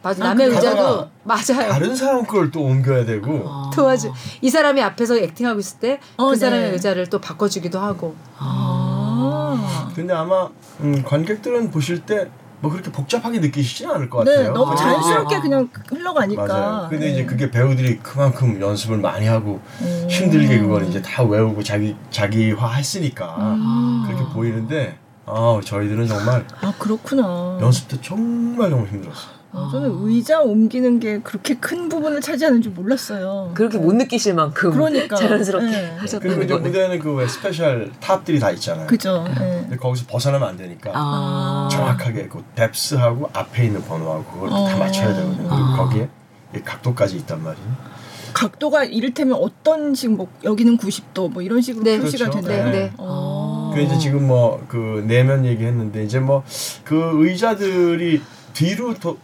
맞아 0.02 0.24
아, 0.24 0.28
남의 0.28 0.46
그래요? 0.48 0.58
의자도 0.58 1.08
맞아요 1.24 1.70
다른 1.70 1.94
사람 1.94 2.24
걸 2.24 2.50
또 2.50 2.62
옮겨야 2.62 3.04
되고 3.04 3.44
아. 3.46 3.70
도와주 3.74 4.12
이 4.40 4.50
사람이 4.50 4.82
앞에서 4.82 5.16
액팅하고 5.18 5.60
있을 5.60 5.78
때그 5.78 6.02
어, 6.16 6.30
네. 6.32 6.36
사람의 6.36 6.72
의자를 6.72 7.06
또 7.08 7.20
바꿔주기도 7.20 7.78
하고 7.78 8.14
아. 8.38 9.90
근데 9.94 10.12
아마 10.14 10.48
음, 10.80 11.02
관객들은 11.04 11.70
보실 11.70 12.04
때 12.06 12.28
뭐 12.62 12.70
그렇게 12.70 12.92
복잡하게 12.92 13.38
느끼시지는 13.40 13.90
않을 13.94 14.10
것 14.10 14.22
네, 14.24 14.32
같아요. 14.36 14.52
너무 14.52 14.72
아. 14.72 14.76
자연스럽게 14.76 15.40
그냥 15.40 15.70
흘러가니까. 15.88 16.46
맞아요. 16.46 16.86
근데 16.90 17.06
네. 17.06 17.12
이제 17.12 17.24
그게 17.24 17.50
배우들이 17.50 18.00
그만큼 18.00 18.60
연습을 18.60 18.98
많이 18.98 19.26
하고 19.26 19.60
음. 19.80 20.06
힘들게 20.10 20.58
그걸 20.60 20.84
이제 20.86 21.00
다 21.00 21.22
외우고 21.22 21.62
자기 21.62 21.96
자기화 22.10 22.72
했으니까 22.72 23.36
음. 23.38 24.04
그렇게 24.06 24.24
보이는데 24.34 24.98
아 25.24 25.58
저희들은 25.64 26.06
정말 26.06 26.44
아 26.60 26.72
그렇구나. 26.78 27.56
연습 27.62 27.88
때 27.88 27.98
정말 28.02 28.68
너무 28.68 28.86
힘들었어요. 28.86 29.39
아, 29.52 29.68
저는 29.72 29.90
의자 30.06 30.40
옮기는 30.42 31.00
게 31.00 31.20
그렇게 31.20 31.54
큰 31.56 31.88
부분을 31.88 32.20
차지하는 32.20 32.62
줄 32.62 32.72
몰랐어요. 32.72 33.50
그렇게 33.54 33.78
못 33.78 33.94
느끼실 33.94 34.34
만큼 34.34 34.70
그러니까. 34.70 35.16
자연스럽게 35.16 35.70
네. 35.70 35.94
하셨다는 35.98 36.20
그리고 36.36 36.42
이제 36.44 36.54
거네. 36.54 36.66
무대에는 36.68 36.98
그왜 37.00 37.26
special 37.26 37.90
top들이 38.00 38.38
다 38.38 38.50
있잖아요. 38.52 38.86
그죠. 38.86 39.24
네. 39.38 39.58
근데 39.62 39.76
거기서 39.76 40.06
벗어나면 40.08 40.48
안 40.48 40.56
되니까 40.56 40.92
아. 40.94 41.68
정확하게 41.70 42.28
그 42.28 42.44
depth하고 42.54 43.28
앞에 43.32 43.64
있는 43.66 43.82
번호하고 43.82 44.24
그걸 44.24 44.50
다 44.50 44.56
어. 44.56 44.78
맞춰야 44.78 45.08
되거든요. 45.08 45.36
그리고 45.36 45.54
아. 45.54 45.76
거기에 45.76 46.08
이 46.56 46.60
각도까지 46.60 47.16
있단 47.16 47.42
말이에요. 47.42 47.90
각도가 48.32 48.84
이를테면 48.84 49.34
어떤 49.40 49.92
식, 49.96 50.08
뭐 50.12 50.28
여기는 50.44 50.78
90도 50.78 51.32
뭐 51.32 51.42
이런 51.42 51.60
식으로 51.60 51.82
네. 51.84 51.98
표시가 51.98 52.30
그렇죠. 52.30 52.46
되나요? 52.46 52.64
네, 52.66 52.70
네. 52.70 52.92
어. 52.96 53.72
그 53.74 53.80
이제 53.80 53.98
지금 53.98 54.26
뭐 54.28 54.60
그 54.68 55.04
내면 55.06 55.44
얘기했는데 55.44 56.04
이제 56.04 56.20
뭐 56.20 56.44
그 56.84 57.24
의자들이 57.24 58.22
뒤로 58.52 58.94
도, 58.94 59.16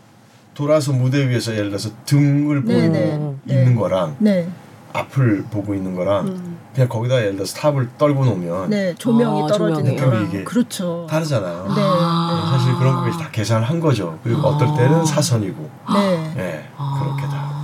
돌아서 0.57 0.93
무대 0.93 1.29
위에서 1.29 1.53
예를 1.53 1.69
들어서 1.69 1.91
등을 2.07 2.63
보고 2.63 2.73
네, 2.73 2.89
네. 2.89 3.35
있는 3.47 3.77
거랑 3.77 4.17
네, 4.19 4.49
앞을 4.93 5.45
보고 5.51 5.75
있는 5.75 5.95
거랑 5.95 6.27
음. 6.29 6.57
그냥 6.75 6.89
거기다 6.89 7.21
예를 7.21 7.35
들어서 7.37 7.55
탑을 7.57 7.89
떨고 7.99 8.25
놓으면 8.25 8.71
네 8.71 8.95
조명이 8.97 9.43
아, 9.43 9.47
떨어지는 9.47 9.97
조명이. 9.97 10.11
거랑 10.11 10.29
이게 10.29 10.45
그렇죠. 10.45 11.07
다르잖아요. 11.11 11.65
네, 11.69 11.75
아. 11.83 12.57
사실 12.59 12.75
그런 12.79 12.97
것까지 12.97 13.19
다 13.19 13.31
계산을 13.31 13.69
한 13.69 13.81
거죠. 13.81 14.19
그리고 14.25 14.41
아. 14.41 14.51
어떨 14.51 14.69
때는 14.77 15.05
사선이고, 15.05 15.71
네. 15.95 16.33
예, 16.39 16.65
아. 16.77 17.01
그렇게 17.03 17.23
다. 17.31 17.57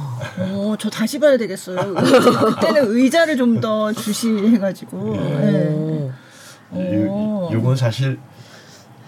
어, 0.52 0.74
저 0.78 0.88
다시 0.88 1.18
봐야 1.18 1.36
되겠어요. 1.36 1.94
그때는 1.94 2.90
의자를 2.96 3.36
좀 3.36 3.60
더 3.60 3.92
주시해가지고. 3.92 5.16
네. 5.16 5.68
오. 5.70 6.12
오. 6.72 6.80
요, 6.80 7.50
요건 7.52 7.74
사실 7.76 8.18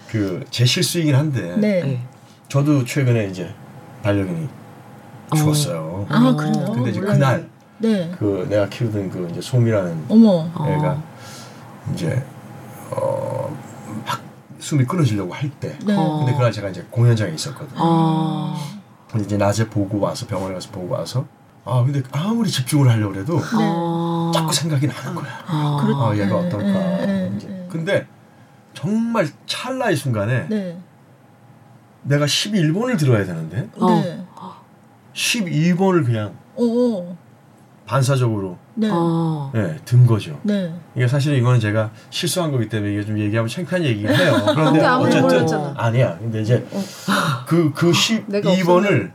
그 0.09 0.43
제 0.51 0.65
실수이긴 0.65 1.15
한데, 1.15 1.55
네. 1.57 1.81
네. 1.83 2.01
저도 2.47 2.85
최근에 2.85 3.25
이제 3.27 3.53
반려견이 4.09 4.47
어. 5.31 5.35
죽었어요. 5.35 6.05
아 6.09 6.35
그래요. 6.37 6.71
근데 6.73 6.91
이제. 6.91 6.99
그날 6.99 7.49
네. 7.79 8.11
그 8.19 8.45
내가 8.49 8.69
키우던 8.69 9.09
그 9.09 9.27
이제 9.31 9.41
소미라는 9.41 10.05
어머. 10.09 10.47
어. 10.53 10.67
애가 10.69 11.01
이제 11.93 12.23
어 12.91 13.49
막 14.05 14.21
숨이 14.59 14.85
끊어지려고 14.85 15.33
할 15.33 15.49
때, 15.59 15.77
네. 15.85 15.95
어. 15.95 16.17
근데 16.19 16.33
그날 16.33 16.51
제가 16.51 16.69
이제 16.69 16.85
공연장에 16.89 17.33
있었거든요. 17.33 17.77
아. 17.77 18.55
근데 19.11 19.25
이제 19.25 19.37
낮에 19.37 19.69
보고 19.69 19.99
와서 19.99 20.25
병원에 20.27 20.53
가서 20.55 20.69
보고 20.71 20.93
와서 20.93 21.25
아 21.63 21.83
근데 21.83 22.01
아무리 22.11 22.49
집중을 22.49 22.89
하려고 22.89 23.15
해도 23.15 23.39
아. 23.53 24.31
자꾸 24.33 24.53
생각이 24.53 24.87
나는 24.87 25.15
거야. 25.15 25.27
아. 25.47 26.09
아 26.09 26.15
얘가 26.15 26.27
네, 26.41 26.47
어떨까. 26.47 26.65
네, 26.65 27.05
네, 27.05 27.33
이제. 27.35 27.47
네. 27.47 27.67
근데 27.71 28.07
정말 28.73 29.27
찰나의 29.45 29.95
순간에 29.95 30.47
네. 30.49 30.77
내가 32.05 32.25
11번을 32.25 32.97
들어야 32.97 33.25
되는데 33.25 33.67
어. 33.79 33.89
네. 34.01 34.21
12번을 35.13 36.05
그냥 36.05 36.33
어. 36.55 37.17
반사적으로 37.85 38.57
네. 38.73 38.89
어. 38.91 39.51
네, 39.53 39.75
든 39.85 40.05
거죠. 40.05 40.39
네. 40.43 40.73
이게 40.95 41.07
사실 41.07 41.35
이거는 41.37 41.59
제가 41.59 41.91
실수한 42.09 42.51
거기 42.51 42.67
때문에 42.67 42.93
이게 42.93 43.05
좀 43.05 43.17
얘기하면 43.19 43.47
창피한 43.47 43.83
얘기긴 43.83 44.09
해요. 44.09 44.33
그런데 44.53 44.83
어쨌든. 44.85 45.57
아니야. 45.77 46.17
근데 46.17 46.41
이제 46.41 46.65
그그 47.45 47.91
내가 48.27 48.49
12번을 48.51 49.11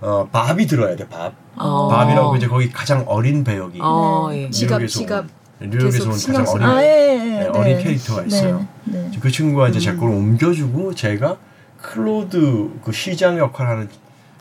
어, 0.00 0.28
밥이 0.32 0.66
들어야 0.66 0.96
돼. 0.96 1.08
밥. 1.08 1.32
어. 1.56 1.88
밥이라고 1.88 2.36
이제 2.36 2.46
거기 2.48 2.70
가장 2.70 3.04
어린 3.06 3.44
배역이 3.44 3.78
어, 3.82 4.28
네. 4.30 4.44
예. 4.44 4.50
지갑, 4.50 4.78
뉴욕에서 4.78 4.98
지갑 5.00 5.24
온, 5.60 5.70
뉴욕에서 5.70 6.04
온 6.04 6.10
가장 6.10 6.46
쓰- 6.46 6.52
어린 6.54 6.66
아, 6.66 6.82
예, 6.82 6.86
예, 6.88 7.38
네, 7.40 7.46
어린 7.48 7.78
캐릭터가 7.78 8.22
있어요. 8.24 8.66
네. 8.84 8.98
네. 9.10 9.18
그 9.20 9.30
친구가 9.30 9.68
이제 9.68 9.78
제걸 9.78 10.08
옮겨주고 10.10 10.94
제가 10.94 11.36
클로드 11.82 12.70
그 12.84 12.92
시장 12.92 13.36
역할하는 13.38 13.88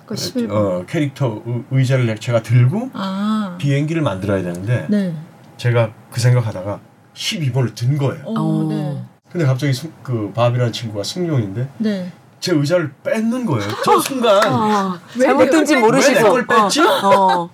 그 0.05 0.15
11번. 0.15 0.51
어, 0.51 0.85
캐릭터 0.87 1.41
의- 1.45 1.63
의자를 1.71 2.17
제가 2.17 2.41
들고 2.43 2.89
아. 2.93 3.55
비행기를 3.59 4.01
만들어야 4.01 4.41
되는데 4.43 4.85
네. 4.89 5.13
제가 5.57 5.91
그 6.11 6.19
생각하다가 6.21 6.79
12번을 7.13 7.75
든 7.75 7.97
거예요. 7.97 8.23
어, 8.25 8.33
어. 8.37 8.67
네. 8.69 9.03
근데 9.31 9.45
갑자기 9.45 9.73
승- 9.73 9.91
그 10.03 10.31
밥이라는 10.33 10.71
친구가 10.71 11.03
승용인데 11.03 11.69
네. 11.79 12.11
제 12.39 12.53
의자를 12.53 12.91
뺏는 13.03 13.45
거예요. 13.45 13.69
저 13.85 13.99
순간 13.99 14.41
어. 14.51 14.99
왜 15.17 15.25
잘못된지 15.25 15.75
내걸 15.75 15.89
모르시고. 15.89 16.15
왜 16.17 16.23
내걸 16.23 16.47
뺐지? 16.47 16.81
어. 16.81 17.49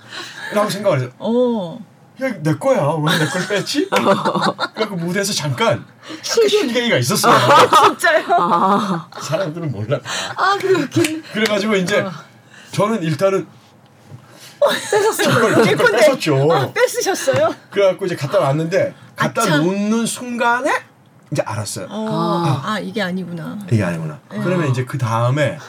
라고 0.54 0.70
생각을 0.70 1.00
해서 1.00 1.10
어. 1.20 1.80
야, 2.22 2.34
내 2.42 2.54
거야. 2.56 2.80
왜 2.82 3.20
내 3.20 3.30
걸 3.30 3.48
뺐지? 3.48 3.90
그래갖고 3.90 4.96
무대에서 4.96 5.34
잠깐 5.34 5.86
잠깐 6.22 6.50
실갱이가 6.50 6.98
있었어요. 6.98 7.34
진짜요? 7.86 8.26
아. 8.40 9.08
사람들은 9.22 9.72
몰라. 9.72 10.00
아 10.36 10.58
그래 10.60 10.82
웃긴. 10.82 11.22
그래가지고 11.34 11.76
이제 11.76 12.04
저는 12.72 13.04
일단은 13.04 13.48
뺏었어요. 14.92 15.64
제 15.64 15.72
예컨대. 15.72 15.98
뺏었죠. 15.98 16.52
아, 16.52 16.72
뺏으셨어요? 16.74 17.54
그래갖고 17.72 18.06
이제 18.08 18.16
갖다 18.16 18.40
놨는데 18.40 18.96
갖다 19.16 19.42
아차. 19.44 19.58
놓는 19.58 20.06
순간에 20.08 20.72
이제 21.32 21.42
알았어요. 21.44 21.88
어. 21.90 22.62
아. 22.66 22.72
아, 22.74 22.80
이게 22.80 23.02
아니구나. 23.02 23.60
이게 23.72 23.84
아니구나. 23.84 24.20
그러면 24.30 24.70
이제 24.70 24.86
그 24.86 24.98
다음에 24.98 25.60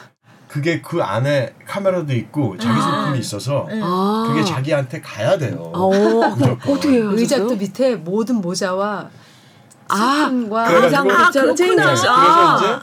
그게 0.49 0.81
그 0.81 1.03
안에 1.03 1.55
카메라도 1.67 2.15
있고 2.15 2.57
자기 2.59 2.81
소품이 2.81 3.19
있어서 3.19 3.67
네. 3.69 3.81
아. 3.83 4.25
그게 4.29 4.43
자기한테 4.45 5.01
가야 5.01 5.37
돼요. 5.39 5.71
어. 5.75 5.91
무조건. 5.91 6.75
어떻게 6.75 6.93
해요? 6.95 7.11
의자 7.13 7.37
또 7.39 7.55
밑에 7.55 7.95
모든 7.97 8.37
모자와 8.37 9.11
아. 9.89 9.97
스푼과 9.97 10.65
그래가지고- 10.65 11.11
아, 11.11 11.31
자, 11.31 11.41
그렇구나. 11.43 11.55
체인지. 11.55 11.83
그래서 11.85 12.07
아. 12.09 12.83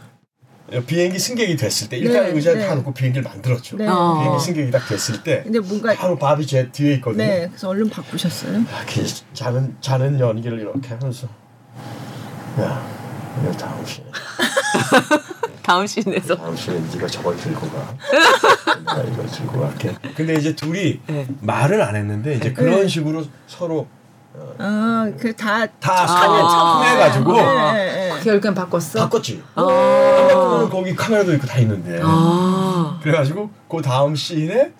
이제 0.69 0.85
비행기 0.85 1.19
승객이 1.19 1.55
됐을 1.57 1.89
때 1.89 1.97
일단 1.97 2.23
네, 2.23 2.29
의자를 2.31 2.59
네. 2.59 2.67
다 2.67 2.75
놓고 2.75 2.93
비행기를 2.93 3.23
만들었죠. 3.23 3.77
네. 3.77 3.87
어. 3.87 4.19
비행기 4.19 4.43
승객이 4.43 4.71
딱 4.71 4.87
됐을 4.87 5.23
때 5.23 5.41
근데 5.43 5.59
뭔가 5.59 5.93
바로 5.95 6.17
밥이 6.17 6.45
제 6.45 6.71
뒤에 6.71 6.95
있거든요. 6.95 7.23
네, 7.23 7.47
그래서 7.47 7.69
얼른 7.69 7.89
바꾸셨어요. 7.89 8.59
아, 8.59 8.85
그 8.87 9.03
자는 9.33 9.75
자는 9.81 10.19
연기를 10.19 10.59
이렇게 10.59 10.89
하면서 10.89 11.27
야 12.59 12.81
이거 13.43 13.85
씬에 13.85 14.03
다음 15.65 15.87
씬에서. 15.87 16.35
다음 16.35 16.55
씬에 16.55 16.79
네가 16.93 17.07
저걸 17.07 17.35
들고 17.37 17.67
가. 17.69 17.95
내가 18.77 19.01
이걸 19.01 19.25
들고 19.25 19.61
갈게. 19.61 19.95
근데 20.15 20.35
이제 20.35 20.55
둘이 20.55 20.99
네. 21.07 21.27
말을 21.41 21.81
안 21.81 21.95
했는데 21.95 22.35
이제 22.35 22.53
그런 22.53 22.81
네. 22.81 22.87
식으로 22.87 23.23
서로 23.47 23.87
아, 24.59 25.09
그다 25.19 25.65
다 25.79 26.83
해가지고 26.83 27.33
네, 27.33 27.73
네, 27.73 28.13
네. 28.13 28.19
결국엔 28.23 28.53
바꿨어. 28.53 28.99
바꿨지. 28.99 29.41
아. 29.55 30.69
거기 30.71 30.95
카메라도 30.95 31.33
있고 31.33 31.47
다 31.47 31.57
있는데. 31.57 31.99
아. 32.03 32.99
그래가지고 33.01 33.49
그 33.67 33.81
다음 33.81 34.13
씬에 34.13 34.71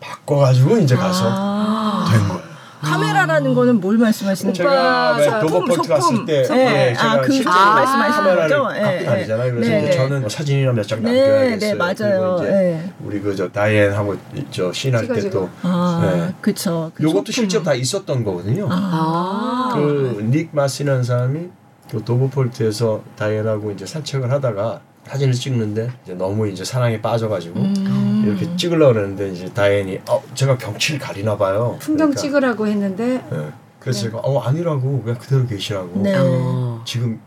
바꿔가지고 0.00 0.78
이제 0.78 0.96
가서 0.96 1.26
아. 1.28 2.08
된 2.10 2.26
거예요. 2.26 2.41
카메라라는 2.82 3.54
거는 3.54 3.80
뭘 3.80 3.96
말씀하시는 3.98 4.52
거예요? 4.52 4.70
제가 4.70 5.16
왜 5.16 5.40
Dover 5.40 5.64
Fault 5.64 5.88
갔을. 5.88 6.24
때 6.26 6.42
네. 6.42 6.88
예, 6.90 6.94
제가 6.94 7.12
아, 7.12 7.20
그 7.20 7.32
실제 7.32 7.48
아, 7.48 7.74
말씀하시는 7.74 8.36
거죠? 8.36 8.62
갖고 8.64 8.76
예, 8.76 9.04
다니잖아요. 9.04 9.54
그래서 9.54 9.70
네, 9.70 9.78
이제 9.78 9.88
네. 9.88 9.96
저는 9.96 10.20
뭐 10.20 10.28
사진이나 10.28 10.72
몇장 10.72 11.02
네, 11.02 11.12
남겨야겠어요. 11.12 11.58
네, 11.58 11.74
맞아요. 11.74 11.94
그리고 11.94 12.42
이제 12.42 12.50
네. 12.50 12.92
우리 13.04 13.20
그저 13.20 13.48
다이앤하고 13.48 14.16
저 14.50 14.72
찍어주고. 14.72 15.14
때또 15.14 15.50
아, 15.62 16.00
네. 16.02 16.34
그쵸. 16.40 16.90
그 16.94 17.04
요것도. 17.04 17.32
실제로 17.32 17.62
다 17.62 17.74
있었던 17.74 18.24
거거든요. 18.24 18.68
아. 18.70 19.70
그닉 19.74 20.50
마시라는 20.52 21.02
사람이 21.02 21.48
그 21.90 22.02
도버폴트에서 22.04 23.02
다이앤하고 23.16 23.70
이제 23.72 23.86
산책을 23.86 24.30
하다가 24.30 24.80
사진을 25.06 25.34
찍는데 25.34 25.90
이제 26.04 26.14
너무 26.14 26.48
이제 26.48 26.64
사랑에 26.64 27.00
빠져가지고 27.00 27.58
음. 27.60 27.74
이렇게 28.24 28.56
찍으려고 28.56 28.94
그러는데 28.94 29.30
이제 29.30 29.52
다이앤이 29.52 30.00
어 30.08 30.22
제가 30.34 30.58
경치를 30.58 31.00
가리나 31.00 31.36
봐요. 31.36 31.76
풍경 31.80 32.10
그러니까, 32.10 32.20
찍으라고 32.20 32.66
했는데 32.66 33.24
예. 33.32 33.52
그래서 33.78 34.02
제가 34.02 34.18
어 34.18 34.40
아니라고 34.40 35.02
그냥 35.02 35.18
그대로 35.18 35.46
계시라고. 35.46 36.02
네. 36.02 36.14
어. 36.16 36.82
지금 36.84 37.20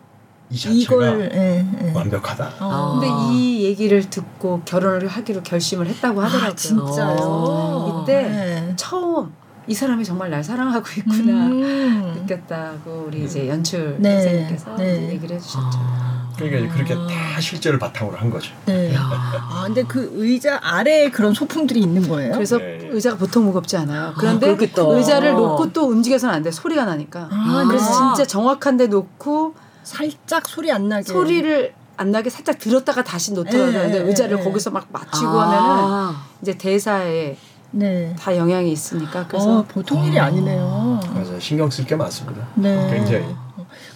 이 0.49 0.57
자체가 0.57 0.73
이걸 0.75 1.31
예, 1.33 1.65
예. 1.83 1.91
완벽하다. 1.93 2.51
어. 2.59 2.99
근데 2.99 3.07
이 3.33 3.63
얘기를 3.63 4.09
듣고 4.09 4.61
결혼을 4.63 5.07
하기로 5.07 5.43
결심을 5.43 5.87
했다고 5.87 6.21
하더라고요. 6.21 6.51
아, 6.51 6.55
진짜요? 6.55 7.17
어. 7.19 8.03
이때 8.03 8.21
네. 8.21 8.73
처음 8.75 9.33
이 9.67 9.73
사람이 9.73 10.03
정말 10.05 10.29
날 10.29 10.43
사랑하고 10.43 10.85
있구나 10.97 11.47
음. 11.47 12.13
느꼈다고 12.19 13.05
우리 13.07 13.23
이제 13.25 13.47
연출 13.47 13.95
네. 13.99 14.13
선생님께서 14.21 14.75
네. 14.75 14.97
이제 14.97 15.13
얘기를 15.13 15.35
해주셨죠. 15.35 15.77
아. 15.79 16.29
그러니까 16.35 16.59
이제 16.59 16.67
그렇게 16.67 16.93
다 16.93 17.39
실제를 17.39 17.79
바탕으로 17.79 18.17
한 18.17 18.29
거죠. 18.29 18.53
네. 18.65 18.93
야. 18.93 18.99
아, 19.01 19.63
근데 19.65 19.83
그 19.83 20.11
의자 20.15 20.59
아래에 20.61 21.09
그런 21.09 21.33
소품들이 21.33 21.79
있는 21.79 22.07
거예요? 22.07 22.33
그래서 22.33 22.57
네, 22.57 22.77
네. 22.77 22.89
의자가 22.91 23.17
보통 23.17 23.45
무겁지 23.45 23.77
않아요. 23.77 24.13
그런데 24.17 24.47
그렇겠다. 24.47 24.83
의자를 24.83 25.33
놓고 25.33 25.71
또 25.73 25.87
움직여서는 25.87 26.35
안 26.35 26.43
돼. 26.43 26.51
소리가 26.51 26.85
나니까. 26.85 27.29
아, 27.31 27.65
그래서 27.67 27.85
아. 27.85 28.13
진짜 28.13 28.27
정확한 28.27 28.77
데 28.77 28.87
놓고 28.87 29.55
살짝 29.83 30.47
소리 30.47 30.71
안 30.71 30.89
나게. 30.89 31.03
소리를 31.03 31.73
안 31.97 32.11
나게 32.11 32.29
살짝 32.29 32.59
들었다가 32.59 33.03
다시 33.03 33.33
놓더라고요. 33.33 33.71
네, 33.71 33.81
근데 33.83 33.99
네, 33.99 34.05
의자를 34.09 34.37
네. 34.37 34.43
거기서 34.43 34.69
막 34.71 34.87
맞추고 34.91 35.39
아. 35.39 35.47
하면은 35.49 36.15
이제 36.41 36.57
대사에 36.57 37.37
네. 37.75 38.15
다 38.17 38.35
영향이 38.35 38.71
있으니까 38.71 39.27
그래서 39.27 39.59
어, 39.59 39.65
보통 39.67 40.05
일이 40.05 40.17
아니네요. 40.17 41.01
맞아요. 41.13 41.39
신경 41.39 41.69
쓸 41.69 41.85
게 41.85 41.95
많습니다. 41.95 42.47
네. 42.55 42.89
굉장히. 42.89 43.25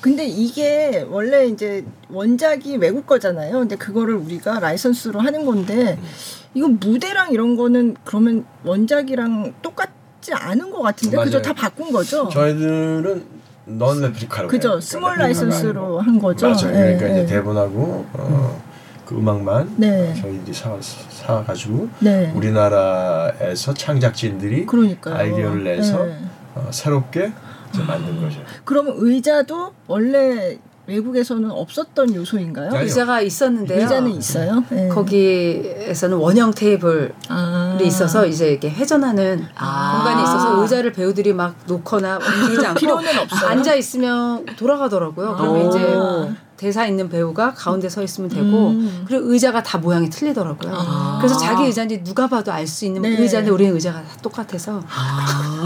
근데 0.01 0.25
이게 0.25 1.05
원래 1.09 1.45
이제 1.47 1.85
원작이 2.09 2.75
외국 2.77 3.07
거잖아요. 3.07 3.59
근데 3.59 3.77
그거를 3.77 4.15
우리가 4.15 4.59
라이선스로 4.59 5.21
하는 5.21 5.45
건데 5.45 5.97
이거 6.53 6.67
무대랑 6.67 7.31
이런 7.31 7.55
거는 7.55 7.95
그러면 8.03 8.45
원작이랑 8.65 9.53
똑같지 9.61 10.33
않은 10.33 10.71
것 10.71 10.81
같은데 10.81 11.15
그죠? 11.17 11.37
맞아요. 11.37 11.41
다 11.41 11.53
바꾼 11.53 11.91
거죠? 11.93 12.27
저희들은 12.29 13.23
non-replica로 13.65 14.49
그죠? 14.49 14.81
small 14.81 15.17
라이선스로 15.17 16.01
한 16.01 16.19
거죠? 16.19 16.47
맞아요. 16.49 16.59
그러니까 16.73 17.05
네, 17.05 17.11
이제 17.11 17.21
네. 17.21 17.25
대본하고 17.25 18.05
어, 18.13 18.61
그 19.09 19.17
음악만 19.17 19.73
네. 19.77 20.13
저희들이 20.13 20.53
사, 20.53 20.77
사가지고 20.79 21.89
네. 21.97 22.31
우리나라에서 22.35 23.73
창작진들이 23.73 24.67
그러니까요. 24.67 25.15
아이디어를 25.15 25.63
내서 25.63 26.03
네. 26.05 26.15
어, 26.53 26.67
새롭게 26.69 27.33
이제 27.73 27.81
만든 27.81 28.21
거죠. 28.21 28.39
그러면 28.65 28.93
의자도 28.97 29.73
원래 29.87 30.59
외국에서는 30.85 31.49
없었던 31.49 32.13
요소인가요? 32.13 32.67
아니요. 32.69 32.81
의자가 32.83 33.21
있었는데요. 33.21 33.81
의자는 33.81 34.11
있어요? 34.11 34.63
네. 34.69 34.89
거기에서는 34.89 36.15
원형 36.15 36.51
테이블이 36.51 37.09
아. 37.29 37.79
있어서 37.81 38.27
이제 38.27 38.49
이렇게 38.51 38.69
회전하는 38.69 39.43
아. 39.55 39.93
공간이 40.03 40.21
있어서 40.21 40.61
의자를 40.61 40.93
배우들이 40.93 41.33
막 41.33 41.55
놓거나 41.65 42.17
움직이지 42.19 42.61
않고 42.67 42.79
필요는 42.79 43.17
없어요. 43.17 43.49
앉아 43.49 43.73
있으면 43.73 44.45
돌아가더라고요. 44.55 45.35
그러면 45.35 45.65
오. 45.65 45.69
이제 45.69 46.39
대사 46.59 46.85
있는 46.85 47.07
배우가 47.07 47.53
가운데 47.53 47.87
서 47.87 48.03
있으면 48.03 48.29
되고 48.29 48.71
음. 48.71 49.05
그리고 49.07 49.31
의자가 49.31 49.63
다 49.63 49.77
모양이 49.77 50.09
틀리더라고요. 50.09 50.73
아. 50.75 51.17
그래서 51.21 51.39
자기 51.39 51.63
의자인지 51.63 52.03
누가 52.03 52.27
봐도 52.27 52.51
알 52.51 52.67
수 52.67 52.83
있는 52.85 53.01
네. 53.01 53.09
의자인데 53.17 53.49
우리는 53.49 53.73
의자가 53.73 54.03
다 54.03 54.09
똑같아서 54.21 54.83
아. 54.89 55.65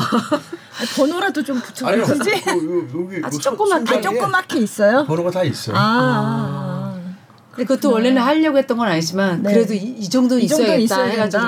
아니, 0.79 0.88
번호라도 0.95 1.43
좀. 1.43 1.60
붙여주지? 1.60 2.29
여기 2.45 3.21
아주 3.23 3.38
그 3.38 3.43
조그맣게. 3.43 4.01
조그맣게 4.01 4.60
있어요? 4.60 5.03
번호가 5.08 5.32
다 5.32 5.43
있어요. 5.43 5.75
아. 5.75 5.82
아. 5.82 6.99
근데 7.51 7.65
그것도 7.67 7.91
원래는 7.91 8.21
하려고 8.21 8.60
했던 8.60 8.77
건 8.77 8.88
아니지만 8.88 9.41
네. 9.41 9.51
그래도 9.51 9.73
이, 9.73 9.77
이 9.77 10.08
정도 10.10 10.38
이 10.38 10.47
정도 10.47 10.63
있어야겠다 10.63 10.84
있어야 10.84 11.06
해가지고 11.06 11.43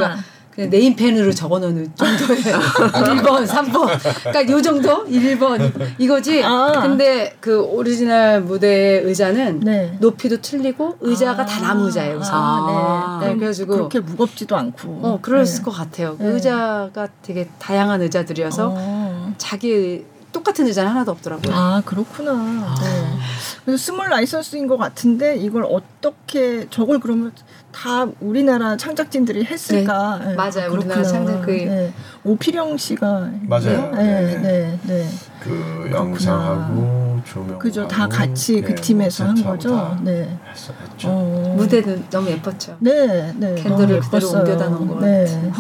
그냥 0.56 0.70
네임펜으로 0.70 1.34
적어놓는 1.34 1.92
정도의 1.96 2.40
1번, 2.42 3.46
3번. 3.46 4.24
그러니까 4.24 4.54
요 4.54 4.62
정도? 4.62 5.06
1번 5.06 5.72
이거지. 5.98 6.42
아. 6.44 6.72
근데 6.82 7.36
그 7.42 7.62
오리지널 7.62 8.42
무대의 8.42 9.04
의자는 9.04 9.60
네. 9.60 9.98
높이도 10.00 10.42
틀리고 10.42 10.96
의자가 11.02 11.44
아. 11.44 11.46
다 11.46 11.62
나무 11.62 11.88
의자예요. 11.88 12.18
우선. 12.20 12.34
아. 12.36 13.18
네, 13.20 13.26
그럼 13.28 13.40
그래가지고 13.40 13.74
그렇게 13.74 14.00
무겁지도 14.00 14.56
않고. 14.56 15.00
어 15.04 15.20
그럴 15.22 15.44
네. 15.44 15.62
것 15.62 15.72
같아요. 15.72 16.16
그 16.18 16.24
네. 16.24 16.30
의자가 16.30 17.10
되게 17.22 17.50
다양한 17.60 18.02
의자들이어서 18.02 18.72
어. 18.74 19.34
자기 19.38 20.06
똑같은 20.32 20.68
의자는 20.68 20.92
하나도 20.92 21.12
없더라고요. 21.12 21.54
아 21.54 21.82
그렇구나. 21.86 22.34
네. 22.82 23.18
그래서 23.66 23.84
small 23.84 24.10
라이선스인 24.10 24.68
것 24.68 24.78
같은데 24.78 25.36
이걸 25.38 25.66
어떻게 25.70 26.68
저걸 26.70 27.00
그러면 27.00 27.32
다 27.76 28.08
우리나라 28.22 28.78
창작진들이 28.78 29.44
했을까? 29.44 30.20
네, 30.24 30.34
맞아요. 30.36 30.72
우리나라 30.72 31.04
창작 31.04 31.42
그- 31.42 31.52
네. 31.52 31.94
오필영 32.24 32.78
씨가 32.78 33.30
맞아요. 33.42 33.92
네, 33.92 34.04
네. 34.22 34.38
네, 34.42 34.80
네. 34.84 35.10
그 35.42 35.90
영상하고 35.92 37.20
조명 37.26 37.60
그죠. 37.60 37.86
다 37.88 38.08
같이 38.08 38.62
그 38.62 38.74
팀에서 38.76 39.26
한 39.26 39.44
거죠. 39.44 39.76
다 39.76 40.00
네. 40.02 40.22
했- 40.50 40.92
했죠. 40.92 41.10
어. 41.10 41.54
무대는 41.58 42.06
너무 42.10 42.30
예뻤죠. 42.32 42.78
네, 42.80 43.34
네. 43.36 43.56
캔들을 43.56 43.64
너무 43.70 43.76
그대로 43.82 43.96
예뻤어요. 43.98 44.40
옮겨다 44.40 44.70
놓은 44.70 44.88
것 44.88 45.00
네. 45.02 45.26
네. 45.26 45.52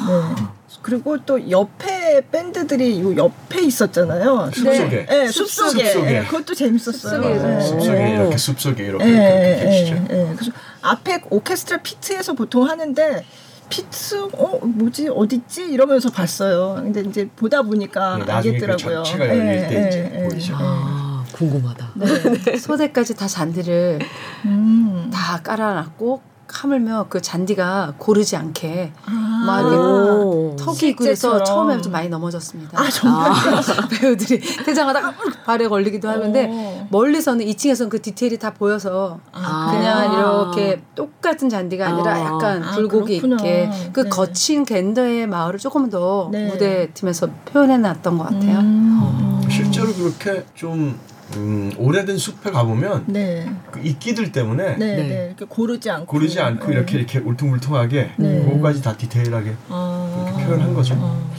그리고 0.81 1.17
또 1.25 1.49
옆에 1.49 2.21
밴드들이 2.31 3.01
요 3.01 3.15
옆에 3.15 3.61
있었잖아요. 3.61 4.51
숲속에. 4.53 5.05
네, 5.05 5.27
숲속에. 5.27 5.85
숲속에. 5.85 6.11
네, 6.11 6.25
그것도 6.25 6.53
재밌었어요. 6.53 7.21
숲속에. 7.23 7.33
네, 7.38 7.61
숲속에 7.61 7.93
네. 7.93 8.13
이렇게 8.15 8.38
숲속에 8.38 8.83
이렇게 8.85 9.05
예, 9.05 9.09
이렇게 9.09 9.59
예, 9.61 9.65
계시죠. 9.65 9.95
예. 10.11 10.33
그래서 10.35 10.51
앞에 10.81 11.21
오케스트라 11.29 11.79
피트에서 11.81 12.33
보통 12.33 12.67
하는데 12.69 13.25
피트 13.69 14.29
어 14.33 14.59
뭐지 14.63 15.09
어딨지 15.09 15.63
이러면서 15.65 16.11
봤어요. 16.11 16.75
근데 16.83 17.01
이제 17.01 17.27
보다 17.35 17.61
보니까 17.63 18.17
네, 18.17 18.25
나중에 18.25 18.57
그 18.59 18.65
알겠더라고요. 18.65 19.03
전체가 19.03 19.27
열릴 19.27 19.47
예, 19.47 19.67
때 19.67 19.88
이제. 19.88 20.27
보이죠. 20.29 20.53
아, 20.57 21.25
궁금하다. 21.31 21.91
네. 21.95 22.57
소대까지 22.59 23.15
다 23.15 23.27
잔디를 23.27 23.99
음. 24.45 25.09
다 25.11 25.41
깔아놨고 25.41 26.21
하물며 26.47 27.08
그 27.10 27.21
잔디가 27.21 27.95
고르지 27.97 28.36
않게 28.36 28.93
아. 29.05 29.43
막 29.45 29.60
이렇게. 29.62 30.55
턱이 30.63 30.95
그래서. 30.95 31.43
처음에 31.43 31.81
좀 31.81 31.91
많이 31.91 32.10
넘어졌습니다. 32.10 32.79
아 32.79 32.89
정말. 32.89 33.31
배우들이 33.89 34.39
퇴장하다가 34.65 35.13
발에 35.45 35.67
걸리기도 35.67 36.08
하는데 36.10 36.47
어. 36.49 36.88
멀리서는 36.89 37.45
2층에서는 37.45 37.89
그 37.89 38.01
디테일이 38.01 38.38
다 38.39 38.53
보여서 38.53 39.19
아, 39.31 39.67
그냥? 39.71 40.13
이렇게 40.13 40.81
똑같은 40.95 41.49
잔디가 41.49 41.88
아니라 41.88 42.13
아. 42.13 42.19
약간 42.21 42.63
아, 42.63 42.75
굴곡이 42.75 43.19
그렇구나. 43.21 43.36
있게 43.36 43.69
그 43.91 44.01
네. 44.03 44.10
거친 44.10 44.65
겐더의 44.65 45.27
마을을 45.27 45.60
조금 45.60 45.89
더 45.89 46.29
네. 46.31 46.47
무대 46.47 46.91
팀에서 46.93 47.27
표현해 47.45 47.77
놨던 47.77 48.17
것 48.17 48.25
같아요. 48.25 48.60
음. 48.60 49.41
실제로 49.49 49.93
그렇게 49.93 50.45
좀 50.55 50.97
음, 51.38 51.71
오래된 51.77 52.17
숲에 52.17 52.51
가보면 52.51 53.05
네. 53.07 53.49
그 53.71 53.79
이끼들 53.79 54.31
때문에 54.31 54.77
네, 54.77 54.95
네. 54.95 55.03
네, 55.07 55.25
이렇게 55.27 55.45
고르지 55.45 55.89
않고 55.89 56.05
고르지 56.05 56.39
않고 56.39 56.67
네. 56.67 56.73
이렇게 56.73 56.97
이렇게 56.97 57.19
울퉁불퉁하게 57.19 58.11
네. 58.17 58.45
그거까지 58.45 58.81
다 58.81 58.95
디테일하게 58.95 59.55
아. 59.69 60.38
표현한 60.45 60.73
거죠. 60.73 60.95
어. 60.97 61.29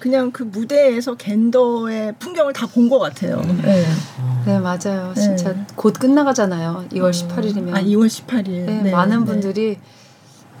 그냥 0.00 0.30
그 0.30 0.44
무대에서 0.44 1.14
겐더의 1.16 2.14
풍경을 2.20 2.52
다 2.52 2.66
본 2.68 2.88
것 2.88 2.98
같아요. 3.00 3.40
네. 3.62 3.84
네 4.46 4.58
맞아요. 4.60 5.12
네. 5.14 5.20
진짜 5.20 5.54
곧 5.74 5.92
끝나가잖아요. 5.98 6.86
2월 6.92 7.10
18일이면. 7.10 7.74
아, 7.74 7.82
2월 7.82 8.06
18일. 8.06 8.48
네, 8.84 8.90
많은 8.92 9.24
분들이 9.24 9.78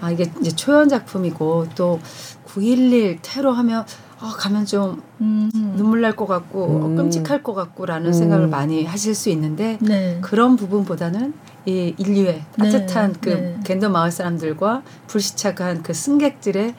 아 0.00 0.10
이게 0.10 0.30
이제 0.40 0.50
초연 0.50 0.88
작품이고 0.88 1.68
또 1.76 2.00
9.11 2.46 3.18
테러 3.22 3.52
하면 3.52 3.84
아 4.20 4.34
가면 4.36 4.66
좀 4.66 5.00
음. 5.20 5.50
눈물 5.76 6.00
날 6.00 6.16
것 6.16 6.26
같고 6.26 6.64
어, 6.64 6.86
음. 6.86 6.96
끔찍할 6.96 7.42
것 7.42 7.54
같고라는 7.54 8.08
음. 8.08 8.12
생각을 8.12 8.48
많이 8.48 8.84
하실 8.84 9.14
수 9.14 9.30
있는데 9.30 9.78
네. 9.80 10.18
그런 10.20 10.56
부분보다는 10.56 11.34
이 11.66 11.94
인류의 11.98 12.42
따뜻한 12.58 13.12
네, 13.12 13.18
그 13.20 13.28
네. 13.30 13.56
갠더 13.64 13.90
마을 13.90 14.10
사람들과 14.10 14.82
불시착한 15.06 15.82
그 15.82 15.92
승객들의 15.92 16.74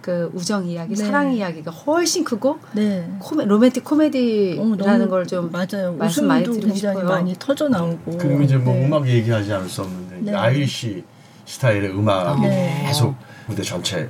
그 0.00 0.30
우정 0.32 0.64
이야기, 0.66 0.94
네. 0.94 1.04
사랑 1.04 1.30
이야기가 1.34 1.70
훨씬 1.70 2.24
크고 2.24 2.58
네. 2.72 3.06
코메, 3.18 3.44
로맨틱 3.44 3.84
어, 3.86 3.90
코미디라는 3.90 4.76
너무 4.78 5.08
걸좀 5.08 5.50
맞아요. 5.52 5.92
말씀 5.92 6.26
많이 6.26 6.42
웃음도 6.42 6.52
드리고 6.60 6.72
굉장히 6.72 6.96
싶어요. 6.96 7.08
많이 7.10 7.34
터져 7.38 7.68
나오고. 7.68 8.16
그리고 8.18 8.40
이제 8.40 8.56
뭐 8.56 8.72
네. 8.74 8.86
음악 8.86 9.06
얘기하지 9.06 9.52
않을 9.52 9.68
수 9.68 9.82
없는데 9.82 10.20
네. 10.22 10.34
Irish 10.34 11.04
스타일의 11.44 11.90
음악이 11.90 12.40
네. 12.40 12.84
계속 12.86 13.14
무대 13.46 13.62
전체 13.62 14.08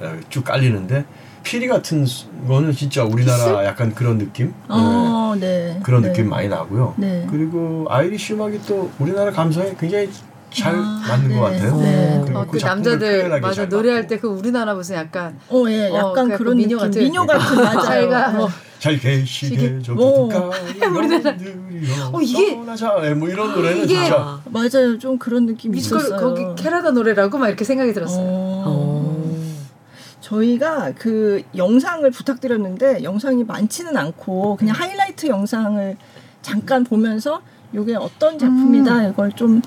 어, 0.00 0.16
쭉 0.30 0.42
깔리는데 0.42 1.04
피리 1.46 1.68
같은 1.68 2.04
거는 2.48 2.72
진짜 2.72 3.04
우리나라 3.04 3.64
약간 3.64 3.94
그런 3.94 4.18
느낌 4.18 4.52
어, 4.68 5.32
네. 5.38 5.74
네, 5.74 5.80
그런 5.84 6.02
네. 6.02 6.08
느낌 6.08 6.28
많이 6.28 6.48
나고요. 6.48 6.94
네. 6.96 7.24
그리고 7.30 7.86
Irish 7.88 8.34
음악이 8.34 8.60
또 8.66 8.90
우리나라 8.98 9.30
감성에 9.30 9.76
굉장히 9.78 10.10
잘 10.52 10.74
아, 10.74 11.02
맞는 11.08 11.28
네. 11.28 11.34
것 11.36 11.40
같아요. 11.42 11.76
네. 11.76 12.20
그리고 12.24 12.38
어, 12.40 12.46
그 12.50 12.58
작품을 12.58 12.98
남자들 12.98 13.40
맞아 13.40 13.54
잘 13.54 13.68
노래할. 13.68 14.06
때 14.08 14.16
그 14.18 14.26
우리나라 14.26 14.74
무슨 14.74 14.96
약간 14.96 15.38
어, 15.48 15.64
예, 15.68 15.88
어, 15.88 15.94
약간 16.10 16.30
그 16.30 16.38
그런 16.38 16.56
민요 16.56 16.78
느낌. 16.78 16.90
같은- 16.90 16.98
미녀 17.04 17.24
같은 17.26 17.56
맞아요. 17.62 17.80
자기가 17.80 18.28
뭐 18.30 18.48
잘 18.78 18.98
계시게 18.98 19.78
저 19.82 19.94
오. 19.94 20.28
부탁하리 20.28 20.78
우리나라- 20.98 21.34
어, 22.12 22.20
이게- 22.20 22.54
떠나자 22.56 22.94
예, 23.04 23.14
뭐 23.14 23.28
이런 23.28 23.54
노래는 23.54 23.84
이게- 23.84 23.94
진짜 23.94 24.38
맞아요. 24.50 24.98
좀 24.98 25.16
그런 25.18 25.46
느낌이 25.46 25.78
있었어요. 25.78 26.16
거기 26.20 26.42
캐나다 26.62 26.90
노래라고 26.90 27.38
막 27.38 27.48
이렇게 27.48 27.64
생각이 27.64 27.92
들었어요. 27.94 28.24
저희가 30.26 30.92
그 30.98 31.42
영상을 31.56 32.08
부탁드렸는데 32.10 33.04
영상이 33.04 33.44
많지는 33.44 33.96
않고 33.96 34.56
그냥 34.56 34.74
하이라이트 34.74 35.28
영상을 35.28 35.96
잠깐 36.42 36.82
보면서 36.84 37.40
이게 37.72 37.94
어떤 37.94 38.38
작품이다 38.38 39.08
이걸 39.08 39.32
좀 39.32 39.62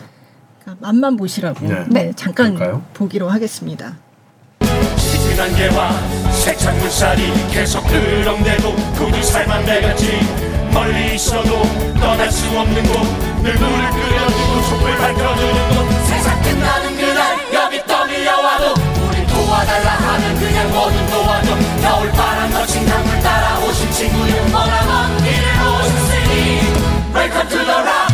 그러니까 0.62 0.86
맛만 0.86 1.16
보시라고 1.16 1.66
네. 1.66 1.86
네, 1.90 2.14
잠깐 2.16 2.52
볼까요? 2.52 2.84
보기로 2.94 3.30
하겠습니다. 3.30 3.98
짙은 4.98 5.40
안개와 5.40 5.92
세찬 6.32 6.78
물살이 6.80 7.22
계속 7.52 7.80
흐렁대도 7.86 8.76
구두 8.98 9.24
살만 9.24 9.66
내렸지 9.66 10.20
멀리 10.74 11.16
있어도 11.16 11.64
떠날 12.00 12.30
수 12.30 12.48
없는 12.58 12.84
곳늘 12.84 13.54
물을 13.54 13.90
끓여두고 13.92 14.62
촛불 14.70 14.98
밝혀주는 14.98 15.70
곳 15.70 16.06
세상 16.06 16.42
끝나는 16.42 16.89
겨울 21.82 22.12
바람 22.12 22.52
거친 22.52 22.86
강물 22.86 23.20
따라 23.22 23.60
오신 23.60 23.92
친구는 23.92 24.52
머나먼 24.52 25.18
길을 25.24 25.48
오셨으니. 25.62 26.60
Welcome 27.14 27.50
to 27.50 27.58
the 27.58 27.82
rock 27.82 28.09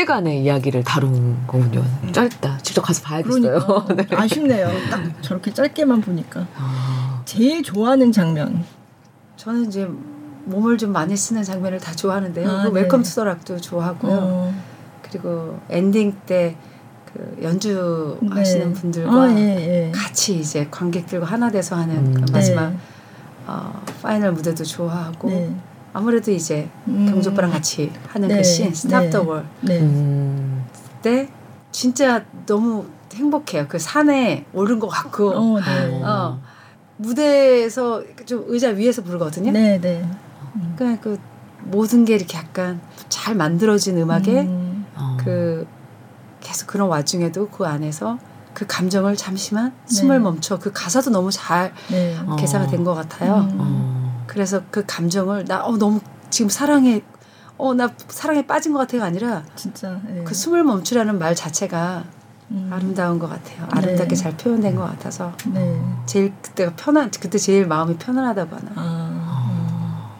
아 0.00 0.02
이게 0.02 0.06
닷새간의 0.06 0.42
이야기를 0.42 0.84
다룬 0.84 1.36
거군요. 1.46 1.84
짧다. 2.12 2.58
직접 2.58 2.82
가서 2.82 3.02
봐야겠어요. 3.02 3.84
그러니까 3.86 3.94
네. 3.94 4.16
아쉽네요. 4.16 4.68
딱 4.90 5.22
저렇게 5.22 5.52
짧게만 5.52 6.00
보니까 6.00 6.46
아, 6.56 7.22
제일 7.24 7.62
좋아하는 7.62 8.10
장면. 8.12 8.64
저는 9.36 9.66
이제 9.66 9.88
몸을 10.46 10.78
좀 10.78 10.92
많이 10.92 11.16
쓰는 11.16 11.42
장면을 11.42 11.78
다 11.78 11.92
좋아하는데요. 11.92 12.48
아, 12.48 12.62
그 12.64 12.68
네. 12.68 12.80
웰컴 12.82 13.02
투더 13.02 13.24
락도 13.24 13.60
좋아하고요. 13.60 14.12
어, 14.12 14.54
그리고 15.02 15.58
엔딩 15.68 16.16
때 16.26 16.56
그 17.12 17.38
연주 17.42 18.16
네. 18.22 18.28
하시는 18.30 18.72
분들과 18.72 19.12
아, 19.12 19.32
예, 19.36 19.88
예. 19.88 19.92
같이 19.92 20.38
이제 20.38 20.68
관객들과 20.70 21.26
하나 21.26 21.50
돼서 21.50 21.76
하는 21.76 21.96
음. 21.96 22.24
그 22.24 22.30
마지막 22.30 22.70
네. 22.70 22.76
어, 23.46 23.82
final 24.00 24.32
무대도 24.32 24.62
좋아하고 24.62 25.28
네. 25.28 25.54
아무래도 25.92 26.30
이제 26.30 26.68
음. 26.88 27.06
경주 27.10 27.30
오빠랑 27.30 27.50
같이 27.50 27.90
하는 28.08 28.28
네. 28.28 28.36
그 28.36 28.44
씬, 28.44 28.72
스탑 28.72 29.04
네. 29.04 29.10
더 29.10 29.22
월. 29.22 29.44
네. 29.62 29.80
음. 29.80 30.64
때 31.02 31.28
진짜 31.72 32.24
너무 32.46 32.86
행복해요. 33.14 33.66
그 33.68 33.78
산에 33.78 34.44
오른 34.52 34.78
것 34.78 34.88
같고 34.88 35.30
어, 35.30 35.60
네. 35.60 36.02
어, 36.04 36.40
무대에서 36.96 38.02
좀 38.26 38.44
의자 38.48 38.68
위에서 38.68 39.02
부르거든요. 39.02 39.50
네, 39.52 39.80
네. 39.80 40.08
그러니까 40.76 41.02
그 41.02 41.18
모든 41.64 42.04
게 42.04 42.14
이렇게 42.14 42.38
약간 42.38 42.80
잘 43.08 43.34
만들어진 43.34 43.98
음악에 43.98 44.42
음, 44.42 44.86
어. 44.96 45.16
그 45.20 45.66
계속 46.40 46.66
그런 46.66 46.88
와중에도 46.88 47.48
그 47.48 47.66
안에서 47.66 48.18
그 48.54 48.66
감정을 48.66 49.16
잠시만 49.16 49.72
숨을 49.86 50.16
네. 50.18 50.22
멈춰 50.22 50.58
그 50.58 50.72
가사도 50.72 51.10
너무 51.10 51.30
잘 51.30 51.72
네. 51.90 52.16
어. 52.26 52.36
개사가 52.36 52.66
된 52.66 52.84
것 52.84 52.94
같아요. 52.94 53.48
음. 54.30 54.32
어. 54.32 54.34
그래서 54.34 54.62
그 54.70 54.84
감정을 54.86 55.44
나 55.46 55.64
어, 55.64 55.76
너무 55.76 56.00
지금 56.30 56.48
사랑에 56.48 57.02
어 57.58 57.74
나 57.74 57.90
사랑에 58.08 58.46
빠진 58.46 58.72
것 58.72 58.78
같아가 58.78 59.04
아니라 59.04 59.42
진짜. 59.54 60.00
예. 60.14 60.24
그 60.24 60.34
숨을 60.34 60.64
멈추라는 60.64 61.18
말 61.18 61.34
자체가 61.34 62.04
음. 62.52 62.70
아름다운 62.72 63.18
것 63.18 63.28
같아요. 63.28 63.66
아름답게 63.70 64.08
네. 64.08 64.14
잘 64.16 64.36
표현된 64.36 64.74
것 64.76 64.82
같아서 64.84 65.32
네. 65.52 65.78
제일 66.06 66.32
그때가 66.42 66.72
편한 66.76 67.10
그때 67.10 67.36
제일 67.38 67.66
마음이 67.66 67.96
편안하다고 67.98 68.56
하나. 68.56 68.70
아, 68.76 70.10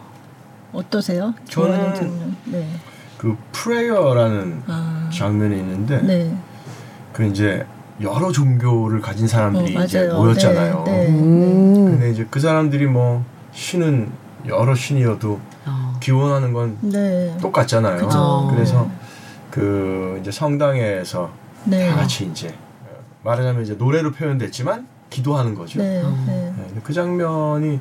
어. 0.71 0.79
어떠세요? 0.79 1.33
저는-. 1.49 2.35
네. 2.45 2.69
그 3.17 3.35
프레이어라는 3.51 4.63
아, 4.67 5.09
장면이 5.13 5.57
있는데 5.57 6.01
네. 6.01 6.37
그 7.13 7.25
이제 7.25 7.65
여러 8.01 8.31
종교를 8.31 9.01
가진 9.01 9.27
사람들이 9.27 9.77
어, 9.77 9.83
이제. 9.83 10.07
모였잖아요. 10.07 10.83
네, 10.85 10.91
네. 10.91 11.09
음. 11.09 11.85
근데 11.85 12.11
이제 12.11 12.27
그 12.29 12.39
사람들이 12.39 12.85
뭐 12.85 13.23
신은 13.51 14.11
여러 14.47 14.73
신이어도 14.75 15.39
어. 15.65 15.97
기원하는 15.99 16.53
건 16.53 16.77
네. 16.81 17.35
똑같잖아요. 17.41 18.05
그죠. 18.05 18.47
그래서 18.51 18.89
그 19.49 20.17
이제 20.21 20.31
성당에서 20.31 21.29
네. 21.65 21.87
다 21.89 21.95
같이 21.97 22.25
이제 22.25 22.53
말하자면 23.23 23.63
이제 23.63 23.73
노래로 23.75 24.11
표현됐지만 24.13 24.87
기도하는 25.09 25.53
거죠. 25.55 25.79
네. 25.81 26.01
어. 26.03 26.55
근데 26.67 26.81
그 26.83 26.93
장면이 26.93 27.79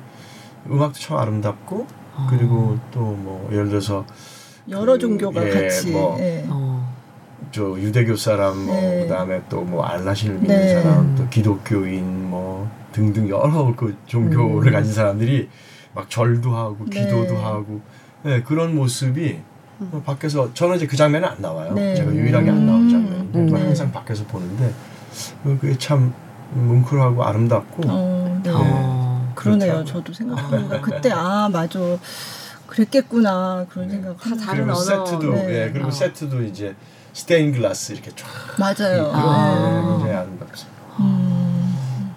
음악도 0.69 0.99
참 0.99 1.17
아름답고 1.17 1.87
그리고 2.29 2.79
또 2.91 3.01
뭐 3.01 3.49
예를 3.53 3.69
들어서 3.69 4.05
여러 4.69 4.93
그, 4.95 4.99
종교가 4.99 5.47
예, 5.47 5.51
같이. 5.51 5.91
뭐 5.93 6.17
네. 6.19 6.45
어. 7.51 7.53
저 7.53 7.81
유대교 7.81 8.17
사람 8.17 8.65
뭐 8.67 8.75
네. 8.75 9.03
그다음에 9.03 9.41
또 9.49 9.61
뭐 9.63 9.85
알라신을 9.85 10.37
믿는 10.37 10.57
네. 10.57 10.69
사람 10.83 11.15
또 11.17 11.29
기독교인 11.29 12.31
뭐 12.31 12.69
등등 12.93 13.29
여러 13.29 13.73
그 13.77 13.97
종교를 14.07 14.69
음. 14.69 14.73
가진 14.73 14.93
사람들이 14.93 15.49
막 15.95 16.09
절도 16.09 16.55
하고 16.57 16.79
네. 16.89 17.03
기도도 17.05 17.37
하고 17.39 17.81
네, 18.23 18.43
그런 18.43 18.75
모습이 18.75 19.39
뭐 19.79 20.03
밖에서 20.03 20.53
저는 20.55 20.77
이제 20.77 20.87
그 20.87 20.97
장면은 20.97 21.29
안 21.29 21.41
나와요. 21.41 21.73
네. 21.75 21.95
제가 21.95 22.13
유일하게 22.13 22.51
안 22.51 22.67
나온 22.67 22.83
음. 22.83 22.91
장면인데 22.91 23.39
음. 23.39 23.47
또 23.49 23.57
네. 23.57 23.63
항상 23.65 23.91
밖에서 23.93 24.25
보는데 24.27 24.73
그게 25.45 25.77
참 25.79 26.13
뭉클하고 26.53 27.25
아름답고 27.25 27.83
어, 27.87 28.41
네. 28.45 28.51
어. 28.53 29.33
그러네요. 29.35 29.73
그렇다고. 29.75 29.85
저도 29.85 30.13
생각해보니까 30.13 30.81
그때 30.83 31.11
아 31.13 31.49
맞아 31.51 31.79
그랬겠구나 32.67 33.67
그런 33.71 33.89
생각. 33.91 34.17
다 34.19 34.37
다른 34.37 34.65
그리고 34.67 34.79
언어, 34.79 35.05
세트도 35.07 35.33
네. 35.33 35.67
예 35.67 35.71
그리고 35.73 35.89
어. 35.89 35.91
세트도 35.91 36.43
이제 36.45 36.75
스테인 37.13 37.53
글라스 37.53 37.93
이렇게 37.93 38.11
쫙 38.15 38.27
맞아요. 38.59 39.11
아. 39.13 39.55
네, 39.55 39.89
굉장히 39.91 40.13
아름답습니다. 40.15 40.81
음. 41.01 42.15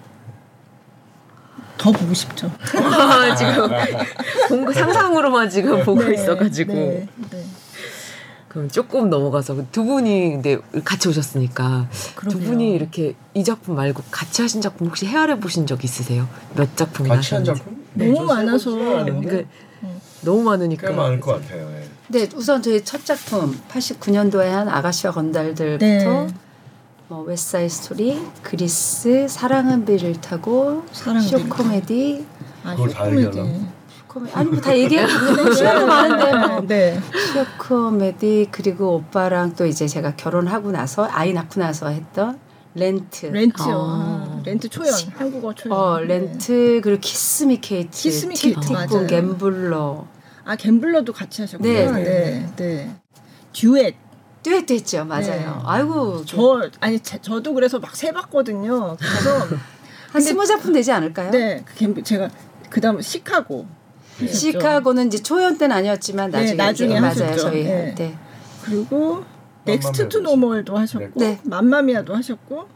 더 1.78 1.92
보고 1.92 2.14
싶죠. 2.14 2.50
아, 2.76 3.34
지금 3.36 3.68
공부 4.48 4.72
상상으로만 4.72 5.50
지금 5.50 5.82
보고 5.84 6.02
네, 6.04 6.14
있어가지고 6.14 6.72
네, 6.74 7.06
네. 7.30 7.44
그럼 8.48 8.68
조금 8.68 9.10
넘어가서 9.10 9.66
두 9.72 9.84
분이 9.84 10.30
근데 10.30 10.58
같이 10.84 11.08
오셨으니까 11.08 11.88
두 11.90 12.14
그러게요. 12.14 12.48
분이 12.48 12.70
이렇게 12.72 13.14
이 13.34 13.42
작품 13.42 13.74
말고 13.74 14.04
같이 14.12 14.40
하신 14.42 14.60
작품 14.60 14.86
혹시 14.86 15.06
헤아려 15.06 15.36
보신 15.40 15.66
적 15.66 15.82
있으세요? 15.84 16.28
몇 16.54 16.76
작품 16.76 17.08
같이 17.08 17.34
한 17.34 17.42
하셨는지? 17.42 17.58
작품 17.60 17.84
너무 17.94 18.14
저세 18.14 18.34
많아서. 18.34 18.70
그러니까 18.70 19.48
너무 20.22 20.42
많으니까 20.44 20.88
꽤 20.88 20.94
많을 20.94 21.20
것 21.20 21.32
같아요. 21.42 21.68
예. 21.76 21.88
네, 22.08 22.28
우선 22.36 22.62
저희 22.62 22.84
첫 22.84 23.04
작품 23.04 23.58
89년도에 23.70 24.44
한 24.50 24.68
아가씨와 24.68 25.12
건달들부터 25.12 25.86
네. 25.86 26.26
뭐 27.08 27.22
웨스사이 27.22 27.68
스토리, 27.68 28.20
그리스, 28.42 29.26
사랑은 29.28 29.84
비를 29.84 30.12
타고, 30.20 30.84
사랑은 30.92 31.22
쇼 31.26 31.38
코미디, 31.48 32.24
아, 32.64 32.72
그걸 32.74 32.90
다 32.90 33.04
쇼코미디. 33.04 33.26
얘기하려고? 33.26 33.60
코미 34.08 34.30
아니 34.32 34.50
뭐 34.50 34.60
다 34.60 34.78
얘기해도 34.78 35.52
시간이 35.52 35.84
많은데 35.86 36.46
뭐. 36.46 36.60
네. 36.66 37.00
쇼 37.32 37.44
코미디 37.66 38.48
그리고 38.52 38.94
오빠랑 38.96 39.54
또 39.54 39.66
이제 39.66 39.86
제가 39.88 40.14
결혼하고 40.16 40.70
나서 40.70 41.08
아이 41.10 41.32
낳고 41.32 41.58
나서 41.60 41.88
했던 41.88 42.38
렌트, 42.76 43.26
렌트요. 43.26 43.74
어. 43.74 44.36
아, 44.38 44.42
렌트 44.44 44.68
초연. 44.68 44.92
한국어 45.16 45.52
초연. 45.54 45.76
어 45.76 45.98
네. 46.00 46.06
렌트 46.06 46.80
그리고 46.82 47.00
키스미 47.00 47.60
케이트, 47.60 47.90
키스미 47.90 48.34
케이트, 48.34 48.72
맞아요. 48.72 49.06
갬블러 49.06 50.06
아 50.44 50.56
갬블러도 50.56 51.12
같이 51.12 51.42
하셨구나. 51.42 51.72
네, 51.72 51.90
네. 51.90 52.02
네. 52.02 52.50
네. 52.56 52.96
듀엣. 53.52 53.94
듀엣도 54.42 54.74
했죠, 54.74 55.04
맞아요. 55.06 55.22
네. 55.24 55.46
아이고 55.64 56.22
저 56.26 56.68
아니 56.80 57.00
제- 57.00 57.18
저도 57.20 57.54
그래서 57.54 57.78
막 57.78 57.96
세봤거든요. 57.96 58.96
그래서 58.98 59.56
한 60.12 60.20
스무 60.20 60.44
작품 60.46 60.72
되지 60.74 60.92
않을까요? 60.92 61.30
네, 61.30 61.64
그 61.64 62.02
제가 62.02 62.28
그다음 62.68 63.00
시카고. 63.00 63.66
하셨죠. 64.20 64.32
시카고는 64.32 65.06
이제 65.08 65.20
초연 65.22 65.56
때는 65.58 65.74
아니었지만 65.74 66.30
네, 66.30 66.38
나중에, 66.54 66.56
나중에 66.56 67.00
맞아요 67.00 67.10
하셨죠. 67.10 67.36
저희 67.38 67.64
네. 67.64 67.72
할 67.86 67.94
때. 67.94 68.14
그리고 68.64 69.24
넥스트 69.64 70.08
투 70.10 70.20
노멀도 70.20 70.76
하셨고 70.76 71.18
네. 71.20 71.40
맘마미아도 71.44 72.14
하셨고 72.14 72.68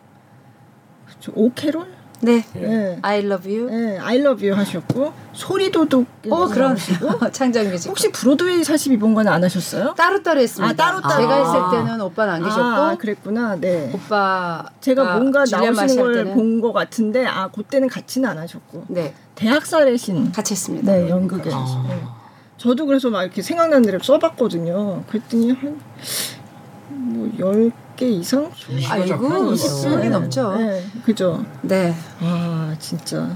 오 1.35 1.42
캐롤 1.42 1.87
네, 2.21 2.45
예. 2.57 2.61
네. 2.61 2.99
I 3.03 3.25
love 3.25 3.49
you. 3.49 3.71
네, 3.71 3.99
I 3.99 4.19
love 4.19 4.47
you 4.47 4.59
하셨고 4.59 5.13
소리도둑 5.33 6.07
어 6.31 6.49
그런 6.49 6.77
창작 7.33 7.69
뮤직. 7.69 7.89
혹시 7.89 8.11
브로드웨이 8.11 8.63
42번가는 8.63 9.29
안 9.29 9.45
하셨어요? 9.45 9.95
따로 9.97 10.23
따로 10.23 10.41
했습니다. 10.41 10.73
아, 10.73 10.77
따로따로. 10.77 11.23
제가 11.23 11.35
아. 11.35 11.39
했을 11.39 11.79
때는 11.87 12.01
오빠는 12.01 12.35
안 12.35 12.43
계셨고 12.43 12.63
아, 12.63 12.97
그랬구나. 12.97 13.57
네. 13.57 13.91
오빠 13.95 14.65
제가 14.81 15.17
뭔가 15.19 15.45
줄리안 15.45 15.75
마시 15.75 15.97
나오시는 15.97 16.03
할걸 16.05 16.15
때는 16.25 16.35
본것 16.35 16.73
같은데 16.75 17.25
아 17.25 17.49
그때는 17.49 17.89
같이는 17.89 18.29
안 18.29 18.39
하셨고 18.39 18.87
네 18.89 19.15
대학살의 19.37 19.97
신 19.97 20.33
같이 20.33 20.55
했습니다. 20.55 20.93
네, 20.93 21.09
연극에. 21.09 21.51
아. 21.53 21.85
네. 21.89 22.03
저도 22.57 22.87
그래서 22.87 23.09
막 23.11 23.23
이렇게 23.23 23.41
생각나는 23.41 23.83
대로 23.85 24.01
써봤거든요. 24.03 25.05
그랬더니 25.09 25.53
한, 25.53 25.81
뭐, 26.89 27.31
10 27.39 27.73
개 27.99 28.09
이상? 28.09 28.49
20여 28.51 28.91
아이고, 28.93 29.07
작품 29.09 29.33
하는 29.33 29.47
것 29.47 29.53
있어요. 29.55 29.91
같아요. 29.91 29.99
네. 29.99 30.09
넘죠. 30.09 30.57
네, 30.57 30.85
그죠. 31.05 31.45
네. 31.63 31.95
아, 32.21 32.75
진짜. 32.79 33.29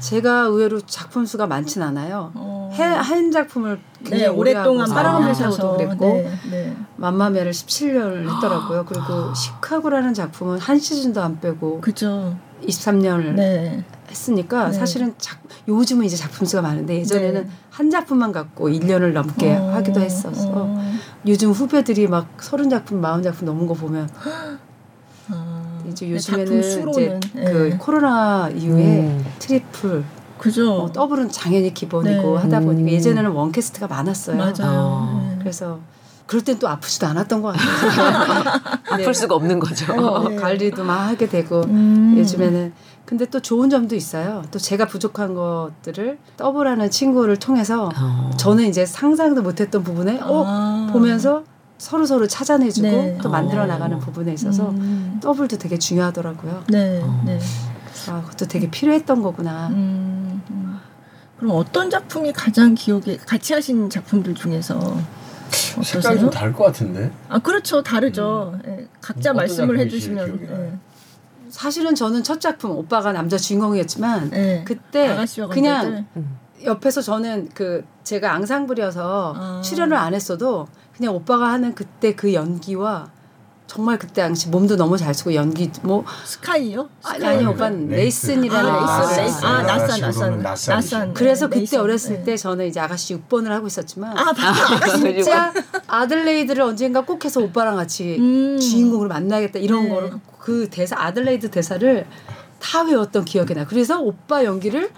제가 0.00 0.40
의외로 0.46 0.80
작품 0.80 1.24
수가 1.24 1.46
많진 1.46 1.80
않아요. 1.80 2.32
어. 2.34 2.70
해, 2.74 2.82
한 2.82 3.30
작품을 3.30 3.76
네, 4.00 4.10
굉장히 4.10 4.24
하고 4.24 4.38
오랫동안 4.40 4.90
하셔서. 4.90 5.48
하셔도 5.50 5.76
그랬고 5.76 6.06
네, 6.06 6.32
네. 6.50 6.76
맘마미아를 6.96 7.52
17년을 7.52 8.34
했더라고요. 8.34 8.84
그리고 8.84 9.32
시카고라는 9.32 10.12
작품은 10.12 10.58
한 10.58 10.78
시즌도 10.80 11.22
안 11.22 11.38
빼고 11.38 11.80
그죠. 11.82 12.36
23년을 12.66 13.34
네. 13.34 13.84
했으니까 14.12 14.68
네. 14.68 14.72
사실은 14.72 15.14
작, 15.18 15.42
요즘은 15.66 16.04
이제 16.04 16.16
작품 16.16 16.46
수가 16.46 16.62
많은데 16.62 16.96
예전에는 16.98 17.42
네. 17.44 17.50
한 17.70 17.90
작품만 17.90 18.30
갖고 18.30 18.68
1년을 18.68 19.12
넘게 19.12 19.56
어, 19.56 19.72
하기도 19.74 20.00
했었어. 20.00 20.50
어. 20.52 20.92
요즘 21.26 21.50
후배들이 21.50 22.06
막 22.06 22.28
서른 22.40 22.70
작품, 22.70 23.00
마흔 23.00 23.22
작품 23.22 23.46
넘은 23.46 23.66
거 23.66 23.74
보면 23.74 24.08
아, 25.28 25.80
이제 25.88 26.06
네, 26.06 26.12
요즘에는 26.12 26.44
작품 26.46 26.60
이제 26.60 26.70
수로는. 26.70 27.20
그 27.32 27.68
네. 27.70 27.76
코로나 27.78 28.48
이후에 28.50 29.00
음. 29.00 29.26
triple, 29.38 30.04
그죠. 30.38 30.74
어, 30.74 30.92
더블은 30.92 31.28
당연히 31.28 31.72
기본이고 31.72 32.34
네. 32.34 32.42
하다 32.42 32.60
보니까 32.60 32.88
음. 32.90 32.94
예전에는 32.94 33.30
one 33.30 33.49
cast가 33.49 33.86
많았어요. 33.86 34.36
맞아요. 34.36 34.54
아. 34.60 35.26
네. 35.30 35.36
그래서 35.38 35.80
그럴 36.26 36.42
땐 36.42 36.58
또 36.58 36.68
아프지도 36.68 37.06
않았던 37.06 37.42
것 37.42 37.54
같아요. 37.54 38.60
아플 38.90 39.14
수가 39.14 39.34
없는 39.34 39.58
거죠. 39.58 39.92
어, 39.92 40.28
네. 40.28 40.36
관리도 40.36 40.82
막 40.82 41.08
하게 41.08 41.28
되고 41.28 41.60
음. 41.62 42.14
요즘에는 42.16 42.72
근데 43.12 43.26
또 43.26 43.40
좋은 43.40 43.68
점도 43.68 43.94
있어요. 43.94 44.42
또 44.50 44.58
제가 44.58 44.86
부족한 44.86 45.34
것들을 45.34 46.16
더블하는 46.38 46.90
친구를 46.90 47.36
통해서 47.36 47.90
어. 47.94 48.30
저는 48.38 48.64
이제 48.64 48.86
상상도 48.86 49.42
못했던 49.42 49.84
부분에 49.84 50.18
어 50.22 50.44
아. 50.46 50.88
보면서 50.90 51.44
서로 51.76 52.06
서로 52.06 52.26
찾아내주고 52.26 52.88
네. 52.88 53.18
또 53.20 53.28
만들어 53.28 53.64
어. 53.64 53.66
나가는 53.66 53.98
부분에 53.98 54.32
있어서 54.32 54.70
음. 54.70 55.18
더블도 55.22 55.58
되게 55.58 55.78
중요하더라고요. 55.78 56.64
네, 56.70 57.02
어. 57.02 57.22
네. 57.26 57.38
그래서 57.84 58.16
아, 58.16 58.22
그것도 58.22 58.46
되게 58.48 58.70
필요했던 58.70 59.20
거구나. 59.20 59.68
음, 59.68 60.40
음. 60.50 60.80
그럼 61.36 61.54
어떤 61.54 61.90
작품이 61.90 62.32
가장 62.32 62.74
기억에 62.74 63.18
같이 63.18 63.52
하신 63.52 63.90
작품들 63.90 64.34
중에서 64.34 64.80
색깔이 65.82 65.98
어떠세요? 65.98 66.18
좀 66.18 66.30
다를 66.30 66.54
것 66.54 66.64
같은데. 66.64 67.12
아 67.28 67.38
그렇죠 67.40 67.82
다르죠. 67.82 68.58
예, 68.66 68.88
각자 69.02 69.34
말씀을 69.34 69.78
해주시면. 69.80 70.80
사실은 71.52 71.94
저는 71.94 72.22
첫 72.22 72.40
작품 72.40 72.70
오빠가 72.72 73.12
남자 73.12 73.36
주인공이었지만 73.36 74.30
예. 74.34 74.38
예. 74.38 74.64
그때 74.64 75.14
그냥 75.50 75.84
건달들. 75.84 76.04
옆에서 76.64 77.02
저는 77.02 77.50
그 77.52 77.84
제가 78.04 78.32
앙상블이어서 78.32 79.34
아. 79.36 79.60
출연을 79.62 79.96
안 79.96 80.14
했어도 80.14 80.66
그냥 80.96 81.14
오빠가 81.14 81.50
하는 81.52 81.74
그때 81.74 82.14
그 82.14 82.32
연기와 82.32 83.10
정말 83.66 83.98
그때 83.98 84.22
당시 84.22 84.48
몸도 84.48 84.76
너무 84.76 84.96
잘 84.96 85.12
쓰고 85.14 85.34
연기 85.34 85.70
뭐 85.82 86.04
스카이요? 86.24 86.88
아니 87.04 87.26
아니 87.26 87.44
오빠는 87.46 87.88
네이슨이라는 87.88 88.70
아, 88.70 89.00
네이슨 89.00 89.22
네이슨. 89.22 89.44
아, 89.46 89.62
나산. 89.62 90.00
나산. 90.00 90.42
나산. 90.42 91.14
그래서 91.14 91.46
네, 91.46 91.50
그때 91.50 91.58
네이슨. 91.60 91.80
어렸을 91.80 92.16
네. 92.18 92.24
때 92.24 92.36
저는 92.36 92.66
이제 92.66 92.80
아가씨 92.80 93.14
6번을 93.16 93.48
하고 93.48 93.66
있었지만 93.66 94.16
아 94.16 94.24
맞다. 94.24 94.48
아가씨. 94.50 95.00
진짜 95.00 95.52
아들레이드를 95.86 96.62
언젠가 96.62 97.02
꼭 97.02 97.24
해서 97.24 97.40
오빠랑 97.40 97.76
같이 97.76 98.16
음. 98.18 98.58
주인공으로 98.58 99.08
만나겠다 99.08 99.58
이런 99.58 99.84
네. 99.84 99.88
거를 99.90 100.12
그 100.42 100.68
대사 100.70 100.96
아들레이드 100.98 101.50
대사를 101.50 102.06
다 102.60 102.82
외웠던 102.82 103.24
기억이 103.24 103.54
나. 103.54 103.64
그래서 103.64 104.00
오빠 104.00 104.44
연기를 104.44 104.90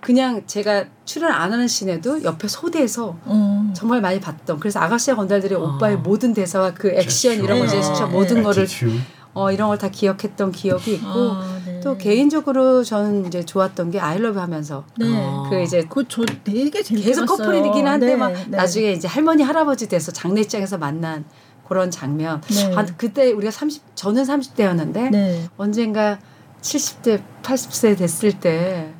그냥 0.00 0.42
제가 0.46 0.84
출연 1.04 1.30
안 1.32 1.52
하는 1.52 1.66
씬에도 1.68 2.22
옆에 2.24 2.48
소대에서 2.48 3.16
어. 3.24 3.72
정말 3.76 4.00
많이 4.00 4.20
봤던. 4.20 4.58
그래서 4.60 4.80
아가씨와 4.80 5.16
건달들이 5.16 5.54
오빠의 5.54 5.96
모든 5.98 6.32
대사와 6.34 6.74
그 6.74 6.90
액션 6.90 7.34
이런 7.34 7.58
거 7.58 7.64
네. 7.64 7.70
제스처 7.70 8.06
모든 8.08 8.42
거를 8.42 8.62
Attitude. 8.62 9.00
어, 9.34 9.50
이런 9.50 9.68
걸 9.68 9.78
다 9.78 9.88
기억했던 9.88 10.52
기억이 10.52 10.94
있고 10.94 11.08
아, 11.08 11.58
네. 11.64 11.80
또 11.80 11.96
개인적으로 11.96 12.84
저는 12.84 13.26
이제 13.26 13.44
좋았던 13.44 13.90
게 13.90 13.98
I 13.98 14.03
Love 14.03 14.23
You 14.23 14.38
하면서 14.38 14.84
네. 14.98 15.06
어. 15.08 15.46
그 15.48 15.60
이제 15.62 15.84
그저 15.88 16.24
되게 16.44 16.82
재밌게 16.82 17.08
계속. 17.08 17.26
커플이긴 17.26 17.86
한데 17.88 18.06
네, 18.06 18.16
막 18.16 18.32
네. 18.32 18.44
나중에 18.48 18.92
이제 18.92 19.08
할머니 19.08 19.42
할아버지 19.42 19.88
돼서 19.88 20.12
장례장에서 20.12 20.78
만난 20.78 21.24
그런 21.72 21.90
장면. 21.90 22.42
네. 22.50 22.74
한 22.74 22.86
그때 22.98 23.32
우리가 23.32 23.50
30 23.50 23.96
저는 23.96 24.24
30대였는데 24.24 25.10
네. 25.10 25.48
언젠가 25.56 26.18
70대 26.60 27.22
80세 27.42 27.96
됐을 27.96 28.38
때 28.38 28.92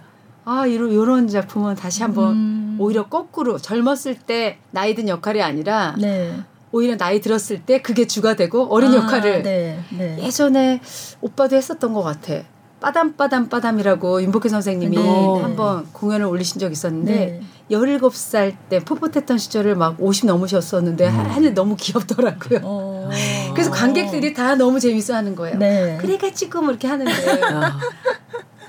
아, 0.46 0.66
이런 0.66 0.92
요런 0.92 1.28
작품은 1.28 1.74
다시 1.74 2.02
한번 2.02 2.32
음. 2.32 2.76
오히려 2.80 3.08
거꾸로 3.08 3.58
젊었을 3.58 4.14
때 4.26 4.58
나이 4.70 4.94
든 4.94 5.06
역할이 5.06 5.42
아니라 5.42 5.94
네. 5.98 6.34
오히려 6.72 6.96
나이 6.96 7.20
들었을 7.20 7.62
때 7.66 7.82
그게 7.82 8.06
주가 8.06 8.36
되고 8.36 8.64
어린 8.74 8.92
아, 8.92 8.96
역할을 8.96 9.42
네. 9.42 9.78
네. 9.90 10.16
예전에 10.22 10.80
오빠도 11.20 11.54
했었던 11.54 11.92
것 11.92 12.02
같아. 12.02 12.42
빠담 12.82 13.16
빠담 13.16 13.48
빠담이라고 13.48 14.22
윤복희 14.22 14.48
선생님이 14.48 14.96
네. 14.96 15.40
한번 15.40 15.86
공연을 15.92 16.26
올리신 16.26 16.58
적 16.58 16.72
있었는데 16.72 17.12
네. 17.14 17.40
17살 17.70 18.56
때 18.68 18.80
풋풋했던 18.80 19.38
시절을 19.38 19.76
막 19.76 19.96
50 20.00 20.26
넘으셨었는데 20.26 21.08
음. 21.08 21.14
하는데 21.14 21.50
너무 21.50 21.76
귀엽더라고요. 21.76 22.60
어. 22.64 23.08
그래서 23.54 23.70
관객들이 23.70 24.34
다 24.34 24.56
너무 24.56 24.80
재밌어 24.80 25.14
하는 25.14 25.36
거예요. 25.36 25.56
네. 25.58 25.96
그래가지고 26.00 26.60
뭐 26.60 26.70
이렇게 26.70 26.88
하는데 26.88 27.12
아, 27.52 27.78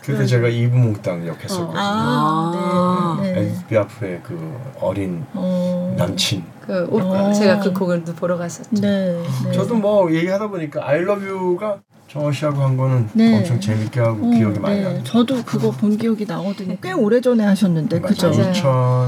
그때 0.04 0.26
제가 0.26 0.48
이브몽땅 0.48 1.28
역했었거든요. 1.28 1.74
아, 1.76 3.20
네. 3.22 3.32
네. 3.34 3.40
에디스 3.42 3.66
피아프의 3.66 4.22
그 4.24 4.54
어린 4.80 5.26
어. 5.34 5.96
남친. 5.98 6.44
그 6.62 6.88
오- 6.92 7.00
어. 7.00 7.34
제가 7.34 7.60
그 7.62 7.74
극을 7.74 8.04
보러 8.04 8.38
갔었죠. 8.38 8.70
네. 8.80 9.22
네. 9.46 9.52
저도 9.54 9.76
뭐 9.76 10.14
얘기하다 10.14 10.48
보니까 10.50 10.88
I 10.88 11.00
Love 11.00 11.28
You가 11.28 11.80
씨하고 12.32 12.62
한 12.62 12.78
거는 12.78 13.10
네. 13.14 13.38
엄청 13.38 13.60
재밌게 13.60 14.00
하고 14.00 14.28
어, 14.28 14.30
기억이 14.32 14.60
많이 14.60 14.78
네. 14.78 14.84
나요. 14.84 15.04
저도 15.04 15.44
그거 15.44 15.72
본 15.72 15.98
기억이 15.98 16.26
나거든요. 16.26 16.78
꽤 16.82 16.92
오래 16.92 17.20
전에 17.22 17.44
하셨는데 17.44 18.02
그죠? 18.02 18.30
맞아요. 18.30 18.52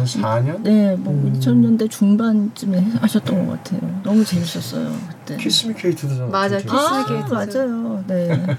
2004년 0.06 0.62
네, 0.62 0.95
뭐 0.95 1.14
음. 1.14 1.34
2000년대 1.39 1.89
중반쯤에 1.89 2.80
하셨던 3.01 3.47
것 3.47 3.64
같아요. 3.64 4.01
너무 4.03 4.24
재밌었어요 4.26 4.91
그때. 5.10 5.38
키스미 5.38 5.74
케이트도 5.76 6.28
맞아, 6.28 6.58
좀 6.60 6.70
키스 6.72 6.84
재밌었어요. 7.08 7.18
미 7.18 7.34
아, 7.34 7.45
케이트. 7.45 7.58
맞아요. 7.58 8.03
네. 8.08 8.58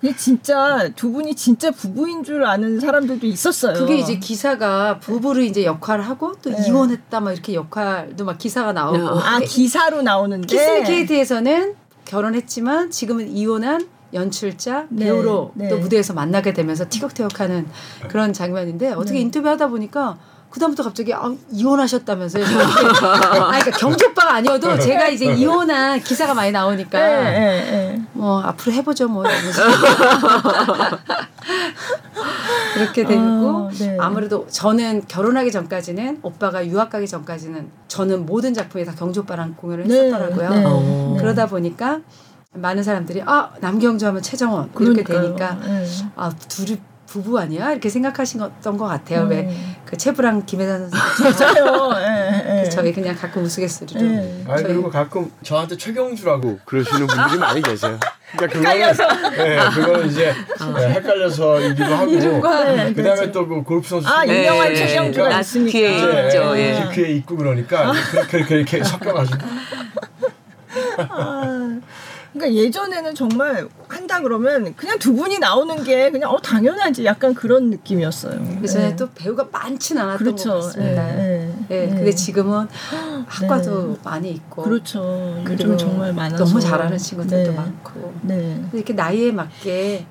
근데 0.00 0.16
진짜 0.16 0.88
두 0.94 1.10
분이 1.10 1.34
진짜 1.34 1.72
부부인 1.72 2.22
줄 2.22 2.44
아는 2.44 2.78
사람들도 2.78 3.26
있었어요. 3.26 3.74
그게 3.74 3.96
이제 3.98 4.18
기사가 4.18 5.00
부부를 5.00 5.42
이제 5.42 5.64
역할을 5.64 6.08
하고 6.08 6.34
또 6.40 6.50
네. 6.50 6.56
이혼했다 6.66 7.18
막 7.18 7.32
이렇게 7.32 7.54
역할도 7.54 8.24
막 8.24 8.38
기사가 8.38 8.72
나오고 8.72 9.20
아 9.20 9.40
기사로 9.40 10.02
나오는데 10.02 10.46
키스미 10.46 10.84
케이트에서는 10.84 11.74
결혼했지만 12.08 12.90
지금은 12.90 13.28
이혼한 13.28 13.86
연출자 14.14 14.86
네, 14.88 15.04
배우로 15.04 15.52
네. 15.54 15.68
또 15.68 15.78
무대에서 15.78 16.14
만나게 16.14 16.54
되면서 16.54 16.88
티격태격하는 16.88 17.66
그런 18.08 18.32
장면인데 18.32 18.92
어떻게 18.92 19.14
네. 19.14 19.20
인터뷰하다 19.20 19.68
보니까 19.68 20.18
그다음부터 20.50 20.82
갑자기 20.82 21.12
아, 21.12 21.30
이혼하셨다면서요. 21.50 22.44
아, 22.44 23.48
그러니까 23.48 23.70
경주 23.72 24.06
오빠가 24.06 24.34
아니어도 24.36 24.78
제가 24.78 25.08
이제 25.08 25.26
이혼한 25.26 26.00
기사가 26.00 26.32
많이 26.34 26.50
나오니까 26.52 26.98
네, 26.98 27.22
네, 27.38 27.70
네. 27.70 28.02
뭐 28.12 28.40
앞으로 28.40 28.72
해보죠 28.72 29.08
뭐 29.08 29.24
이러면서 29.24 29.62
그렇게 32.74 33.04
되고 33.04 33.68
아, 33.68 33.70
네. 33.78 33.96
아무래도 34.00 34.46
저는 34.48 35.06
결혼하기 35.06 35.52
전까지는 35.52 36.20
오빠가 36.22 36.66
유학 36.66 36.90
가기 36.90 37.06
전까지는 37.06 37.70
저는 37.88 38.26
모든 38.26 38.54
작품에 38.54 38.84
다 38.84 38.94
경주 38.96 39.20
오빠랑 39.20 39.54
공연을 39.56 39.86
네, 39.86 40.06
했었더라고요. 40.06 40.50
네, 40.50 40.64
어. 40.64 41.12
네. 41.14 41.20
그러다 41.20 41.46
보니까 41.46 42.00
많은 42.54 42.82
사람들이 42.82 43.22
아 43.26 43.50
남경주 43.60 44.06
하면 44.06 44.22
최정원 44.22 44.70
이렇게 44.80 45.02
그러니까요. 45.02 45.22
되니까 45.22 45.58
네. 45.62 45.86
아 46.16 46.30
둘이 46.48 46.78
부부 47.08 47.38
아니야 47.38 47.70
이렇게 47.72 47.88
생각하셨던 47.88 48.76
것 48.76 48.84
같아요. 48.86 49.22
음. 49.22 49.30
왜그 49.30 49.96
채부랑 49.96 50.44
김혜선 50.44 50.90
선생 50.90 51.54
맞아요. 51.56 51.90
예, 52.00 52.60
예. 52.64 52.68
저희 52.68 52.92
그냥 52.92 53.16
가끔 53.16 53.44
우스갯소리로 53.44 54.00
예. 54.00 54.44
아니 54.46 54.62
저희- 54.62 54.74
그리고 54.74 54.90
가끔 54.90 55.32
저한테 55.42 55.78
최경주라고 55.78 56.60
그러시는 56.66 57.06
분들이 57.06 57.38
많이 57.38 57.62
계세요. 57.62 57.98
그러니까 58.36 58.58
그거는 58.60 59.32
네, 59.38 59.58
그거는 59.74 60.06
이제 60.10 60.34
네, 60.76 60.88
헷갈려서이기도 60.90 61.84
하고 61.84 62.06
네, 62.06 62.18
그다음에 62.92 62.92
그렇죠. 62.92 63.32
또그 63.32 63.62
골프 63.62 63.88
선수 63.88 64.06
아 64.06 64.26
유명한 64.26 64.68
네. 64.68 64.74
최경주가 64.74 65.34
아, 65.34 65.40
있으니까. 65.40 65.70
뒤에 65.72 66.26
있죠, 66.26 66.58
예. 66.58 66.72
네, 66.72 66.88
GQ에 66.90 67.08
있고 67.12 67.36
그러니까 67.36 67.92
그렇게 68.10 68.38
이렇게, 68.38 68.54
이렇게 68.56 68.84
섞여가지고 68.84 69.38
아, 70.98 71.80
그러니까 72.38 72.54
예전에는 72.54 73.14
정말 73.14 73.68
한다 73.88 74.20
그러면 74.20 74.74
그냥 74.76 74.98
두 74.98 75.14
분이 75.14 75.38
나오는 75.40 75.82
게 75.82 76.10
그냥 76.10 76.30
어 76.30 76.38
당연하지 76.38 77.04
약간 77.04 77.34
그런 77.34 77.70
느낌이었어요. 77.70 78.60
예전에 78.62 78.90
네. 78.90 78.96
또 78.96 79.08
배우가 79.14 79.48
많지는 79.50 80.00
않았던 80.02 80.18
그렇죠. 80.24 80.50
것 80.50 80.60
같습니다. 80.66 81.18
예, 81.18 81.52
예, 81.70 81.74
예, 81.74 81.82
예. 81.84 81.88
근데 81.88 82.12
지금은 82.12 82.68
학과도 83.26 83.98
많이 84.04 84.30
있고 84.30 84.62
그렇죠. 84.62 85.42
그리고 85.44 85.72
요즘 85.72 85.78
정말 85.78 86.12
많아서 86.12 86.44
너무 86.44 86.60
잘하는 86.60 86.96
친구들도 86.96 87.50
네. 87.50 87.56
많고 87.56 88.12
네. 88.22 88.64
이렇게 88.72 88.92
나이에 88.92 89.32
맞게 89.32 90.06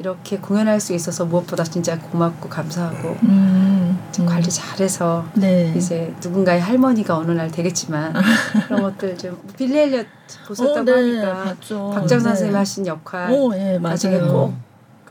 이렇게 0.00 0.38
공연할 0.38 0.80
수 0.80 0.94
있어서 0.94 1.26
무엇보다 1.26 1.62
진짜 1.62 1.98
고맙고 1.98 2.48
감사하고 2.48 3.18
음, 3.22 3.98
음. 4.18 4.26
관리 4.26 4.48
잘해서 4.48 5.26
네. 5.34 5.74
이제 5.76 6.14
누군가의 6.22 6.58
할머니가 6.62 7.18
어느 7.18 7.32
날 7.32 7.50
되겠지만 7.50 8.14
그런 8.66 8.82
것들 8.82 9.18
좀 9.18 9.38
빌리 9.58 9.78
엘리엇 9.78 10.06
보셨다고 10.48 10.80
어, 10.80 10.82
네, 10.84 10.92
하니까 10.92 11.44
봤죠. 11.44 11.90
박정 11.94 12.18
네. 12.18 12.24
선생님 12.24 12.56
하신 12.56 12.86
역할 12.86 13.30
오, 13.30 13.54
예, 13.54 13.78
맞아요. 13.78 13.92
나중에 13.92 14.18
꼭 14.20 14.54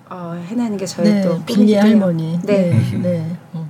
어, 0.10 0.44
해내는 0.48 0.76
게 0.76 0.88
저희 0.88 1.08
네, 1.08 1.22
또 1.22 1.40
해요. 1.56 1.82
할머니. 1.82 2.40
네. 2.44 2.72
네. 2.72 2.98
네. 2.98 3.38
어. 3.54 3.70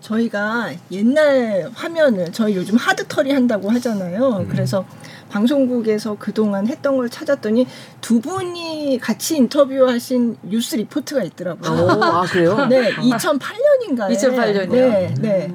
저희가 0.00 0.70
옛날 0.92 1.68
화면을 1.74 2.30
저희 2.30 2.54
요즘 2.54 2.76
하드터리 2.76 3.32
한다고 3.32 3.70
하잖아요. 3.72 4.36
음. 4.36 4.48
그래서 4.48 4.84
방송국에서 5.44 6.16
그동안 6.16 6.68
했던 6.68 6.96
걸 6.96 7.10
찾았더니 7.10 7.66
두 8.00 8.20
분이 8.20 9.00
같이 9.02 9.36
인터뷰하신 9.36 10.36
뉴스 10.44 10.76
리포트가 10.76 11.24
있더라고요. 11.24 11.72
오, 11.72 12.04
아 12.04 12.22
그래요? 12.22 12.66
네, 12.70 12.92
2008년인가요? 12.94 14.12
2008 14.12 14.54
년이요? 14.54 14.88
네, 14.88 15.14
네. 15.20 15.54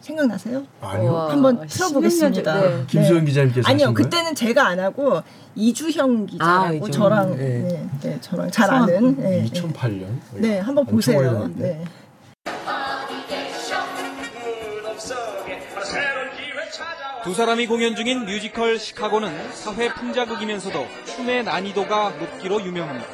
생각나세요? 0.00 0.62
아니요. 0.80 1.14
한번 1.28 1.60
10년 1.60 1.68
틀어보겠습니다. 1.68 2.60
전- 2.60 2.62
네. 2.78 2.84
김수현 2.86 3.24
기자님께서 3.26 3.68
아니요, 3.68 3.86
하신 3.88 3.94
거예요? 3.94 4.08
그때는 4.08 4.34
제가 4.34 4.66
안 4.66 4.80
하고 4.80 5.20
이주형 5.54 6.24
기자하고 6.24 6.86
아. 6.86 6.90
저랑 6.90 7.36
네. 7.36 7.58
네, 7.58 7.88
네, 8.00 8.18
저랑 8.22 8.50
잘 8.50 8.70
아는 8.72 9.16
네, 9.18 9.42
네. 9.42 9.50
2008년. 9.52 10.06
네, 10.36 10.58
한번 10.60 10.86
보세요. 10.86 11.50
네. 11.54 11.84
두 17.28 17.34
사람이 17.34 17.66
공연 17.66 17.94
중인 17.94 18.24
뮤지컬 18.24 18.78
시카고는 18.78 19.52
사회 19.52 19.92
풍자극이면서도 19.92 20.86
춤의 21.04 21.44
난이도가 21.44 22.16
높기로 22.18 22.64
유명합니다. 22.64 23.06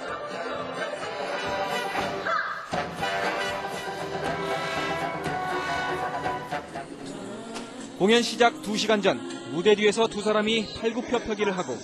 공연 7.98 8.22
시작 8.22 8.62
2시간 8.62 9.02
전 9.02 9.18
무대 9.50 9.74
뒤에서 9.74 10.06
두 10.06 10.22
사람이 10.22 10.74
팔굽혀펴기를 10.80 11.58
하고 11.58 11.76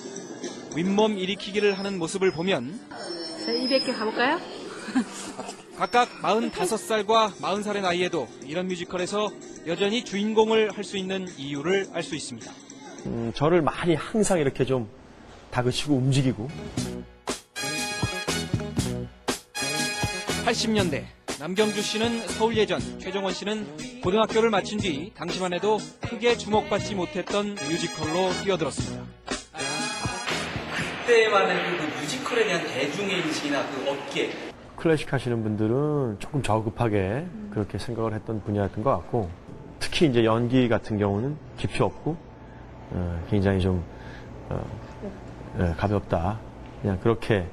윗몸 0.77 1.19
일으키기를 1.19 1.77
하는 1.81 1.99
모습을 1.99 2.31
보면 2.31 2.79
자, 3.45 3.51
200개 3.51 3.93
가볼까요? 3.93 4.39
각각 5.81 6.11
45살과 6.21 7.33
40살의 7.41 7.81
나이에도 7.81 8.29
이런 8.45 8.69
뮤지컬에서 8.69 9.31
여전히 9.67 10.05
주인공을 10.05 10.77
할 10.77 10.85
수 10.85 10.99
있는 10.99 11.27
이유를 11.39 11.87
알 11.95 12.03
수 12.03 12.15
있습니다. 12.15 12.53
음, 13.07 13.33
저를 13.35 13.63
많이 13.63 13.95
항상 13.95 14.39
이렇게 14.39 14.67
좀 14.67 14.91
다그치고 15.51 15.95
움직이고 15.95 16.51
80년대 20.45 21.05
남경주 21.39 21.81
씨는 21.81 22.29
서울 22.29 22.59
예전, 22.59 22.79
최정원 22.99 23.33
씨는 23.33 24.01
고등학교를 24.03 24.51
마친 24.51 24.79
뒤 24.79 25.11
당시만 25.15 25.55
해도 25.55 25.79
크게 26.03 26.37
주목받지 26.37 26.95
못했던 26.95 27.55
뮤지컬로 27.55 28.33
뛰어들었습니다. 28.45 29.03
그때만의 31.07 31.79
그 31.79 32.01
뮤지컬에 32.03 32.45
대한 32.45 32.67
대중의 32.67 33.21
인식이나 33.21 33.67
그 33.71 33.89
업계 33.89 34.50
클래식 34.81 35.13
하시는 35.13 35.43
분들은 35.43 36.17
조금 36.21 36.43
저급하게 36.43 37.27
그렇게 37.51 37.77
생각을 37.77 38.15
했던 38.15 38.43
분야였던 38.43 38.83
것 38.83 38.91
같고 38.93 39.29
특히 39.79 40.07
이제 40.07 40.25
연기 40.25 40.69
같은 40.71 40.99
경우는 40.99 41.37
깊이 41.59 41.83
없고 41.83 42.17
어, 42.93 43.27
굉장히 43.29 43.61
좀 43.61 43.85
어, 44.49 44.59
예, 45.61 45.75
가볍다. 45.77 46.39
그냥 46.81 46.99
그렇게 47.01 47.47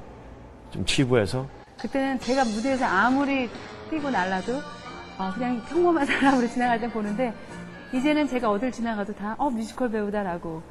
좀 0.70 0.84
치부해서. 0.86 1.46
그때는 1.78 2.18
제가 2.18 2.44
무대에서 2.44 2.86
아무리 2.86 3.48
뛰고 3.90 4.10
날라도 4.10 4.54
어, 5.18 5.30
그냥 5.34 5.62
평범한 5.68 6.06
사람으로 6.06 6.48
지나갈 6.48 6.80
때 6.80 6.90
보는데 6.90 7.34
이제는 7.92 8.26
제가 8.26 8.50
어딜 8.50 8.72
지나가도 8.72 9.14
다 9.14 9.34
어 9.38 9.50
뮤지컬 9.50 9.90
배우다라고 9.90 10.62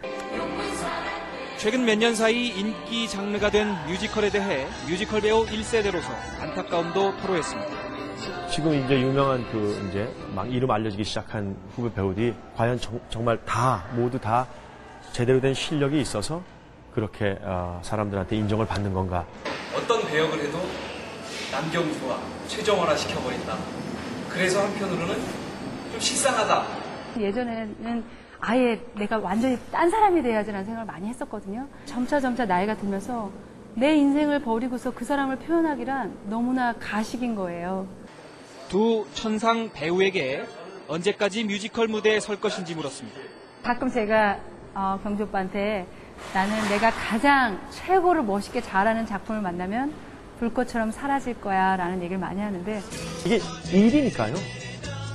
최근 1.57 1.85
몇 1.85 1.97
년 1.97 2.13
사이 2.15 2.47
인기 2.49 3.07
장르가 3.09 3.49
된 3.49 3.73
뮤지컬에 3.87 4.29
대해 4.29 4.67
뮤지컬 4.87 5.21
배우 5.21 5.45
1세대로서 5.45 6.05
안타까움도 6.39 7.17
토로했습니다. 7.17 7.71
지금 8.51 8.73
이제 8.73 8.99
유명한 9.01 9.43
그 9.51 9.87
이제 9.89 10.07
막 10.33 10.51
이름 10.51 10.69
알려지기 10.71 11.03
시작한 11.03 11.55
후배 11.75 11.93
배우들이 11.93 12.33
과연 12.55 12.79
정, 13.09 13.25
말다 13.25 13.85
모두 13.93 14.19
다 14.19 14.47
제대로 15.11 15.41
된 15.41 15.53
실력이 15.53 15.99
있어서 16.01 16.41
그렇게 16.93 17.37
어, 17.41 17.79
사람들한테 17.83 18.35
인정을 18.35 18.65
받는 18.67 18.93
건가? 18.93 19.25
어떤 19.75 20.05
배역을 20.07 20.39
해도 20.39 20.59
남경수와 21.51 22.19
최정원화 22.47 22.95
시켜버린다. 22.95 23.57
그래서 24.29 24.63
한편으로는 24.63 25.15
좀 25.91 25.99
식상하다. 25.99 26.65
예전에는 27.19 28.03
아예 28.39 28.79
내가 28.95 29.17
완전히 29.17 29.57
딴 29.71 29.89
사람이 29.89 30.21
돼야지라는 30.21 30.65
생각을 30.65 30.85
많이 30.85 31.07
했었거든요. 31.07 31.67
점차 31.85 32.19
점차 32.19 32.45
나이가 32.45 32.75
들면서 32.75 33.31
내 33.73 33.95
인생을 33.95 34.41
버리고서 34.41 34.91
그 34.93 35.05
사람을 35.05 35.37
표현하기란 35.37 36.17
너무나 36.29 36.73
가식인 36.73 37.35
거예요. 37.35 37.87
두 38.69 39.05
천상 39.13 39.69
배우에게 39.73 40.45
언제까지 40.87 41.43
뮤지컬 41.43 41.87
무대에 41.87 42.19
설 42.19 42.39
것인지 42.39 42.75
물었습니다. 42.75 43.19
가끔 43.63 43.89
제가 43.89 44.39
어, 44.73 44.99
경주 45.03 45.23
오빠한테 45.23 45.87
나는 46.33 46.69
내가 46.69 46.91
가장 46.91 47.59
최고로 47.71 48.23
멋있게 48.23 48.61
잘하는 48.61 49.05
작품을 49.05 49.41
만나면 49.41 49.93
불꽃처럼 50.39 50.91
사라질 50.91 51.39
거야 51.39 51.75
라는 51.75 51.97
얘기를 51.99 52.17
많이 52.17 52.41
하는데 52.41 52.81
이게 53.25 53.39
일이니까요. 53.71 54.35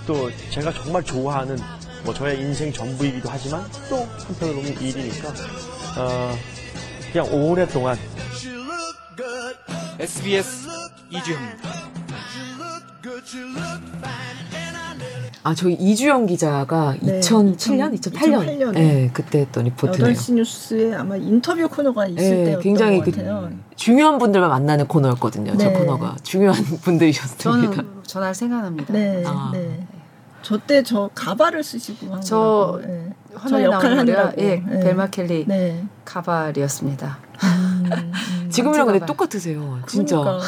또 0.07 0.31
제가 0.51 0.73
정말 0.73 1.03
좋아하는 1.05 1.57
뭐 2.05 2.13
저의 2.13 2.41
인생 2.41 2.73
전부이기도 2.73 3.29
하지만 3.31 3.65
또 3.89 3.97
한편으로 4.27 4.57
보면 4.57 4.73
일이니까 4.81 5.29
어, 5.99 6.35
그냥 7.13 7.33
오랫동안 7.33 7.97
SBS 9.99 10.69
이주현입니다. 11.11 11.93
아, 15.45 15.55
저희 15.55 15.75
이주영 15.75 16.27
기자가 16.27 16.95
네, 17.01 17.19
2007년, 17.19 17.99
2008년, 17.99 17.99
2008 17.99 18.59
년에. 18.59 18.81
네, 18.81 19.11
그때 19.13 19.41
했던 19.41 19.65
리포트네요. 19.65 20.13
8시 20.15 20.35
뉴스에 20.35 20.95
아마 20.95 21.17
인터뷰 21.17 21.69
코너가 21.69 22.07
있을 22.07 22.23
네, 22.23 22.45
때였던 22.45 22.63
굉장히 22.63 22.99
것그 22.99 23.11
같아요. 23.11 23.51
중요한 23.75 24.19
분들만 24.19 24.49
만나는 24.49 24.87
코너였거든요. 24.87 25.57
저 25.57 25.69
네. 25.69 25.73
코너가 25.73 26.17
중요한 26.23 26.63
분들이셨습니다. 26.63 27.73
저는 27.75 28.03
전화를 28.05 28.35
생각납니다. 28.37 28.93
네, 28.93 29.25
아. 29.27 29.51
네. 29.53 29.87
저 30.43 30.59
때 30.59 30.83
저 30.83 31.09
가발을 31.15 31.63
쓰시고 31.63 32.13
한저 32.15 32.37
거라고. 32.37 32.87
네. 32.87 33.13
저 33.33 33.39
화면에 33.39 33.65
역할 33.65 33.99
하느라고. 33.99 34.43
예, 34.43 34.57
네. 34.57 34.81
벨마 34.81 35.07
켈리 35.09 35.45
네. 35.47 35.85
가발이었습니다. 36.05 37.19
지금이랑 38.51 38.87
근데 38.87 38.99
가발. 39.01 39.07
똑같으세요. 39.07 39.81
진짜. 39.87 40.19
그러니까 40.19 40.45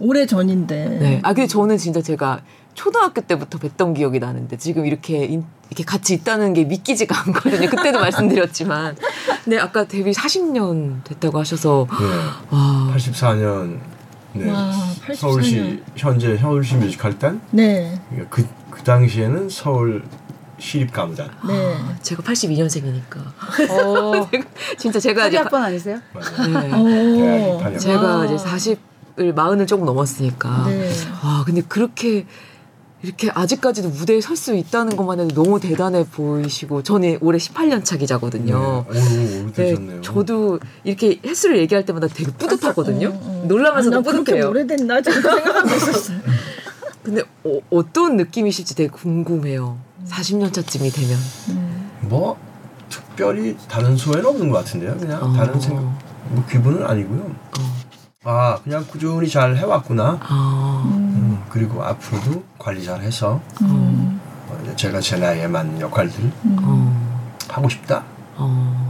오래 0.00 0.26
전인데. 0.26 0.84
네. 1.00 1.20
아, 1.22 1.32
근데 1.34 1.46
저는 1.46 1.76
진짜 1.78 2.00
제가 2.02 2.40
초등학교 2.74 3.20
때부터 3.20 3.58
뵀던 3.58 3.94
기억이 3.94 4.18
나는데 4.18 4.56
지금 4.56 4.84
이렇게 4.86 5.24
인- 5.24 5.44
이렇게 5.70 5.84
같이 5.84 6.14
있다는 6.14 6.52
게 6.54 6.64
믿기지가 6.64 7.14
않거든요. 7.26 7.68
그때도 7.70 8.00
말씀드렸지만. 8.00 8.96
근데 9.44 9.58
아까 9.58 9.84
데뷔 9.84 10.10
40년 10.12 11.04
됐다고 11.04 11.38
하셔서 11.38 11.86
네. 11.88 12.06
와. 12.50 12.92
84년 12.96 13.78
네. 14.34 14.50
와, 14.50 14.72
84년. 15.06 15.16
서울시 15.16 15.82
현재 15.96 16.36
서울시 16.36 16.74
뮤지컬단 16.76 17.40
네. 17.52 18.00
그, 18.30 18.46
그 18.70 18.82
당시에는 18.82 19.48
서울 19.48 20.02
시립가무단 20.58 21.30
네. 21.46 21.76
제가 22.02 22.22
82년생이니까. 22.22 23.18
어, 23.70 24.28
진짜 24.78 24.98
제가 24.98 25.28
이제 25.28 25.36
학번 25.38 25.62
아니세요? 25.62 26.00
맞아요. 26.12 26.68
네. 26.68 27.52
오. 27.52 27.58
대학이 27.58 27.78
제가 27.78 28.16
와. 28.18 28.24
이제 28.24 28.36
40을 28.36 29.34
마흔을 29.34 29.66
조금 29.66 29.84
넘었으니까. 29.84 30.64
네. 30.68 30.90
와, 31.22 31.44
근데 31.44 31.62
그렇게 31.62 32.26
이렇게 33.04 33.30
아직까지도 33.32 33.90
무대에 33.90 34.20
설 34.20 34.34
수 34.34 34.54
있다는 34.54 34.96
것만 34.96 35.20
해도 35.20 35.42
너무 35.42 35.60
대단해 35.60 36.04
보이시고 36.10 36.82
저는 36.82 37.18
올해 37.20 37.38
18년 37.38 37.84
차 37.84 37.96
기자거든요. 37.96 38.84
네. 38.90 38.98
오, 38.98 39.44
오래되셨네요. 39.44 39.96
네, 39.96 40.00
저도 40.02 40.58
이렇게 40.82 41.20
횟수를 41.24 41.58
얘기할 41.58 41.84
때마다 41.86 42.08
되게 42.08 42.32
뿌듯하거든요. 42.32 43.08
어, 43.08 43.12
어. 43.12 43.44
놀라면서도 43.46 43.96
아, 43.96 44.00
난 44.00 44.04
그렇게 44.04 44.32
뿌듯해요. 44.32 44.48
오래됐나 44.50 45.02
지금 45.02 45.22
생각하고 45.22 45.68
있었어요. 45.68 46.18
근데 47.04 47.22
어, 47.44 47.92
떤 47.92 48.16
느낌이실지 48.16 48.74
되게 48.74 48.88
궁금해요. 48.90 49.78
40년 50.08 50.52
차쯤이 50.52 50.90
되면. 50.90 51.18
뭐 52.00 52.36
특별히 52.88 53.56
다른 53.68 53.96
소회는 53.96 54.26
없는 54.26 54.48
것 54.50 54.58
같은데요. 54.58 54.96
그냥 54.98 55.22
어. 55.22 55.32
다른 55.32 55.60
생각, 55.60 55.82
뭐 56.30 56.44
기분은 56.50 56.84
아니고요. 56.84 57.20
어. 57.60 57.83
아 58.24 58.58
그냥 58.64 58.84
꾸준히 58.90 59.28
잘 59.28 59.54
해왔구나. 59.56 60.18
아, 60.22 60.82
음, 60.86 61.44
그리고 61.50 61.82
앞으로도 61.84 62.42
관리 62.58 62.82
잘 62.82 63.00
해서 63.02 63.40
음. 63.60 64.18
어, 64.48 64.76
제가 64.76 65.00
제 65.00 65.18
나이에 65.18 65.46
맞는 65.46 65.80
역할들 65.80 66.32
어, 66.62 67.18
하고 67.48 67.68
싶다. 67.68 68.04
어. 68.36 68.84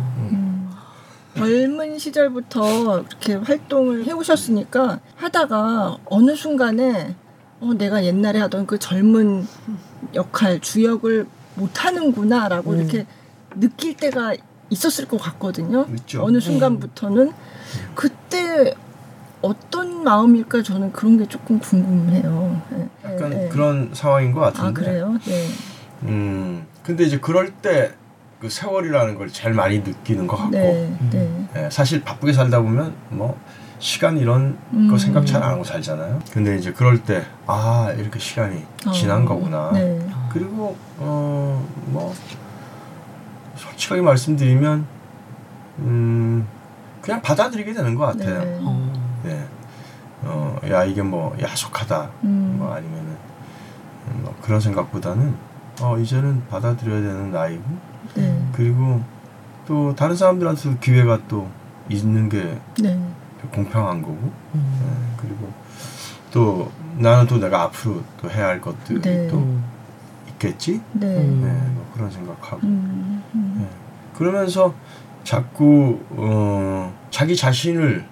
젊은 1.37 1.99
시절부터 1.99 3.01
이렇게 3.01 3.35
활동을 3.35 4.05
해오셨으니까 4.05 5.01
하다가 5.17 5.99
어느 6.07 6.37
순간에 6.37 7.17
어, 7.61 7.75
내가 7.75 8.05
옛날에 8.05 8.39
하던 8.39 8.67
그 8.67 8.79
젊은 8.79 9.45
역할 10.15 10.61
주역을 10.61 11.27
못 11.57 11.85
하는구나라고 11.85 12.71
음. 12.71 12.79
이렇게 12.79 13.07
느낄 13.57 13.97
때가 13.97 14.35
있었을 14.71 15.07
것 15.07 15.21
같거든요. 15.21 15.87
있죠. 15.97 16.25
어느 16.25 16.39
순간부터는 16.41 17.33
그때 17.95 18.75
어떤 19.45 20.03
마음일까 20.05 20.63
저는 20.63 20.93
그런 20.93 21.19
게 21.19 21.27
조금 21.27 21.59
궁금해요. 21.59 22.61
예, 22.73 22.89
약간 23.13 23.33
예, 23.33 23.45
예. 23.45 23.49
그런 23.49 23.91
상황인 23.93 24.33
것 24.33 24.41
같은데. 24.41 24.67
아 24.69 24.73
그래요? 24.73 25.19
네. 25.27 25.49
음, 26.05 26.67
근데 26.83 27.05
이제 27.05 27.19
그럴 27.19 27.51
때 27.53 27.93
그 28.41 28.51
세월이라는 28.51 29.15
걸 29.15 29.31
제일 29.31 29.55
많이 29.55 29.79
느끼는 29.79 30.27
것 30.27 30.37
같고, 30.37 30.51
네, 30.51 30.95
네. 31.11 31.47
예, 31.57 31.71
사실 31.71 32.03
바쁘게 32.05 32.35
살다 32.35 32.61
보면 32.61 32.93
뭐 33.09 33.39
시간 33.79 34.19
이런 34.19 34.53
거 34.71 34.77
음. 34.77 34.99
생각 34.99 35.25
잘 35.27 35.43
안 35.43 35.53
하고 35.53 35.65
살잖아요. 35.65 36.21
근데 36.31 36.59
이제 36.59 36.71
그럴 36.73 37.03
때 37.03 37.25
아 37.47 37.91
이렇게 37.97 38.19
시간이 38.19 38.63
지난 38.93 39.23
어, 39.23 39.25
거구나. 39.25 39.71
네. 39.73 39.99
그리고 40.31 40.77
어 40.99 41.63
뭐 41.87 42.13
솔직하게 43.57 44.03
말씀드리면 44.03 44.87
음 45.79 46.47
그냥 47.01 47.23
받아들이게 47.23 47.73
되는 47.73 47.95
것 47.95 48.05
같아요. 48.07 48.45
네. 48.45 48.59
어. 48.63 49.04
네. 49.25 49.47
어, 50.23 50.59
야, 50.71 50.85
이게 50.85 51.03
뭐 51.03 51.37
야속하다. 51.41 52.11
음. 52.25 52.57
뭐 52.59 52.73
아니면은 52.73 53.17
음, 54.09 54.21
뭐 54.23 54.35
그런 54.43 54.61
생각보다는 54.61 55.35
어, 55.81 55.99
이제는 55.99 56.47
받아들여야 56.49 57.01
되는 57.01 57.31
나이고 57.31 57.65
네. 58.15 58.49
그리고 58.53 59.03
또 59.67 59.95
다른 59.95 60.15
사람들한테도 60.15 60.79
기회가 60.79 61.19
또 61.27 61.49
있는 61.89 62.29
게 62.29 62.59
네. 62.81 62.99
공평한 63.51 64.01
거고 64.03 64.33
음. 64.55 64.81
네, 64.81 65.17
그리고 65.21 65.53
또 66.31 66.71
나는 66.97 67.27
또 67.27 67.39
내가 67.39 67.63
앞으로 67.63 68.03
또 68.21 68.31
해야 68.31 68.47
할 68.47 68.61
것들이 68.61 69.01
네. 69.01 69.29
또 69.29 69.39
음. 69.39 69.65
있겠지. 70.29 70.81
네. 70.93 71.07
음. 71.19 71.43
네, 71.43 71.75
뭐 71.75 71.91
그런 71.95 72.11
생각하고 72.11 72.61
음, 72.67 73.23
음. 73.35 73.55
네. 73.59 73.69
그러면서 74.17 74.75
자꾸 75.25 76.01
어, 76.11 76.95
자기 77.11 77.35
자신을 77.35 78.07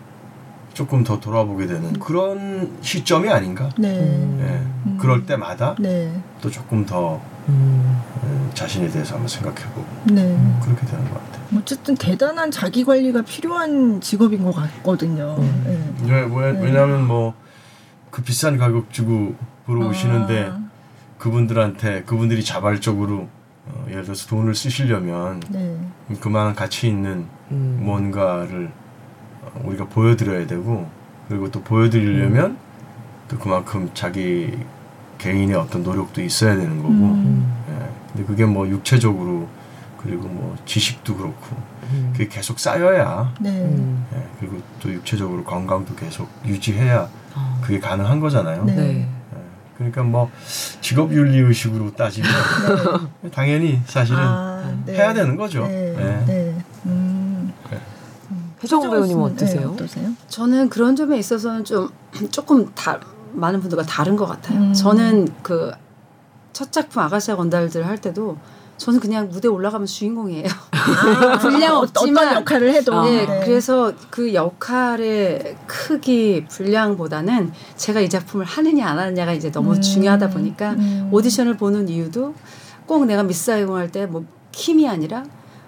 조금 0.75 1.05
더 1.05 1.21
돌아보게 1.21 1.67
되는 1.67 1.93
그런 1.99 2.79
시점이 2.81 3.29
아닌가. 3.29 3.69
네. 3.77 3.89
예, 3.89 4.63
음. 4.87 4.97
그럴 5.01 5.27
때마다 5.27 5.75
네. 5.79 6.13
또 6.41 6.51
조금 6.51 6.87
더 6.87 7.21
음. 7.49 8.01
음, 8.23 8.51
자신에 8.55 8.89
대해서 8.89 9.15
한번 9.15 9.29
생각해보고 9.29 9.85
네. 10.13 10.39
그렇게 10.63 10.87
되는 10.87 11.05
것 11.11 11.15
같아요. 11.15 11.43
어쨌든 11.59 11.95
대단한 11.97 12.51
자기 12.51 12.85
관리가 12.85 13.23
필요한 13.23 14.01
직업인 14.01 14.43
것 14.43 14.55
같거든요. 14.55 15.37
음. 15.39 15.97
네. 16.07 16.13
왜, 16.13 16.23
왜, 16.23 16.53
네. 16.53 16.65
왜냐하면 16.65 17.07
뭐 17.07 17.43
그 18.13 18.23
비싼 18.23 18.59
가격 18.59 18.93
주고 18.93 19.35
보러 19.65 19.89
오시는데 19.89 20.51
아, 20.53 20.61
그분들한테 21.17 22.03
그분들이 22.03 22.45
자발적으로 22.45 23.29
어, 23.67 23.87
예를 23.89 24.05
들어서 24.05 24.29
돈을 24.29 24.55
쓰시려면 24.55 25.43
네. 25.49 25.79
그만한 26.21 26.55
가치 26.55 26.89
있는 26.89 27.27
음. 27.51 27.81
뭔가를 27.83 28.67
어, 28.67 28.82
우리가 29.65 29.87
보여드려야 29.87 30.47
되고 30.47 30.89
그리고 31.29 31.51
또 31.51 31.63
보여드리려면 31.63 32.57
또 33.29 33.39
그만큼 33.39 33.91
자기 33.95 34.59
개인의 35.19 35.57
어떤 35.57 35.83
노력도 35.83 36.21
있어야 36.23 36.57
되는 36.57 36.77
거고 36.79 36.89
음. 36.89 37.53
예. 37.71 37.89
근데 38.13 38.27
그게 38.27 38.45
뭐 38.45 38.69
육체적으로 38.69 39.49
그리고 40.03 40.29
뭐 40.29 40.57
지식도 40.67 41.17
그렇고 41.17 41.57
음. 41.93 42.11
그게 42.13 42.29
계속 42.29 42.59
쌓여야 42.59 43.33
네. 43.41 43.51
음. 43.51 44.05
예. 44.15 44.23
그리고 44.41 44.61
또 44.81 44.93
육체적으로 44.93 45.45
건강도 45.45 45.95
계속 45.95 46.29
유지해야 46.45 47.09
어. 47.35 47.61
그게 47.63 47.79
가능한 47.79 48.21
거잖아요. 48.21 48.65
네. 48.65 48.75
네. 48.75 48.83
예. 49.01 49.39
그러니까 49.77 50.03
뭐 50.03 50.31
직업 50.81 51.13
윤리 51.13 51.39
의식으로 51.39 51.95
따지면 51.95 52.31
당연히 53.33 53.81
사실은 53.87 54.21
아, 54.21 54.77
네. 54.85 54.95
해야 54.95 55.15
되는 55.15 55.37
거죠. 55.37 55.67
네. 55.67 55.95
예. 55.97 56.25
네. 56.27 56.55
음. 56.87 57.22
음. 58.63 58.65
혜정 58.65 58.91
배우님은 58.91 59.29
네, 59.29 59.35
어떠세요? 59.35 59.71
어떠세요? 59.71 60.11
저는 60.29 60.69
그런 60.69 60.97
점에 60.97 61.19
있어서는 61.19 61.65
좀 61.65 61.91
조금 62.31 62.73
다 62.75 63.01
많은 63.33 63.61
분들과 63.61 63.83
다른 63.85 64.17
것 64.17 64.27
같아요. 64.27 64.59
음. 64.59 64.73
저는 64.73 65.29
그 65.43 65.73
첫 66.53 66.71
작품 66.71 67.03
아가씨와 67.03 67.37
건달들 67.37 67.87
할 67.87 67.99
때도 67.99 68.37
저는 68.77 69.01
그냥 69.01 69.29
무대 69.29 69.47
에 69.47 69.51
올라가면 69.51 69.87
주인공이에요. 69.87 70.49
분량 71.41 71.77
어, 71.77 71.79
없지만 71.81 72.29
어떤 72.29 72.41
역할을 72.41 72.75
해도 72.75 72.95
아, 72.95 73.05
네, 73.05 73.27
네. 73.27 73.43
그래서 73.45 73.93
그 74.11 74.35
역할의 74.35 75.57
크기, 75.67 76.45
분량보다는 76.47 77.53
제가 77.77 78.01
이 78.01 78.09
작품을 78.09 78.45
하느냐 78.45 78.89
안 78.89 78.99
하느냐가 78.99 79.33
이제 79.33 79.53
너무 79.53 79.75
음, 79.75 79.81
중요하다 79.81 80.31
보니까 80.31 80.73
음. 80.73 81.09
오디션을 81.13 81.57
보는 81.57 81.89
이유도 81.89 82.35
꼭 82.87 83.07
내가 83.07 83.23
미스 83.23 83.47
사이공 83.47 83.77
할때 83.77 84.07
뭐 84.07 84.25
킴이 84.51 84.89
아니라 84.89 85.25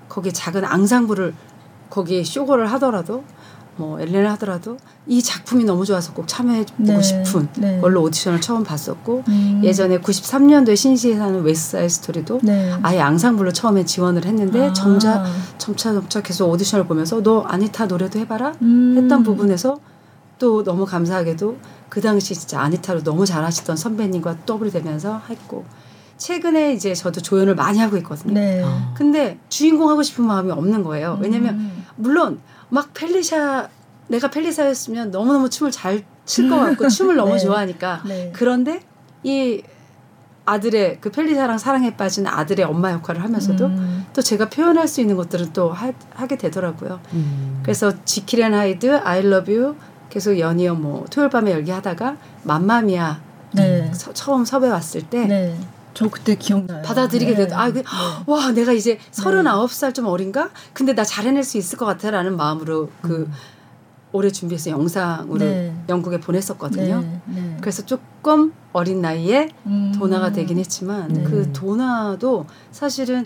거기에 0.09 0.33
작은 0.33 0.65
앙상블을 0.65 1.35
거기에 1.91 2.25
쇼걸을 2.25 2.71
하더라도 2.73 3.25
뭐 3.77 3.99
엘렌을 4.01 4.31
하더라도 4.33 4.77
이 5.07 5.23
작품이 5.23 5.65
너무 5.65 5.85
좋아서 5.85 6.13
꼭 6.13 6.27
참여해 6.29 6.65
보고 6.67 6.93
네, 6.93 7.03
싶은 7.03 7.49
네. 7.57 7.81
걸로 7.81 8.03
오디션을 8.03 8.41
처음 8.41 8.63
봤었고 8.63 9.25
음. 9.29 9.61
예전에 9.65 9.99
93년도에 9.99 10.77
신시에서 10.77 11.17
하는 11.17 11.43
웨스트사이드 11.43 11.89
스토리도 11.89 12.41
네. 12.43 12.73
아예 12.83 13.01
앙상블로 13.01 13.53
처음에 13.53 13.85
지원을 13.85 14.25
했는데 14.25 14.69
아. 14.69 14.73
점차 14.73 15.25
점차 15.59 15.93
점차 15.93 16.21
계속 16.23 16.51
오디션을 16.51 16.87
보면서 16.87 17.23
너 17.23 17.41
아니타 17.43 17.87
노래도 17.87 18.19
해봐라 18.21 18.55
음. 18.63 18.95
했던 18.97 19.23
부분에서 19.23 19.79
또 20.39 20.63
너무 20.63 20.85
감사하게도 20.87 21.57
그 21.89 22.01
당시 22.01 22.35
진짜 22.35 22.61
아니타로 22.61 23.03
너무 23.03 23.27
잘하시던 23.27 23.77
선배님과 23.77 24.39
더블이 24.47 24.71
되면서 24.71 25.21
했고 25.29 25.65
최근에 26.17 26.73
이제 26.75 26.95
저도 26.95 27.21
조연을 27.21 27.55
많이 27.55 27.79
하고 27.79 27.97
있거든요. 27.99 28.35
네. 28.35 28.63
아. 28.65 28.93
근데 28.97 29.39
주인공 29.49 29.89
하고 29.91 30.03
싶은 30.03 30.25
마음이 30.27 30.51
없는 30.53 30.83
거예요. 30.85 31.19
왜냐면 31.21 31.55
음. 31.57 31.85
물론 31.97 32.41
막 32.69 32.93
펠리샤 32.95 33.69
내가 34.09 34.31
펠리샤였으면 34.31 35.11
너무너무 35.11 35.49
춤을 35.51 35.71
잘 35.73 36.05
칠 36.27 36.49
것 36.49 36.57
같고 36.59 36.89
춤을 36.89 37.17
너무 37.17 37.33
네. 37.35 37.39
좋아하니까 37.39 38.03
네. 38.07 38.31
그런데 38.35 38.81
이 39.23 39.63
아들의 40.47 40.99
그 41.01 41.11
펠리샤랑 41.11 41.57
사랑에 41.59 41.97
빠진 41.97 42.27
아들의 42.27 42.65
엄마 42.67 42.93
역할을 42.93 43.23
하면서도 43.23 43.67
음. 43.67 44.07
또 44.13 44.21
제가 44.23 44.49
표현할 44.51 44.87
수 44.89 45.01
있는 45.01 45.17
것들은 45.17 45.53
또 45.53 45.71
하, 45.73 45.93
하게 46.15 46.37
되더라고요. 46.37 47.01
음. 47.15 47.61
그래서 47.63 47.93
지킬앤 48.05 48.53
하이드, 48.55 49.01
I 49.05 49.21
love 49.21 49.55
you 49.55 49.75
계속 50.11 50.39
연이어 50.39 50.75
뭐 50.75 51.05
토요일 51.11 51.31
밤에 51.31 51.51
열기 51.53 51.71
하다가 51.71 52.17
맘마미아 52.45 53.21
네. 53.53 53.91
서- 53.95 54.13
처음 54.13 54.45
섭외 54.45 54.69
왔을 54.69 55.03
때 55.03 55.27
네. 55.27 55.57
저 55.95 56.09
그때 56.11 56.35
기억나요. 56.37 56.83
받아들이게 56.83 57.33
네. 57.33 57.37
되도 57.37 57.57
아, 57.57 57.71
그, 57.71 57.79
네. 57.79 57.85
와 58.27 58.51
내가 58.53 58.73
이제 58.73 58.99
서른아홉 59.13 59.71
살 59.73 59.93
좀 59.95 60.07
어린가? 60.07 60.51
근데 60.73 60.93
나 60.95 61.05
잘해낼 61.05 61.45
수 61.45 61.57
있을 61.57 61.79
것 61.79 61.87
같아라는 61.87 62.37
마음으로 62.37 62.91
그 63.01 63.31
올해 64.11 64.31
준비해서 64.31 64.71
영상으로 64.71 65.39
네. 65.39 65.75
영국에 65.89 66.19
보냈었거든요. 66.21 67.01
네. 67.01 67.21
네. 67.27 67.57
그래서 67.61 67.85
조금 67.85 68.53
어린 68.73 69.01
나이에 69.01 69.51
음. 69.67 69.93
도나가 69.97 70.33
되긴 70.33 70.59
했지만 70.59 71.09
네. 71.13 71.23
그 71.23 71.53
도나도 71.53 72.47
사실은 72.73 73.25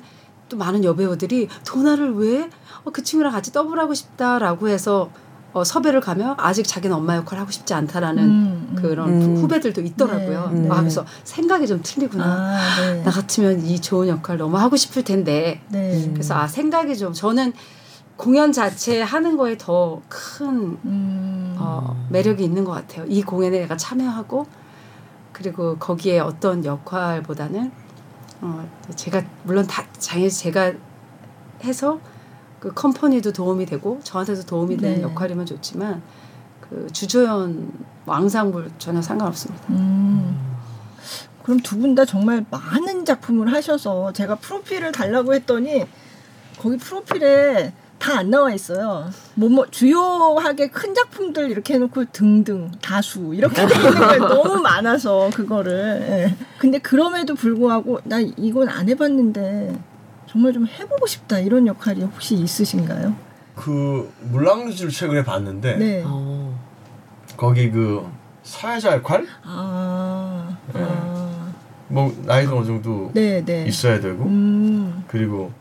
또 0.51 0.57
많은 0.57 0.85
여배우들이 0.85 1.49
도나를 1.67 2.15
왜 2.17 2.51
어, 2.85 2.91
그 2.91 3.03
친구랑 3.03 3.33
같이 3.33 3.53
더블하고 3.53 3.95
싶다라고 3.95 4.69
해서 4.69 5.11
어, 5.55 5.65
섭외를 5.65 6.01
가면 6.01 6.35
아직 6.39 6.67
자기는 6.67 6.95
엄마 6.95 7.17
역할 7.17 7.39
하고 7.39 7.51
싶지 7.51 7.73
않다라는 7.73 8.23
음, 8.23 8.69
음. 8.71 8.77
그런 8.77 9.09
음. 9.09 9.37
후배들도 9.39 9.81
있더라고요. 9.81 10.51
네, 10.53 10.61
네. 10.61 10.69
아, 10.71 10.77
그래서 10.81 11.05
생각이 11.25 11.67
좀 11.67 11.81
틀리구나. 11.83 12.25
아, 12.25 12.81
네. 12.81 13.03
나 13.03 13.11
같으면 13.11 13.65
이 13.65 13.81
좋은 13.81 14.09
역할 14.09 14.37
너무 14.37 14.59
하고 14.59 14.77
싶을 14.77 15.05
텐데. 15.05 15.63
네. 15.69 16.11
그래서 16.13 16.35
아 16.35 16.47
생각이 16.47 16.97
좀 16.99 17.13
저는 17.13 17.55
공연 18.17 18.53
자체 18.53 19.01
하는 19.01 19.37
거에 19.37 19.57
더큰 19.57 20.79
음. 20.85 21.57
어, 21.59 21.97
매력이 22.11 22.45
있는 22.45 22.65
것 22.65 22.73
같아요. 22.73 23.07
이 23.09 23.23
공연에 23.23 23.61
내가 23.61 23.77
참여하고 23.77 24.47
그리고 25.33 25.77
거기에 25.79 26.19
어떤 26.19 26.65
역할보다는 26.65 27.71
어, 28.41 28.69
제가 28.97 29.23
물론 29.45 29.67
다 29.67 29.85
당연히 30.07 30.31
제가 30.31 30.73
해서 31.65 32.01
그 32.61 32.73
컴퍼니도 32.75 33.33
도움이 33.33 33.67
되고 33.67 34.01
저한테도 34.03 34.43
도움이 34.45 34.77
되는 34.79 34.97
네. 34.97 35.03
역할이면 35.03 35.47
좋지만 35.47 36.03
그 36.61 36.89
주조연 36.93 37.71
왕상불 38.07 38.71
전혀 38.79 39.01
상관없습니다. 39.03 39.65
음. 39.71 40.39
그럼 41.43 41.61
두 41.61 41.79
분 41.79 41.95
다 41.95 42.05
정말 42.05 42.45
많은 42.51 43.05
작품을 43.05 43.53
하셔서 43.53 44.13
제가 44.13 44.35
프로필을 44.37 44.93
달라고 44.93 45.35
했더니 45.35 45.87
거기 46.59 46.77
프로필에 46.77 47.73
다 47.99 48.19
안 48.19 48.31
나와 48.31 48.53
있어요. 48.53 49.11
뭐, 49.35 49.49
뭐, 49.49 49.67
주요하게 49.71 50.69
큰 50.69 50.95
작품들 50.95 51.51
이렇게 51.51 51.75
해놓고 51.75 52.05
등등, 52.13 52.71
다수, 52.81 53.33
이렇게 53.35 53.67
게 53.67 53.73
너무 54.19 54.61
많아서, 54.61 55.31
그거를. 55.35 56.07
예. 56.09 56.37
근데 56.59 56.79
그럼에도 56.79 57.35
불구하고, 57.35 58.01
나 58.05 58.21
이건 58.21 58.69
안 58.69 58.89
해봤는데, 58.89 59.77
정말 60.31 60.53
좀 60.53 60.67
해보고 60.67 61.07
싶다, 61.07 61.39
이런 61.39 61.67
역할이 61.67 62.03
혹시 62.03 62.35
있으신가요? 62.35 63.15
그 63.57 64.13
물랑루즈를 64.31 64.91
최근에 64.91 65.25
봤는데 65.25 65.77
네. 65.77 66.03
어. 66.07 66.57
거기 67.37 67.71
그 67.71 68.07
사회자 68.45 68.93
역할 68.95 69.27
아, 69.45 70.57
아. 70.75 71.53
뭐 71.89 72.15
나이도 72.25 72.57
어느 72.59 72.67
정도 72.67 73.11
네, 73.15 73.45
네. 73.45 73.65
있어야 73.67 74.01
되고 74.01 74.25
음. 74.25 75.03
그리고 75.09 75.53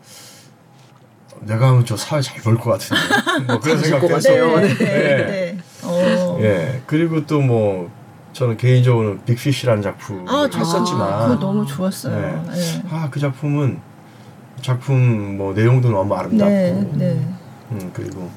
내가 1.41 1.69
하면 1.69 1.85
저 1.85 1.97
사회 1.97 2.21
잘볼것 2.21 2.63
같은데 2.65 3.01
뭐 3.47 3.59
그런 3.59 3.79
생각도 3.79 4.07
것 4.09 4.15
했어요. 4.15 4.57
네, 4.59 4.73
네, 4.75 4.85
예. 4.85 5.15
네. 5.25 5.57
어. 5.83 6.37
예. 6.41 6.81
그리고 6.85 7.25
또 7.25 7.41
뭐 7.41 7.89
저는 8.33 8.57
개인적으로 8.57 9.17
빅피쉬라는 9.25 9.81
작품을 9.81 10.25
아, 10.29 10.47
저- 10.51 10.59
했었지만 10.59 11.29
그거 11.29 11.39
너무 11.39 11.65
좋았어요. 11.65 12.43
네. 12.47 12.53
네. 12.53 12.83
아그 12.91 13.19
작품은 13.19 13.79
작품 14.61 15.37
뭐 15.37 15.53
내용도 15.53 15.89
너무 15.89 16.13
아름답고 16.15 16.49
네, 16.51 16.89
네, 16.93 17.19
음, 17.71 17.89
그리고 17.93 18.29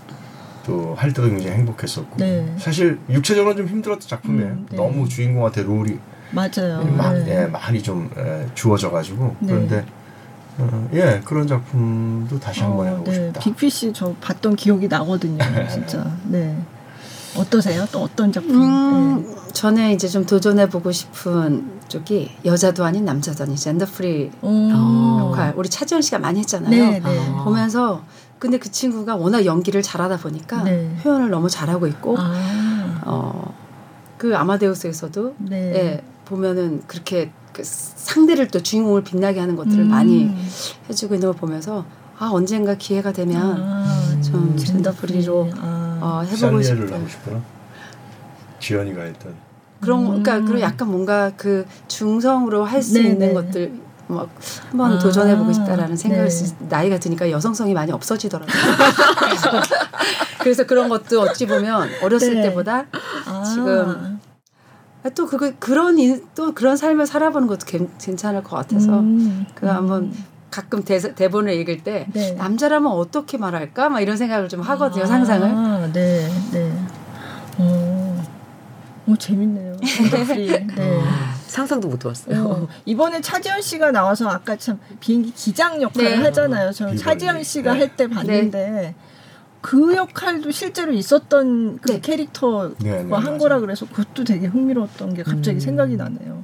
또 0.64 0.94
할 0.96 1.12
때도 1.12 1.28
굉장히 1.28 1.56
행복했었고 1.56 2.16
네. 2.18 2.54
사실 2.58 2.98
육체적으로 3.08 3.56
좀 3.56 3.66
힘들었던 3.66 4.06
작품이에요. 4.06 4.48
음, 4.50 4.66
네. 4.70 4.76
너무 4.76 5.08
주인공한테 5.08 5.62
role이 5.62 5.98
맞아요. 6.32 6.84
막, 6.96 7.12
네. 7.14 7.42
예, 7.42 7.46
많이 7.46 7.82
좀 7.82 8.10
예, 8.16 8.46
주어져가지고 8.54 9.36
네. 9.40 9.48
그런데 9.48 9.84
어, 10.58 10.88
예 10.92 11.20
그런 11.24 11.46
작품도 11.46 12.38
다시 12.38 12.60
한번 12.60 12.86
어, 12.86 12.90
해보고 12.90 13.10
네. 13.10 13.14
싶다. 13.26 13.40
빅피쉬 13.40 13.92
저 13.94 14.14
봤던 14.20 14.56
기억이 14.56 14.86
나거든요, 14.88 15.38
진짜. 15.70 16.04
네. 16.24 16.56
어떠세요? 17.36 17.86
또 17.92 18.00
어떤 18.02 18.32
작품? 18.32 18.54
음, 18.60 19.36
저는 19.52 19.92
이제 19.92 20.08
좀 20.08 20.26
도전해 20.26 20.68
보고 20.68 20.90
싶은 20.92 21.80
쪽이 21.88 22.30
여자도 22.44 22.84
아닌 22.84 23.04
남자도 23.04 23.44
아닌 23.44 23.56
gender 23.56 23.86
free 23.86 24.30
네. 24.30 24.48
음. 24.48 25.18
역할 25.20 25.54
우리 25.56 25.68
차지연 25.68 26.02
씨가 26.02 26.18
많이 26.18 26.40
했잖아요. 26.40 26.70
네, 26.70 27.00
네. 27.00 27.30
아. 27.34 27.44
보면서 27.44 28.02
근데 28.38 28.58
그 28.58 28.70
친구가 28.70 29.16
워낙 29.16 29.44
연기를 29.44 29.82
잘하다 29.82 30.18
보니까 30.18 30.62
네. 30.62 30.96
표현을 31.02 31.30
너무 31.30 31.48
잘하고 31.48 31.86
있고 31.88 32.16
아, 32.18 33.02
어, 33.04 33.54
그 34.16 34.36
아마데우스에서도 34.36 35.34
네. 35.38 35.56
예, 35.74 36.04
보면은 36.24 36.82
그렇게 36.86 37.32
그 37.52 37.62
상대를 37.64 38.48
또 38.48 38.62
주인공을 38.62 39.02
빛나게 39.02 39.40
하는 39.40 39.56
것들을 39.56 39.84
음. 39.84 39.88
많이 39.88 40.34
해주고 40.88 41.14
있는 41.14 41.32
걸 41.32 41.36
보면서 41.36 41.84
아 42.18 42.28
언젠가 42.32 42.74
기회가 42.74 43.12
되면 43.12 43.62
아, 43.62 44.20
좀 44.22 44.56
gender 44.56 44.92
free. 44.92 45.14
free로 45.14 45.50
아. 45.58 45.79
어, 46.00 46.22
해보고 46.22 46.62
싶은 46.62 46.92
하고 46.92 47.08
싶구나. 47.08 47.40
지연이가 48.58 49.02
했던 49.02 49.34
그런 49.80 50.00
음. 50.00 50.22
그러니까 50.22 50.40
그런 50.46 50.60
약간 50.60 50.88
뭔가 50.88 51.32
그 51.36 51.66
중성으로 51.88 52.64
할수 52.64 52.94
네, 52.94 53.00
있는 53.08 53.28
네. 53.28 53.32
것들 53.32 53.72
막 54.08 54.28
한번 54.68 54.92
아, 54.92 54.98
도전해보고 54.98 55.52
싶다라는 55.52 55.96
생각을 55.96 56.24
네. 56.24 56.30
쓰- 56.30 56.54
나이가 56.68 56.98
드니까 56.98 57.30
여성성이 57.30 57.72
많이 57.74 57.92
없어지더라고요. 57.92 58.52
그래서 60.40 60.64
그런 60.66 60.88
것도 60.88 61.20
어찌 61.22 61.46
보면 61.46 61.88
어렸을 62.02 62.34
네. 62.34 62.42
때보다 62.42 62.86
아. 63.26 63.42
지금 63.44 64.18
또 65.14 65.26
그거 65.26 65.52
그런 65.58 65.98
인- 65.98 66.24
또 66.34 66.52
그런 66.52 66.76
삶을 66.76 67.06
살아보는 67.06 67.46
것도 67.48 67.66
괜, 67.66 67.88
괜찮을 67.98 68.42
것 68.42 68.56
같아서 68.56 68.98
음. 69.00 69.46
그거 69.54 69.70
한번 69.72 70.12
가끔 70.50 70.82
대, 70.84 70.98
대본을 70.98 71.52
읽을 71.54 71.82
때 71.82 72.06
네. 72.12 72.32
남자라면 72.32 72.90
어떻게 72.92 73.38
말할까 73.38 73.88
막 73.88 74.00
이런 74.00 74.16
생각을 74.16 74.48
좀 74.48 74.60
하거든요 74.60 75.06
상상을 75.06 75.48
아, 75.48 75.88
네, 75.92 76.28
네. 76.52 76.72
어, 77.58 78.24
오, 79.06 79.16
재밌네요. 79.16 79.76
gender 79.78 80.24
free. 80.24 80.48
네. 80.48 81.00
상상도 81.46 81.88
못 81.88 82.04
해봤어요. 82.04 82.44
어, 82.44 82.68
이번에 82.84 83.20
차지현 83.20 83.60
씨가 83.60 83.90
나와서 83.90 84.28
아까 84.28 84.56
참 84.56 84.78
비행기 85.00 85.32
기장 85.32 85.82
역할을 85.82 86.18
네. 86.18 86.24
하잖아요. 86.26 86.70
저 86.72 86.84
비번이. 86.86 86.98
차지현 86.98 87.42
씨가 87.42 87.72
네. 87.74 87.78
할때 87.80 88.06
봤는데 88.08 88.94
그 89.60 89.94
역할도 89.96 90.50
실제로 90.52 90.92
있었던 90.92 91.78
그 91.82 91.92
네. 91.92 92.00
캐릭터가 92.00 92.70
네, 92.78 92.90
네, 92.90 92.96
한 92.98 93.08
맞아요. 93.08 93.38
거라 93.38 93.60
그래서 93.60 93.86
그것도 93.86 94.24
되게 94.24 94.46
흥미로웠던 94.46 95.14
게 95.14 95.22
갑자기 95.22 95.56
음. 95.58 95.60
생각이 95.60 95.96
나네요. 95.96 96.42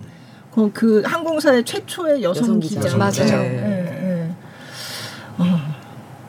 그, 0.56 0.70
그 0.72 1.02
항공사의 1.04 1.64
최초의 1.64 2.22
여성, 2.22 2.44
여성 2.44 2.60
기자. 2.60 2.80
기자. 2.80 2.96
맞아요. 2.96 3.42
예, 3.42 4.26
예. 4.26 4.34
어, 5.36 5.44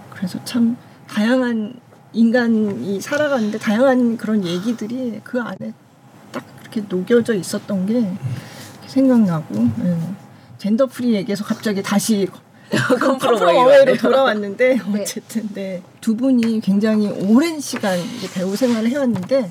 그래서 0.10 0.38
참 0.44 0.76
다양한 1.08 1.80
인간이 2.12 3.00
살아가는데 3.00 3.58
다양한 3.58 4.18
그런 4.18 4.46
얘기들이 4.46 5.22
그 5.24 5.40
안에 5.40 5.74
딱 6.34 6.44
이렇게 6.62 6.84
녹여져 6.90 7.36
있었던 7.36 7.86
게 7.86 8.12
생각나고 8.86 9.56
예. 9.86 9.98
gender 10.58 10.88
free 10.88 11.14
얘기해서 11.14 11.46
갑자기 11.46 11.82
다시 11.82 12.28
컴프롬어웨이로 13.00 13.96
돌아왔는데 13.96 14.80
네. 14.92 15.02
어쨌든 15.02 15.48
네. 15.54 15.82
두 16.02 16.18
분이 16.18 16.60
굉장히 16.60 17.08
오랜 17.08 17.62
시간 17.62 17.98
배우 18.34 18.58
생활을 18.58 18.90
해왔는데 18.90 19.50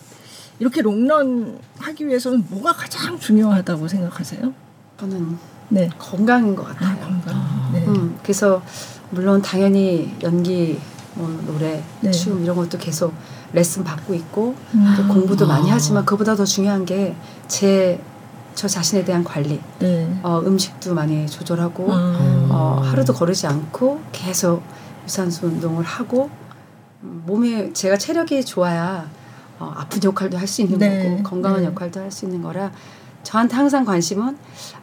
이렇게 0.59 0.83
롱런 0.83 1.59
하기 1.79 2.07
위해서는 2.07 2.45
뭐가 2.51 2.75
가장 2.75 3.19
중요하다고 3.19 3.89
생각하세요? 3.89 4.66
저는 4.99 5.37
네. 5.69 5.89
건강인 5.99 6.55
것 6.55 6.65
같아요. 6.67 6.97
아, 6.97 7.01
건강. 7.05 7.71
네. 7.73 7.85
음, 7.87 8.19
그래서 8.23 8.63
물론 9.11 9.43
당연히 9.43 10.15
연기, 10.23 10.79
뭐 11.15 11.29
노래, 11.47 11.83
네. 12.01 12.11
춤 12.11 12.43
이런 12.43 12.57
것도 12.57 12.79
계속 12.79 13.13
레슨 13.53 13.85
받고 13.85 14.15
있고 14.15 14.55
음. 14.75 14.95
또 14.97 15.07
공부도 15.13 15.47
많이 15.47 15.71
아. 15.71 15.75
하지만 15.75 16.05
그보다 16.05 16.35
더 16.35 16.45
중요한 16.45 16.85
게 16.85 17.15
제 17.49 18.01
저 18.57 18.67
자신에 18.67 19.05
대한 19.05 19.23
관리, 19.23 19.61
네. 19.81 20.19
어, 20.23 20.41
음식도 20.41 20.95
많이 20.95 21.27
조절하고 21.27 21.93
아. 21.93 22.47
어, 22.49 22.81
하루도 22.83 23.13
거르지 23.13 23.47
않고 23.47 24.01
계속 24.13 24.63
유산소 25.05 25.47
운동을 25.47 25.85
하고 25.85 26.31
음, 27.03 27.23
몸에 27.27 27.71
제가 27.75 27.99
체력이 27.99 28.43
좋아야 28.47 29.07
어, 29.59 29.75
아픈 29.77 30.03
역할도 30.03 30.39
할 30.39 30.49
수 30.49 30.63
있는 30.63 30.79
네, 30.79 31.05
거고 31.07 31.23
건강한 31.23 31.61
네. 31.61 31.67
역할도 31.67 32.01
할 32.01 32.11
수 32.11 32.25
있는 32.25 32.41
거라 32.41 32.73
저한테 33.27 33.57
항상 33.57 33.85
관심은 33.85 34.37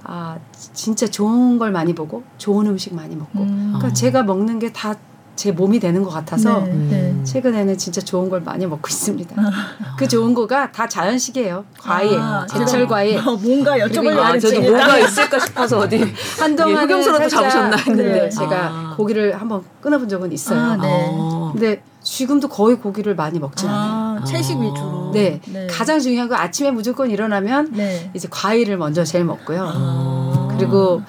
아 0.04 0.38
진짜 0.74 1.08
좋은 1.08 1.58
걸 1.58 1.72
많이 1.72 1.96
보고 1.96 2.24
좋은 2.38 2.68
음식 2.68 2.94
많이 2.94 3.16
먹고 3.16 3.40
음. 3.40 3.74
그러니까 3.78 3.88
어. 3.88 3.94
제가 3.94 4.24
먹는 4.24 4.60
게 4.60 4.70
다 4.74 4.96
제 5.36 5.52
몸이 5.52 5.80
되는 5.80 6.04
것 6.04 6.10
같아서 6.10 6.60
네, 6.62 6.68
네. 6.68 7.12
음. 7.12 7.22
최근에는 7.24 7.78
진짜 7.78 8.02
좋은 8.02 8.30
걸 8.30 8.42
많이 8.42 8.68
먹고 8.68 8.88
있습니다. 8.88 9.36
아. 9.36 9.96
그 9.98 10.08
좋은 10.08 10.34
거가 10.34 10.72
다 10.72 10.88
자연식이에요. 10.88 11.66
과일, 11.80 12.20
아, 12.20 12.46
제철 12.46 12.88
과일. 12.88 13.22
뭐 13.22 13.36
뭔가 13.36 13.78
여쭤보려고 13.78 14.20
아, 14.20 14.38
저도. 14.38 14.62
뭐가 14.62 15.00
있을까 15.00 15.40
싶어서 15.40 15.80
어디 15.80 16.14
한동안은 16.40 16.84
흑염소라도 16.84 17.30
살짝 17.30 17.52
잡으셨나 17.52 17.78
했는데. 17.78 18.22
네, 18.22 18.30
제가 18.30 18.56
아. 18.56 18.94
고기를 18.96 19.40
한번 19.40 19.64
끊어본 19.82 20.08
적은 20.08 20.32
있어요. 20.32 20.60
아, 20.60 20.78
네. 20.78 20.88
어. 21.10 21.52
근데 21.54 21.82
지금도 22.04 22.50
거의 22.50 22.76
고기를 22.78 23.16
많이 23.16 23.40
먹진 23.40 23.70
않아요. 23.70 24.20
아, 24.22 24.24
채식 24.24 24.60
위주로. 24.60 25.12
네. 25.14 25.42
가장 25.70 26.00
중요한 26.00 26.30
건 26.30 26.38
아침에 26.38 26.70
무조건 26.70 27.10
일어나면 27.10 27.72
네. 27.72 28.12
이제 28.14 28.28
과일을 28.30 28.78
먼저 28.78 29.04
제일 29.04 29.26
먹고요. 29.26 29.68
아. 29.74 30.48
그리고 30.56 31.02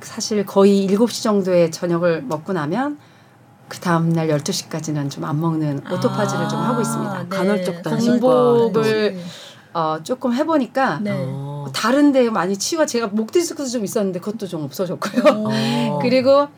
사실 0.00 0.46
거의 0.46 0.86
7시 0.88 1.22
정도에 1.22 1.70
저녁을 1.70 2.22
먹고 2.26 2.52
나면 2.52 2.96
그 3.68 3.78
다음날 3.80 4.28
12시까지는 4.28 5.10
좀 5.10 5.24
안 5.24 5.40
먹는 5.40 5.82
오토파지를 5.90 6.48
좀 6.48 6.60
하고 6.60 6.80
있습니다. 6.80 7.22
네. 7.22 7.28
간헐적 7.28 7.82
공복을 7.82 9.18
어, 9.74 9.98
조금 10.02 10.32
해보니까 10.32 11.00
네. 11.02 11.10
어. 11.14 11.66
다른데 11.74 12.30
많이 12.30 12.56
치유가 12.56 12.86
제가 12.86 13.08
목 13.08 13.32
디스크도 13.32 13.68
좀 13.68 13.84
있었는데 13.84 14.20
그것도 14.20 14.46
좀 14.46 14.62
없어졌고요. 14.64 15.22
어. 15.48 15.98
그리고 16.00 16.48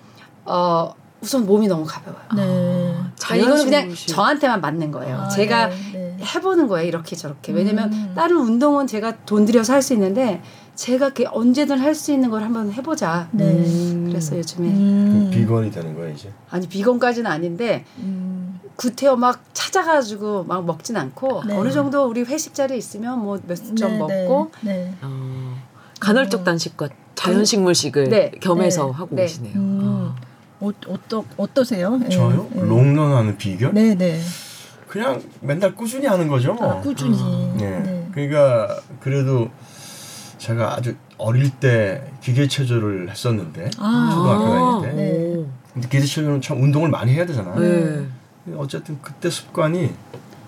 어 0.45 0.95
우선 1.21 1.47
몸이 1.47 1.67
너무 1.67 1.85
가벼워요. 1.85 2.23
네. 2.37 2.95
그러니까 3.21 3.37
이거는 3.37 3.65
그냥 3.65 3.95
저한테만 3.95 4.61
맞는 4.61 4.93
거예요. 4.93 5.17
아, 5.23 5.29
제가 5.29 5.67
네, 5.67 5.77
네. 5.93 6.17
해보는 6.25 6.69
거예요. 6.69 6.87
이렇게 6.87 7.17
저렇게. 7.17 7.53
왜냐면 7.53 7.93
음. 7.93 8.13
다른 8.15 8.37
운동은 8.37 8.87
제가 8.87 9.17
돈 9.27 9.45
들여서 9.45 9.73
할 9.73 9.83
수 9.83 9.95
있는데 9.95 10.43
제가 10.79 11.11
언제든 11.33 11.81
할 11.81 11.93
수 11.99 12.13
있는 12.13 12.31
걸 12.31 12.45
한번 12.45 12.71
해보자. 12.73 13.29
네. 13.33 13.45
음. 13.51 14.07
그래서 14.09 14.39
요즘에 14.39 14.69
음. 14.69 15.31
비건이 15.35 15.73
되는 15.73 15.97
거야 15.97 16.09
이제. 16.11 16.33
아니 16.51 16.69
비건까지는 16.69 17.29
아닌데 17.29 17.85
음. 17.99 18.61
구태여 18.77 19.17
막 19.17 19.43
찾아가지고 19.53 20.45
막 20.45 20.65
먹진 20.65 20.97
않고 20.97 21.43
네. 21.49 21.57
어느 21.57 21.73
정도 21.73 22.07
우리 22.07 22.23
회식 22.23 22.55
자리 22.55 22.75
에 22.75 22.77
있으면 22.77 23.19
뭐 23.19 23.41
몇점 23.45 23.75
네, 23.75 23.99
먹고 23.99 24.53
네. 24.61 24.73
네. 24.73 24.95
어. 25.03 25.57
간헐적 25.99 26.45
단식과 26.45 26.91
자연식물식을 27.17 28.09
네. 28.11 28.31
겸해서 28.41 28.87
네. 28.87 28.93
하고 28.93 29.17
네. 29.17 29.23
계시네요. 29.23 29.55
음. 29.57 30.13
어, 30.61 30.71
어떠, 30.87 31.25
어떠세요? 31.37 31.99
예, 32.05 32.09
저요? 32.09 32.49
예. 32.55 32.61
롱런하는 32.61 33.37
비결? 33.37 33.75
네, 33.75 33.97
네. 33.97 34.21
그냥 34.87 35.21
맨날 35.41 35.75
꾸준히 35.75 36.07
하는 36.07 36.29
거죠. 36.29 36.55
뭐. 36.55 36.71
아, 36.71 36.81
꾸준히. 36.81 37.17
네. 37.57 37.81
네. 37.81 38.09
그러니까 38.13 38.81
그래도 39.01 39.51
제가 40.49 40.77
아주 40.77 40.97
어릴 41.19 41.51
때 41.51 42.03
기계 42.23 42.49
체조를 42.49 43.11
했었는데 43.11 43.69
아. 43.79 44.11
초등학교 44.15 44.81
다닐 44.81 44.97
때. 44.97 45.03
네. 45.03 45.45
근데 45.75 45.89
기계 45.89 46.01
체조는 46.07 46.41
참 46.41 46.63
운동을 46.63 46.89
많이 46.89 47.13
해야 47.13 47.27
되잖아요. 47.27 47.61
네. 47.61 48.07
어쨌든 48.57 48.99
그때 49.03 49.29
습관이 49.29 49.93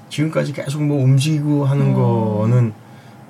지금까지 0.08 0.54
계속 0.54 0.82
뭐 0.82 1.04
움직이고 1.04 1.66
하는 1.66 1.94
어. 1.94 2.38
거는 2.40 2.72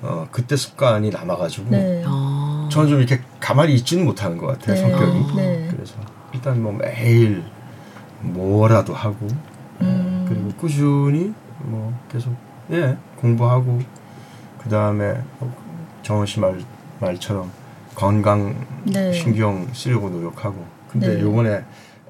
어, 0.01 0.27
그때 0.31 0.55
습관이 0.55 1.09
남아가지고 1.09 1.71
네. 1.71 2.03
어. 2.07 2.69
저는 2.71 2.89
좀 2.89 2.99
이렇게 2.99 3.21
가만히 3.41 3.73
있지는 3.73 4.05
못하는 4.05 4.37
것 4.37 4.47
같아요 4.47 4.75
네. 4.75 4.81
성격이. 4.81 5.35
네. 5.35 5.67
그래서 5.71 5.95
일단 6.33 6.63
뭐 6.63 6.71
매일 6.71 7.43
뭐라도 8.21 8.93
하고 8.93 9.27
음. 9.81 10.25
그리고 10.29 10.47
꾸준히 10.57 11.33
뭐 11.59 11.93
계속 12.09 12.33
예 12.71 12.97
공부하고 13.17 13.81
그 14.63 14.69
다음에 14.69 15.21
정원 16.03 16.25
씨 16.25 16.39
말, 16.39 16.59
말처럼 16.99 17.51
건강 17.95 18.55
네. 18.83 19.13
신경 19.13 19.67
쓰려고 19.73 20.09
노력하고 20.09 20.65
근데 20.91 21.15
네. 21.15 21.21
요번에 21.21 21.63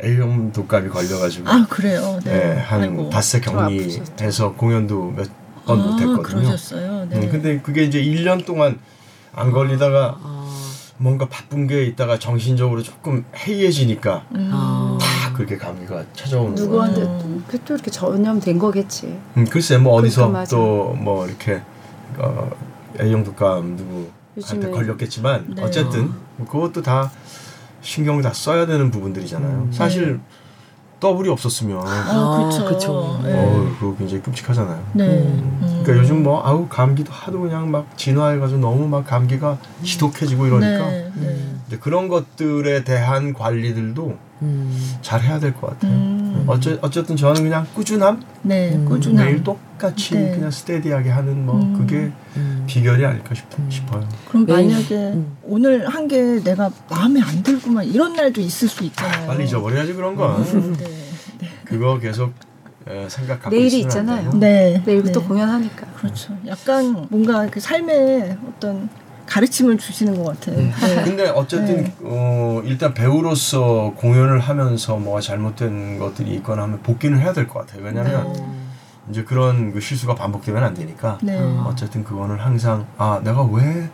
A형 0.03 0.51
독감이 0.51 0.89
걸려가지고 0.89 1.47
아, 1.47 1.65
그래요. 1.69 2.19
네. 2.23 2.55
예, 2.55 2.59
한 2.59 2.81
아이고. 2.81 3.09
닷새 3.09 3.39
저 3.39 3.51
격리해서 3.51 4.53
공연도 4.53 5.11
몇번 5.11 5.79
아, 5.79 5.83
못했거든요. 5.83 6.21
그러셨어요. 6.23 7.05
네. 7.05 7.17
음, 7.17 7.29
근데 7.31 7.59
그게 7.59 7.83
이제 7.83 8.01
1년 8.01 8.45
동안 8.45 8.79
안 9.33 9.51
걸리다가 9.51 10.17
아. 10.21 10.71
뭔가 10.97 11.27
바쁜 11.27 11.67
게 11.67 11.83
있다가 11.85 12.17
정신적으로 12.19 12.81
조금 12.81 13.25
해이해지니까 13.35 14.25
음. 14.35 14.49
아. 14.51 14.97
다 14.99 15.33
그렇게 15.33 15.57
감기가 15.57 16.03
찾아오는 16.13 16.55
거예요. 16.55 16.67
누구한테 16.67 17.01
음. 17.01 17.43
그또 17.47 17.75
이렇게 17.75 17.91
전염된 17.91 18.57
거겠지. 18.57 19.19
음, 19.37 19.45
글쎄 19.45 19.77
뭐 19.77 19.93
어디서 19.93 20.27
그러니까 20.27 20.39
맞아. 20.39 20.55
또뭐 20.55 21.27
이렇게 21.27 21.61
어, 22.17 22.49
A형 23.01 23.23
독감 23.23 23.77
누구한테 24.35 24.69
걸렸겠지만 24.69 25.55
네. 25.55 25.63
어쨌든 25.63 26.11
뭐 26.37 26.47
그것도 26.47 26.81
다 26.81 27.11
신경을 27.81 28.21
다 28.21 28.31
써야 28.33 28.65
되는 28.65 28.91
부분들이잖아요. 28.91 29.51
음. 29.67 29.71
사실 29.71 30.19
더블이 30.99 31.29
없었으면 31.29 31.77
어, 31.77 31.83
아, 31.87 32.45
그쵸. 32.47 32.65
그쵸. 32.65 33.19
네. 33.23 33.33
어, 33.33 33.75
그거 33.79 33.95
굉장히 33.97 34.21
끔찍하잖아요. 34.21 34.83
네. 34.93 35.07
음. 35.07 35.81
그러니까 35.83 35.97
요즘 35.97 36.21
뭐 36.21 36.45
아우 36.45 36.67
감기도 36.67 37.11
하도 37.11 37.41
그냥 37.41 37.71
막 37.71 37.97
진화해 37.97 38.37
가지고 38.37 38.59
너무 38.59 38.87
막 38.87 39.03
감기가 39.05 39.57
지독해지고 39.83 40.45
이러니까 40.45 40.89
네. 40.91 41.11
네. 41.15 41.37
이제 41.67 41.77
그런 41.79 42.07
것들에 42.07 42.83
대한 42.83 43.33
관리들도 43.33 44.15
음. 44.43 44.97
잘 45.01 45.21
해야 45.21 45.39
될 45.39 45.53
것 45.55 45.71
같아요. 45.71 45.91
음. 46.43 46.49
어째, 46.49 46.77
어쨌든 46.81 47.15
저는 47.15 47.43
그냥 47.43 47.65
꾸준함, 47.73 48.21
네. 48.43 48.73
음. 48.75 48.85
꾸준함. 48.85 49.25
매일 49.25 49.43
똑같이 49.43 50.15
네. 50.15 50.31
그냥 50.31 50.51
스테디하게 50.51 51.09
하는 51.09 51.45
뭐 51.45 51.55
음. 51.55 51.73
그게 51.77 52.11
음. 52.37 52.63
비결이 52.67 53.05
아닐까 53.05 53.33
싶, 53.35 53.45
음. 53.59 53.67
싶어요. 53.69 54.07
그럼 54.29 54.45
매일- 54.45 54.67
만약에 54.67 54.95
음. 54.95 55.37
오늘 55.43 55.87
한 55.87 56.07
게 56.07 56.43
내가 56.43 56.69
마음에 56.89 57.21
안 57.21 57.41
들구만 57.43 57.85
이런 57.85 58.13
날도 58.13 58.41
있을 58.41 58.67
수 58.67 58.83
있잖아요. 58.83 59.27
빨리 59.27 59.45
잊어버려야지 59.45 59.93
그런 59.93 60.15
건. 60.15 60.41
음, 60.41 60.75
네. 60.77 60.85
그거 61.63 61.97
계속 61.99 62.33
에, 62.89 63.07
생각하고 63.07 63.55
내일이 63.55 63.79
있으면 63.81 64.09
안 64.09 64.17
있잖아요. 64.19 64.39
네. 64.39 64.81
내일부터 64.85 65.19
네. 65.21 65.27
공연하니까. 65.27 65.85
그렇죠. 65.97 66.35
약간 66.47 67.07
뭔가 67.09 67.47
그 67.47 67.59
삶에 67.59 68.37
어떤 68.49 68.89
가르침을 69.35 69.77
주시는 69.77 70.21
것 70.21 70.39
같아요. 70.39 70.57
네. 70.57 70.71
근데 71.05 71.29
어쨌든 71.29 71.83
네. 71.85 71.95
어, 72.01 72.61
일단 72.65 72.93
배우로서 72.93 73.93
공연을 73.95 74.39
하면서 74.41 74.97
뭐가 74.97 75.21
잘못된 75.21 75.99
것들이 75.99 76.33
있거나 76.35 76.63
하면 76.63 76.81
복귀는 76.83 77.17
해야 77.19 77.31
될 77.31 77.47
것 77.47 77.59
같아요. 77.65 77.83
왜냐하면 77.85 78.33
네. 78.33 78.45
이제 79.09 79.23
그런 79.23 79.71
그 79.71 79.79
실수가 79.79 80.15
반복되면 80.15 80.61
안 80.61 80.73
되니까 80.73 81.17
네. 81.21 81.39
음. 81.39 81.63
어쨌든 81.65 82.03
그거는 82.03 82.39
항상 82.39 82.85
아 82.97 83.21
내가 83.23 83.43
왜 83.43 83.89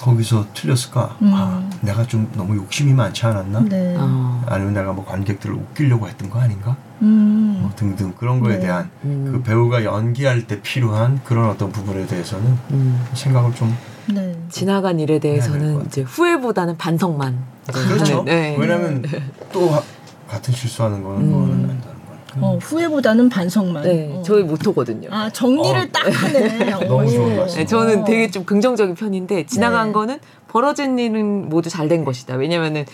거기서 0.00 0.46
틀렸을까? 0.54 1.16
음. 1.22 1.30
아 1.32 1.70
내가 1.80 2.04
좀 2.04 2.28
너무 2.34 2.56
욕심이 2.56 2.92
많지 2.92 3.24
않았나? 3.26 3.60
네. 3.60 3.94
어. 3.96 4.42
아니면 4.46 4.74
내가 4.74 4.92
뭐 4.92 5.04
관객들을 5.04 5.54
웃기려고 5.54 6.08
했던 6.08 6.28
거 6.30 6.40
아닌가? 6.40 6.76
음. 7.00 7.58
뭐 7.62 7.70
등등 7.76 8.12
그런 8.18 8.40
거에 8.40 8.56
네. 8.56 8.66
대한 8.66 8.90
음. 9.04 9.28
그 9.30 9.42
배우가 9.44 9.84
연기할 9.84 10.48
때 10.48 10.60
필요한 10.62 11.20
그런 11.22 11.48
어떤 11.48 11.70
부분에 11.70 12.06
대해서는 12.06 12.58
음. 12.72 13.04
생각을 13.14 13.54
좀 13.54 13.74
네. 14.12 14.36
지나간 14.50 15.00
일에 15.00 15.18
대해서는 15.18 15.60
같아요. 15.74 15.82
이제 15.86 16.02
후회보다는 16.02 16.76
반성만. 16.76 17.38
그렇죠. 17.72 18.12
하는, 18.18 18.24
네. 18.26 18.56
왜냐하면 18.58 19.02
또 19.52 19.68
하- 19.70 19.82
같은 20.28 20.52
실수하는 20.52 21.02
거는 21.02 21.20
음. 21.20 21.26
그거는 21.30 21.52
안 21.52 21.58
되는 21.80 21.80
거니까. 21.80 22.46
어, 22.46 22.58
후회보다는 22.58 23.28
반성만. 23.28 23.82
네, 23.84 24.12
어. 24.14 24.22
저희 24.24 24.42
모토거든요. 24.42 25.08
아 25.12 25.30
정리를 25.30 25.80
어. 25.80 25.86
딱 25.92 26.06
하네. 26.06 26.70
너무 26.86 27.10
좋은 27.10 27.36
말씀. 27.36 27.58
네, 27.58 27.64
저는 27.66 28.04
되게 28.04 28.30
좀 28.30 28.44
긍정적인 28.44 28.94
편인데 28.94 29.46
지나간 29.46 29.88
네. 29.88 29.92
거는 29.92 30.18
벌어진 30.48 30.98
일은 30.98 31.48
모두 31.48 31.70
잘 31.70 31.88
된 31.88 32.04
것이다. 32.04 32.34
왜냐면은 32.36 32.84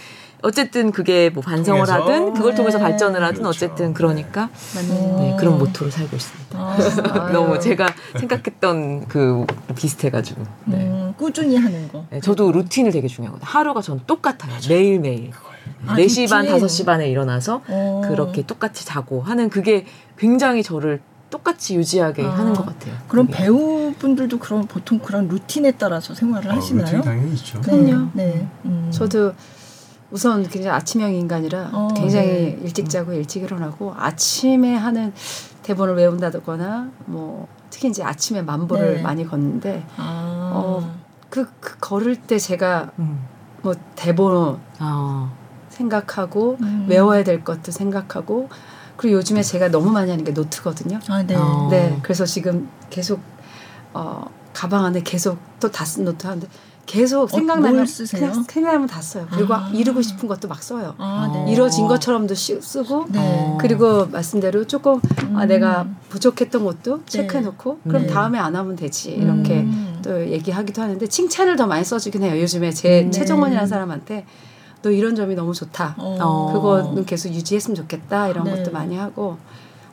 어쨌든 0.43 0.91
그게 0.93 1.31
뭐 1.31 1.43
반성을 1.43 1.85
통해서? 1.85 2.03
하든 2.03 2.35
그걸 2.35 2.55
통해서 2.55 2.79
네. 2.79 2.85
발전을 2.85 3.23
하든 3.23 3.43
그렇죠. 3.43 3.49
어쨌든 3.49 3.95
그러니까 3.95 4.49
맞네. 4.75 4.89
네, 4.89 5.37
그런 5.39 5.59
모토로 5.59 5.91
살고 5.91 6.17
있습니다. 6.17 6.59
아, 6.59 6.77
너무 7.33 7.59
제가 7.61 7.89
생각했던 8.19 9.09
그 9.09 9.45
비슷해가지고. 9.77 10.43
네. 10.67 10.77
음, 10.79 11.15
꾸준히 11.17 11.57
하는 11.57 11.89
거. 11.89 12.05
네, 12.11 12.21
저도 12.21 12.53
루틴을 12.53 12.93
되게 12.93 13.09
중요하거든요. 13.09 13.47
하루가 13.49 13.83
전 13.83 14.01
똑같아요. 14.07 14.53
매일 14.69 15.01
매일. 15.01 15.31
아, 15.87 15.95
4시 15.97 16.29
반, 16.29 16.47
루틴. 16.47 16.67
5시 16.67 16.87
반에 16.87 17.09
일어나서 17.09 17.63
어. 17.69 18.03
그렇게 18.07 18.43
똑같이 18.47 18.85
자고 18.85 19.23
하는 19.23 19.49
그게 19.51 19.87
굉장히 20.19 20.63
저를 20.63 21.01
똑같이 21.31 21.77
유지하게 21.77 22.25
아. 22.25 22.31
하는 22.31 22.53
것 22.55 22.67
같아요. 22.67 22.95
그럼 23.09 23.27
그게. 23.27 23.39
배우분들도 23.39 24.39
그런 24.39 24.67
보통 24.67 24.99
그런 24.99 25.29
루틴에 25.29 25.73
따라서 25.73 26.15
생활을 26.15 26.51
어, 26.51 26.55
하시나요? 26.55 26.85
루틴 26.87 27.01
당연히 27.03 27.33
있죠. 27.35 27.61
네. 27.61 27.71
그럼요. 27.71 28.09
네. 28.15 28.47
음. 28.65 28.91
저도 28.93 29.33
우선 30.11 30.43
굉장히 30.43 30.77
아침형 30.77 31.15
인간이라 31.15 31.71
어, 31.73 31.89
굉장히 31.95 32.27
네. 32.27 32.59
일찍 32.63 32.89
자고 32.91 33.13
일찍 33.13 33.43
일어나고 33.43 33.95
아침에 33.97 34.75
하는 34.75 35.13
대본을 35.63 35.95
외운다거나 35.97 36.91
뭐 37.07 37.47
특히 37.71 37.89
이제 37.89 38.03
아침에 38.03 38.43
만보를 38.43 38.97
네. 38.97 39.03
많이 39.03 39.27
걷는데 39.27 39.85
아. 39.97 40.51
어, 40.53 40.95
그, 41.29 41.49
그 41.61 41.79
걸을 41.79 42.17
때 42.17 42.39
제가 42.39 42.91
음. 42.99 43.21
뭐 43.63 43.75
대본 43.95 44.59
아. 44.79 45.31
생각하고 45.69 46.57
음. 46.61 46.87
외워야 46.89 47.23
될 47.23 47.45
것도 47.45 47.71
생각하고 47.71 48.49
그리고 48.97 49.19
요즘에 49.19 49.43
제가 49.43 49.69
너무 49.69 49.91
많이 49.91 50.11
하는 50.11 50.25
게 50.25 50.33
노트거든요. 50.33 50.99
아, 51.09 51.23
네. 51.23 51.35
어. 51.37 51.69
네, 51.71 51.99
그래서 52.03 52.27
지금 52.27 52.69
계속 52.91 53.21
어, 53.95 54.27
가방 54.53 54.85
안에 54.85 55.03
계속 55.03 55.39
또 55.61 55.71
다 55.71 55.85
쓴 55.85 56.05
노트 56.05 56.27
하는데 56.27 56.47
계속 56.87 57.31
생각나면 57.31 57.77
뭘 57.77 57.87
쓰세요? 57.87 58.21
그냥 58.31 58.45
생각나면 58.49 58.89
다 58.89 59.01
써요. 59.01 59.27
그리고 59.31 59.55
아. 59.55 59.69
이루고 59.73 60.03
싶은 60.03 60.29
것도 60.29 60.49
막 60.49 60.61
써요. 60.63 60.95
아, 60.99 61.31
네. 61.33 61.53
이루어진 61.53 61.87
것처럼도 61.87 62.35
시- 62.35 62.61
쓰고 62.61 63.07
네. 63.11 63.19
어. 63.21 63.59
그리고 63.61 64.07
말씀대로 64.07 64.67
조금 64.67 65.01
아, 65.35 65.43
음. 65.45 65.49
내가 65.49 65.87
부족했던 66.09 66.65
것도 66.65 66.99
네. 66.99 67.03
체크해놓고 67.07 67.81
그럼 67.85 68.03
네. 68.03 68.09
다음에 68.09 68.39
안 68.39 68.57
하면 68.57 68.75
되지 68.75 69.13
이렇게 69.13 69.61
음. 69.61 70.01
또 70.03 70.21
얘기하기도 70.27 70.83
하는데 70.83 71.07
칭찬을 71.07 71.57
더 71.57 71.67
많이 71.67 71.85
써주긴 71.85 72.25
해요. 72.25 72.41
요즘에 72.41 72.73
제 72.73 73.03
네. 73.05 73.11
최정원이라는 73.11 73.69
사람한테 73.69 74.27
너 74.83 74.91
이런 74.91 75.15
점이 75.15 75.35
너무 75.37 75.55
좋다. 75.55 75.95
어. 75.99 76.51
그거는 76.53 77.05
계속 77.05 77.29
유지했으면 77.29 77.77
좋겠다 77.77 78.29
이런 78.29 78.45
네. 78.45 78.57
것도 78.57 78.73
많이 78.73 78.97
하고 78.97 79.37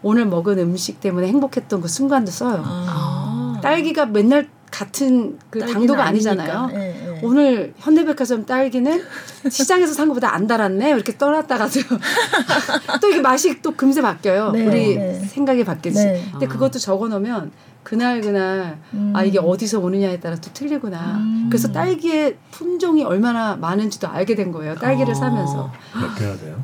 오늘 0.01 0.25
먹은 0.25 0.57
음식 0.59 0.99
때문에 1.01 1.27
행복했던 1.27 1.81
그 1.81 1.87
순간도 1.87 2.31
써요. 2.31 2.63
아. 2.65 3.59
딸기가 3.61 4.05
맨날 4.05 4.49
같은 4.77 5.39
그 5.49 5.59
당도가. 5.59 6.05
아니잖아요. 6.05 6.69
예, 6.71 7.15
예. 7.15 7.19
오늘 7.23 7.73
현대백화점 7.77 8.45
딸기는 8.45 9.03
시장에서 9.49 9.91
산 9.93 10.07
것보다 10.07 10.35
안 10.35 10.45
달았네 10.45 10.91
이렇게 10.91 11.17
떠났다가도 11.17 11.79
또 13.01 13.09
이게 13.09 13.19
맛이 13.19 13.59
또 13.63 13.71
금세 13.71 14.03
바뀌어요. 14.03 14.51
네, 14.51 14.67
우리 14.67 14.95
네. 14.95 15.13
생각이 15.19 15.63
바뀌지. 15.63 15.97
네. 16.05 16.23
근데 16.31 16.45
아. 16.45 16.49
그것도 16.49 16.77
적어놓으면 16.77 17.51
그날 17.81 18.21
그날 18.21 18.77
음. 18.93 19.13
아 19.15 19.23
이게 19.23 19.39
어디서 19.39 19.79
오느냐에 19.79 20.19
따라 20.19 20.35
또 20.35 20.51
틀리구나. 20.53 21.17
음. 21.17 21.47
그래서 21.49 21.71
딸기의 21.71 22.37
품종이 22.51 23.03
얼마나 23.03 23.55
많은지도 23.55 24.07
알게 24.07 24.35
된 24.35 24.51
거예요. 24.51 24.75
딸기를 24.75 25.11
어. 25.11 25.15
사면서. 25.15 25.71
몇 25.99 26.15
개나 26.15 26.37
돼요? 26.37 26.63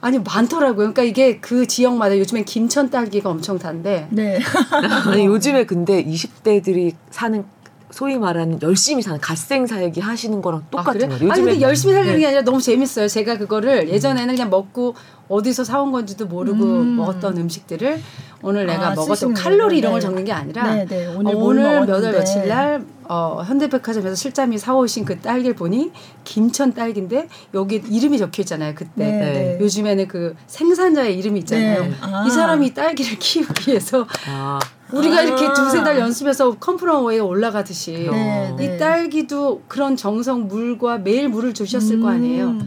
아니 0.00 0.18
많더라고요. 0.18 0.92
그러니까 0.92 1.02
이게 1.02 1.38
그 1.38 1.66
지역마다 1.66 2.18
요즘엔 2.18 2.44
김천 2.44 2.90
딸기가 2.90 3.30
엄청 3.30 3.58
단데 3.58 4.08
네. 4.10 4.38
아니 5.06 5.26
요즘에 5.26 5.66
근데 5.66 6.04
20대들이 6.04 6.94
사는 7.10 7.44
소위 7.90 8.18
말하는 8.18 8.60
열심히 8.62 9.02
사는 9.02 9.20
갓생 9.20 9.66
살기 9.66 10.00
하시는 10.00 10.40
거랑 10.40 10.64
똑같은 10.70 10.90
아, 10.90 10.92
그래? 10.92 11.18
거예요. 11.18 11.32
아니 11.32 11.42
근데 11.42 11.60
열심히 11.60 11.92
살려는 11.92 12.14
네. 12.14 12.20
게 12.20 12.26
아니라 12.26 12.42
너무 12.42 12.60
재밌어요. 12.60 13.08
제가 13.08 13.36
그거를 13.36 13.88
예전에는 13.88 14.34
그냥 14.34 14.48
먹고 14.48 14.94
어디서 15.30 15.62
사온 15.62 15.92
건지도 15.92 16.26
모르고 16.26 16.64
음. 16.64 16.96
먹었던 16.96 17.36
음식들을 17.36 18.00
오늘 18.42 18.66
내가 18.66 18.88
아, 18.88 18.94
먹었던 18.94 19.32
칼로리. 19.34 19.78
이런 19.78 19.92
걸 19.92 20.00
네. 20.00 20.06
적는 20.06 20.24
게 20.24 20.32
아니라 20.32 20.74
네, 20.74 20.86
네. 20.86 21.06
오늘 21.06 21.34
어, 21.34 21.38
뭘 21.38 21.58
오늘 21.58 21.86
몇 21.86 22.02
월. 22.02 22.12
며칠 22.12 22.48
날 22.48 22.84
어, 23.04 23.42
현대백화점에서 23.46 24.14
실장님이 24.14 24.58
사오신 24.58 25.04
그 25.04 25.20
딸기를 25.20 25.54
보니 25.54 25.92
김천 26.24 26.74
딸기인데 26.74 27.28
여기 27.54 27.82
이름이 27.88 28.18
적혀 28.18 28.42
있잖아요. 28.42 28.74
그때 28.74 28.90
네, 28.96 29.10
네. 29.10 29.58
요즘에는 29.60 30.08
그 30.08 30.34
생산자의 30.48 31.16
이름이 31.18 31.40
있잖아요. 31.40 31.82
네. 31.84 31.92
아. 32.00 32.24
이 32.26 32.30
사람이 32.30 32.66
이 32.66 32.74
딸기를 32.74 33.18
키우기 33.18 33.70
위해서 33.70 34.06
아, 34.28 34.58
우리가 34.90 35.18
아. 35.18 35.22
이렇게 35.22 35.52
두세 35.54 35.84
달 35.84 35.98
연습해서 35.98 36.56
컴프런웨이에 36.58 37.20
올라가듯이 37.20 38.08
네, 38.10 38.54
네. 38.56 38.64
이 38.64 38.78
딸기도 38.78 39.62
그런 39.68 39.94
정성 39.96 40.48
물과 40.48 40.98
매일 40.98 41.28
물을 41.28 41.54
주셨을 41.54 42.00
거 42.00 42.08
아니에요. 42.08 42.58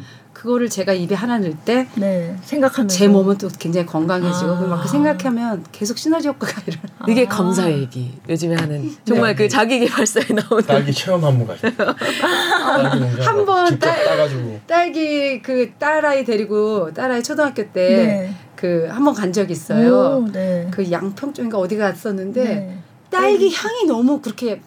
음. 0.44 0.46
그거를 0.46 0.70
제가 0.70 0.92
입에 0.94 1.16
하나 1.16 1.38
넣을 1.40 1.56
때제 1.64 1.88
네. 1.96 2.36
생각하면서 2.44 3.08
몸은 3.08 3.38
또 3.38 3.48
굉장히 3.58 3.86
건강해지고 3.88 4.52
아. 4.52 4.60
막 4.68 4.88
생각하면 4.90 5.64
계속 5.72 5.98
시너지 5.98 6.28
효과가 6.28 6.62
일어나. 6.68 6.88
이게 7.08 7.26
아. 7.26 7.30
감사 7.30 7.72
얘기. 7.72 8.12
요즘에 8.28 8.56
하는 8.56 8.94
정말 9.06 9.36
그 9.36 9.48
자기 9.48 9.80
개발사에 9.80 10.26
나오는 10.36 10.66
딸기 10.66 10.92
체험 10.92 11.24
한번 11.24 11.48
가죠. 11.48 11.74
딸기 11.76 13.00
농장 13.00 13.26
한번 13.38 13.68
직접 13.68 13.86
딸- 13.88 14.06
따가지고 14.06 14.60
딸기 14.68 15.42
그 15.42 15.72
딸아이 15.80 16.26
데리고 16.26 16.94
딸아이 16.94 17.24
초등학교 17.24 17.64
때 17.72 17.72
네. 17.96 18.36
그한번 18.58 19.14
간 19.14 19.32
적이 19.32 19.54
있어요. 19.54 20.24
오, 20.26 20.28
네. 20.32 20.68
그 20.72 20.92
양평 20.92 21.34
쪽인가 21.34 21.58
어디 21.58 21.78
갔었는데 21.78 22.44
네. 22.44 22.78
딸기 23.10 23.54
향이 23.54 23.86
너무 23.88 24.20
그렇게 24.20 24.62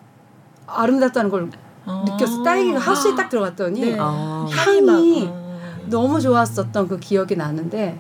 아름답다는 0.67 1.31
걸 1.31 1.51
아. 1.85 2.03
느꼈어. 2.09 2.43
딸기가 2.43 2.79
하우스에 2.79 3.15
딱 3.15 3.29
들어갔더니 3.29 3.81
네. 3.81 3.97
아, 3.99 4.47
향이 4.51 4.81
막 4.81 4.93
향이 4.95 5.29
아. 5.31 5.46
너무 5.89 6.21
좋았었던 6.21 6.89
그 6.89 6.99
기억이 6.99 7.37
나는데 7.37 7.99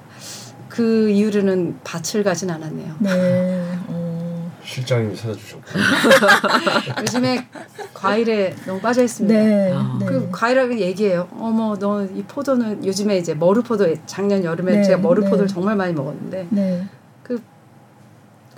그 0.69 1.09
이후로는 1.11 1.79
밭을 1.85 2.23
가진 2.25 2.51
않았네요. 2.51 2.95
네. 2.99 3.79
어. 3.89 4.17
실장님이 4.65 5.15
사다 5.15 5.35
주셨고 5.35 5.63
요즘에 7.03 7.47
과일에 7.95 8.55
너무 8.67 8.81
빠져 8.81 9.05
있습니다. 9.05 9.39
네. 9.41 9.73
아. 9.73 9.97
네. 10.01 10.07
그 10.07 10.29
과일하고 10.33 10.77
얘기해요. 10.79 11.29
어머, 11.39 11.77
너 11.79 12.03
이 12.05 12.23
포도는 12.25 12.85
요즘에 12.85 13.17
이제 13.19 13.35
머루포도 13.35 13.95
작년 14.07 14.43
여름에 14.43 14.73
네, 14.79 14.83
제가 14.83 14.99
머루포도를 14.99 15.47
네. 15.47 15.55
정말 15.55 15.77
많이 15.77 15.93
먹었는데 15.93 16.49
네. 16.51 16.87
그 17.23 17.41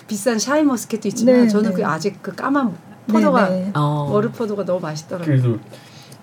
비싼 0.07 0.39
샤인머스켓도 0.39 1.09
있지만 1.09 1.43
네, 1.43 1.49
저는 1.49 1.71
네. 1.71 1.77
그 1.77 1.87
아직 1.87 2.23
그 2.23 2.35
까만 2.35 2.75
포도가 3.07 3.51
네, 3.51 3.65
네. 3.65 3.71
어. 3.75 4.09
머루포도가 4.11 4.65
너무 4.65 4.81
맛있더라고요. 4.81 5.59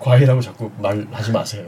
과일하고 0.06 0.40
자꾸 0.40 0.70
말하지 0.78 1.32
마세요. 1.32 1.64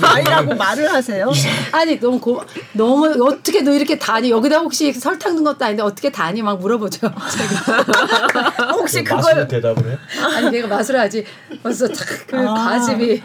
과일하고 0.00 0.54
말을 0.54 0.92
하세요. 0.92 1.28
아니 1.72 1.98
너무 1.98 2.20
고 2.20 2.40
너무 2.72 3.08
어떻게 3.26 3.62
너 3.62 3.72
이렇게 3.72 3.98
다니 3.98 4.30
여기다 4.30 4.58
혹시 4.58 4.92
설탕 4.92 5.34
넣은 5.34 5.42
것도 5.44 5.64
아닌데 5.64 5.82
어떻게 5.82 6.12
다니 6.12 6.42
막 6.42 6.60
물어보죠. 6.60 6.98
제가 7.00 8.70
혹시 8.78 9.02
맛으로 9.02 9.20
그걸 9.34 9.48
대답을 9.48 9.90
해? 9.92 9.98
아니 10.36 10.50
내가 10.50 10.68
마술 10.68 10.96
하지 10.96 11.24
벌써 11.60 11.88
탁그 11.88 12.36
아. 12.38 12.54
과즙이 12.54 13.20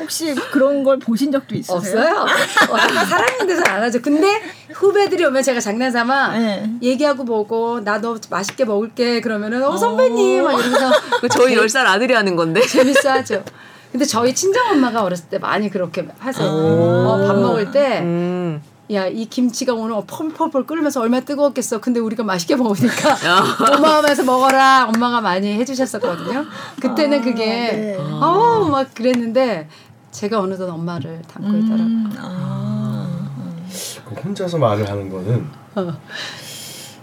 혹시 0.00 0.34
그런 0.50 0.82
걸 0.82 0.98
보신 0.98 1.30
적도 1.30 1.54
있으세요? 1.54 1.76
없어요. 1.76 2.26
어, 2.70 2.76
사랑하는 3.04 3.46
데서 3.46 3.62
안 3.66 3.82
하죠. 3.84 4.02
근데 4.02 4.42
후배들이 4.72 5.24
오면 5.24 5.42
제가 5.42 5.60
장난삼아 5.60 6.36
네. 6.38 6.70
얘기하고 6.82 7.24
보고 7.24 7.80
나 7.84 7.98
너 7.98 8.16
맛있게 8.30 8.64
먹을게 8.64 9.20
그러면은 9.20 9.60
어 9.64 9.76
선배님 9.76 10.44
막 10.44 10.52
이러면서 10.52 10.92
그 11.20 11.28
저희 11.34 11.56
10살 11.56 11.84
아들이 11.84 12.14
하는 12.14 12.36
건데. 12.36 12.60
재밌어 12.60 13.10
하죠. 13.10 13.42
근데 13.90 14.04
저희 14.04 14.34
친정 14.34 14.70
엄마가 14.70 15.02
어렸을 15.02 15.28
때 15.28 15.38
많이 15.38 15.70
그렇게 15.70 16.06
하세요. 16.18 16.46
아. 16.46 16.52
어, 16.52 17.26
밥 17.26 17.38
먹을 17.38 17.70
때 17.70 18.00
음. 18.00 18.60
야, 18.90 19.06
이 19.06 19.26
김치가 19.26 19.74
오늘 19.74 20.00
펄펄펄 20.06 20.66
끓으면서 20.66 21.00
얼마나 21.02 21.24
뜨거웠겠어. 21.24 21.80
근데 21.80 22.00
우리가 22.00 22.22
맛있게 22.24 22.56
먹으니까 22.56 23.12
아. 23.12 23.56
고마워하면서 23.76 24.24
먹어라. 24.24 24.88
엄마가 24.88 25.20
많이 25.20 25.52
해주셨었거든요. 25.54 26.44
그때는 26.80 27.20
아, 27.20 27.22
그게 27.22 27.44
네. 27.46 27.96
어우 27.96 28.68
막 28.70 28.94
그랬는데 28.94 29.68
제가 30.10 30.40
어느덧 30.40 30.68
엄마를 30.70 31.22
닮고 31.28 31.56
있더라고요. 31.58 31.86
음, 31.86 32.12
아. 32.18 33.66
그 34.06 34.14
혼자서 34.14 34.58
말을 34.58 34.88
하는 34.88 35.10
거는 35.10 35.46
어. 35.74 36.00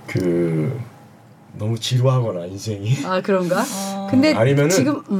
그 0.08 0.80
너무 1.54 1.80
지루하거나 1.80 2.46
인생이 2.48 3.06
아 3.06 3.22
그런가? 3.22 3.62
아. 3.62 4.08
근데 4.10 4.34
아니면은 4.34 4.70
지금 4.70 5.04
음. 5.12 5.20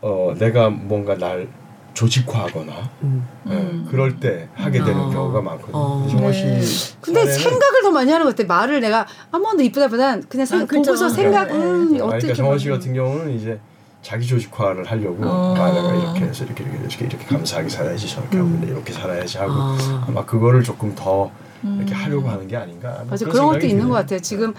어 0.00 0.34
내가 0.38 0.70
뭔가 0.70 1.16
날 1.16 1.48
조직화하거나 1.94 2.72
음. 3.04 3.24
예, 3.48 3.88
그럴 3.90 4.18
때 4.18 4.48
하게 4.54 4.78
되는 4.82 4.96
어. 5.00 5.10
경우가 5.10 5.40
많거든요. 5.42 5.76
어. 5.78 6.06
정원 6.10 6.32
네. 6.32 6.60
씨 6.60 6.96
근데 7.00 7.24
생각을 7.26 7.82
더 7.82 7.90
많이 7.92 8.10
하는 8.10 8.26
것 8.26 8.36
같아. 8.36 8.46
말을 8.52 8.80
내가 8.80 9.06
한 9.30 9.42
번도 9.42 9.62
이쁘다보단 9.62 10.24
그냥 10.28 10.46
생, 10.46 10.60
아, 10.62 10.64
그죠. 10.66 10.82
보고서 10.82 11.08
생각 11.08 11.46
네. 11.48 11.54
음 11.54 11.86
아니, 11.88 12.00
어떻게 12.00 12.18
그러니까 12.18 12.34
정원 12.34 12.58
씨 12.58 12.68
뭐- 12.68 12.78
같은 12.78 12.94
경우는 12.94 13.30
이제 13.32 13.60
자기 14.02 14.26
조직화를 14.26 14.84
하려고 14.84 15.24
어. 15.24 15.54
아 15.56 15.72
내가 15.72 15.94
이렇게 15.94 16.20
해서 16.26 16.44
이렇게 16.44 16.64
이렇게 16.64 16.78
이렇게, 16.80 17.04
이렇게 17.06 17.24
감사하게 17.26 17.68
살아야지 17.68 18.08
저렇게 18.08 18.36
하고 18.38 18.50
근데 18.50 18.66
이렇게 18.66 18.92
살아야지 18.92 19.38
하고 19.38 19.52
아. 19.54 20.04
아마 20.08 20.24
그거를 20.24 20.62
조금 20.64 20.94
더 20.94 21.30
이렇게 21.62 21.94
음. 21.94 21.96
하려고 21.96 22.28
하는 22.28 22.46
게 22.48 22.56
아닌가 22.56 22.90
뭐 23.02 23.06
맞아 23.10 23.24
그런 23.24 23.32
그런 23.32 23.46
것도 23.54 23.66
있는. 23.66 23.88
것 23.88 23.94
같아요. 23.94 24.18
지금 24.20 24.52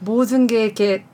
모든 0.00 0.46
게 0.46 0.64
이렇게 0.64 1.04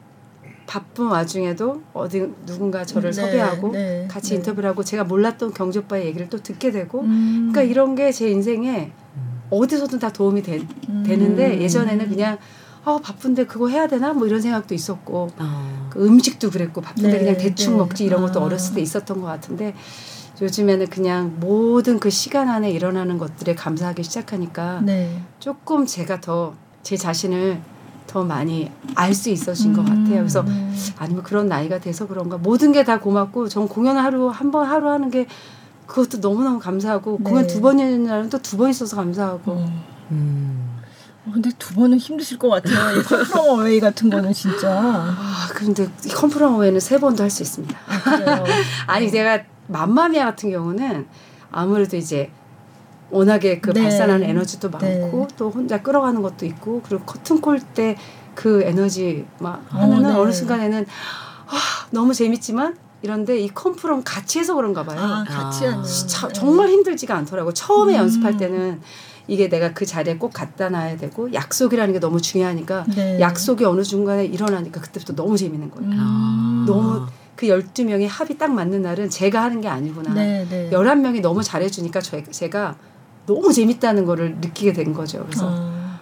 바쁜 0.67 1.07
와중에도 1.07 1.83
어디 1.93 2.27
누군가 2.47 2.85
저를 2.85 3.11
네, 3.11 3.21
섭외하고 3.21 3.73
네, 3.73 4.09
같이 4.11 4.31
네. 4.31 4.37
인터뷰를 4.37 4.71
하고 4.71 4.83
제가 4.83 5.05
몰랐던 5.05 5.53
경주 5.53 5.81
오빠의 5.81 6.07
얘기를 6.07 6.29
또 6.29 6.43
듣게 6.43 6.71
되고 6.71 7.01
음. 7.03 7.51
그러니까 7.53 7.63
이런 7.63 7.95
게 7.95 8.11
제 8.13 8.31
인생에 8.31 8.93
어디서든 9.51 9.99
다 9.99 10.13
도움이 10.13 10.43
되, 10.43 10.61
되는데 11.05 11.61
예전에는 11.61 12.09
그냥 12.09 12.39
아 12.85 12.99
바쁜데 13.03 13.47
그거 13.47 13.69
해야 13.69 13.87
되나 13.87 14.13
뭐 14.13 14.27
이런 14.27 14.41
생각도 14.41 14.75
있었고 14.75 15.31
어. 15.39 15.89
그 15.91 16.05
음식도 16.05 16.51
그랬고 16.51 16.81
바쁜데 16.81 17.11
네, 17.11 17.19
그냥 17.19 17.37
대충 17.37 17.73
네. 17.73 17.79
먹지 17.79 18.05
이런 18.05 18.21
것도 18.23 18.41
아. 18.41 18.45
어렸을 18.45 18.75
때 18.75 18.81
있었던 18.81 19.21
것 19.21 19.27
같은데 19.27 19.75
요즘에는 20.41 20.89
그냥 20.89 21.37
모든 21.41 21.99
그 21.99 22.11
시간 22.11 22.49
안에 22.49 22.71
일어나는 22.71 23.19
것들에 23.19 23.55
감사하기 23.55 24.03
시작하니까 24.03 24.81
네. 24.83 25.23
조금 25.39 25.87
제가 25.87 26.21
더 26.21 26.55
제 26.85 26.99
자신을 26.99 27.61
더 28.15 28.23
많이 28.23 28.71
알수것 28.95 29.67
음. 29.67 29.75
같아요. 29.75 30.19
그래서 30.19 30.45
아니면 30.99 31.25
그런 31.25 31.49
나이가 31.49 31.81
돼서 31.81 32.07
그런가 32.07 32.39
모든 32.39 32.71
게 32.71 32.85
다 32.85 33.01
고맙고 33.01 33.49
전 33.49 33.67
공연 33.67 33.97
하루 33.97 34.29
한 34.29 34.53
번 34.53 34.69
하루 34.69 34.89
하는 34.89 35.11
게 35.11 35.27
그것도 35.89 36.19
너무너무 36.19 36.61
감사하고 36.61 37.17
네. 37.19 37.25
공연 37.29 37.47
두 37.49 37.61
번이는 37.61 38.05
날은 38.05 38.31
또 38.31 38.39
두 38.39 38.57
번 38.57 38.71
있어서 38.71 38.95
감사하고 38.95 39.67
음. 40.13 40.79
어, 41.27 41.31
근데 41.33 41.51
두 41.59 41.75
번은 41.75 41.99
힘드실 41.99 42.39
것 42.39 42.51
같아요. 42.51 43.01
이 43.01 43.03
컨프롬 43.03 43.49
어웨이 43.49 43.81
같은 43.81 44.09
거는 44.11 44.33
진짜. 44.33 44.71
아 44.71 45.49
그런데 45.53 45.89
이 46.07 46.09
컴프럼 46.11 46.59
외에는 46.61 46.79
세 46.79 46.99
번도 47.01 47.21
할 47.21 47.31
수 47.31 47.43
있습니다. 47.43 47.77
그래요. 48.05 48.45
아니 48.87 49.11
제가 49.11 49.41
맘마미아 49.67 50.25
같은 50.27 50.53
경우는 50.53 51.09
아무래도 51.51 51.97
이제 51.97 52.31
워낙에 53.15 53.61
그 53.61 53.73
네. 53.73 53.83
발산하는 53.83 54.29
에너지도 54.29 54.71
많고 54.71 55.27
네. 55.29 55.35
또 55.37 55.51
혼자 55.51 55.81
끌어가는 55.83 56.21
것도 56.23 56.47
있고 56.47 56.83
그리고 56.85 57.05
커튼콜 57.05 57.61
때 57.75 57.97
그 58.35 58.63
에너지 58.63 59.25
막 59.39 59.65
어, 59.73 59.79
하면은 59.79 60.11
네. 60.11 60.15
어느 60.19 60.33
순간에는 60.33 60.87
아, 61.47 61.57
너무 61.91 62.13
재밌지만 62.15 62.77
이런데 63.03 63.39
이 63.39 63.49
컴프럼 63.49 64.03
같이 64.05 64.39
해서 64.39 64.55
그런가 64.55 64.83
봐요. 64.85 64.99
아, 64.99 65.25
같이 65.29 65.67
아. 65.67 65.73
하는. 65.73 65.85
자- 66.07 66.29
네. 66.29 66.33
정말 66.33 66.69
힘들지가 66.69 67.15
않더라고. 67.17 67.53
처음에 67.53 67.95
음. 67.95 67.99
연습할 68.01 68.37
때는 68.37 68.81
이게 69.27 69.49
내가 69.49 69.73
그 69.73 69.87
자리에 69.87 70.17
꼭 70.17 70.33
갖다 70.33 70.69
놔야 70.69 70.97
되고 70.97 71.33
약속이라는 71.33 71.95
게 71.95 72.01
너무 72.01 72.21
중요하니까 72.21 72.85
네. 72.95 73.21
약속이 73.21 73.65
어느 73.65 73.83
중간에 73.83 74.25
일어나니까 74.25 74.81
그때부터 74.81 75.15
너무 75.15 75.37
재밌는 75.37 75.71
거예요. 75.71 75.91
음. 75.91 76.65
너무 76.67 77.07
그 77.37 77.47
12명이 77.47 78.07
합이 78.09 78.39
딱 78.39 78.53
맞는 78.53 78.83
날은 78.83 79.11
제가 79.11 79.43
하는 79.43 79.61
게 79.61 79.69
아니구나. 79.69 80.13
네, 80.15 80.47
네. 80.49 80.71
11명이 80.71 81.21
너무 81.21 81.43
잘해주니까 81.43 82.01
저, 82.01 82.23
제가 82.23 82.77
너무 83.27 83.53
재밌다는 83.53 84.05
거를 84.05 84.37
느끼게 84.37 84.73
된 84.73 84.93
거죠. 84.93 85.25
그래서 85.27 85.49
아, 85.51 86.01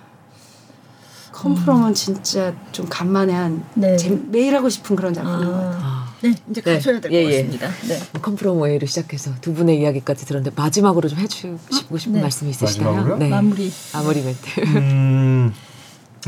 컴프롬은 1.32 1.94
진짜 1.94 2.52
좀 2.72 2.86
간만에 2.88 3.32
한 3.32 3.64
네. 3.74 3.96
재- 3.96 4.10
매일 4.30 4.54
하고 4.56 4.68
싶은 4.68 4.96
그런 4.96 5.14
작품인 5.14 5.46
것 5.46 5.52
같아요. 5.52 5.72
아. 5.80 5.86
아. 5.86 6.02
네, 6.22 6.34
이제 6.50 6.60
네. 6.60 6.74
가셔야 6.74 7.00
될것 7.00 7.12
예, 7.12 7.24
예. 7.24 7.42
같습니다. 7.42 7.68
네. 7.88 7.98
컴프롬어웨이로 8.20 8.86
시작해서 8.86 9.32
두 9.40 9.54
분의 9.54 9.80
이야기까지 9.80 10.24
들었는데 10.24 10.54
마지막으로 10.60 11.08
좀 11.08 11.18
해주시고 11.18 11.98
싶은 11.98 12.12
네. 12.14 12.20
말씀이? 12.22 12.52
마지막으로요? 12.60 13.16
네. 13.16 13.28
마무리. 13.28 13.72
마무리 13.92 14.22
멘트. 14.22 14.60
음, 14.76 15.52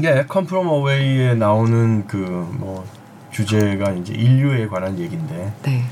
예, 0.02 0.24
컴프롬어웨이에 0.26 1.34
나오는 1.34 2.06
그 2.08 2.16
뭐 2.16 2.84
주제가 3.30 3.90
이제 3.92 4.12
인류에 4.14 4.68
관한 4.68 4.96
얘기인데 4.98 5.52
네. 5.64 5.84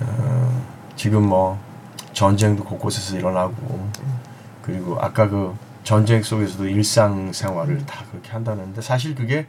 어, 0.00 0.64
지금 0.96 1.26
뭐 1.28 1.58
전쟁도 2.14 2.64
곳곳에서 2.64 3.16
일어나고 3.18 3.88
그리고 4.68 4.98
아까 5.00 5.28
그 5.30 5.56
전쟁 5.82 6.22
속에서도 6.22 6.68
일상 6.68 7.32
생활을 7.32 7.86
다 7.86 8.04
그렇게 8.10 8.30
한다는데 8.30 8.82
사실 8.82 9.14
그게 9.14 9.46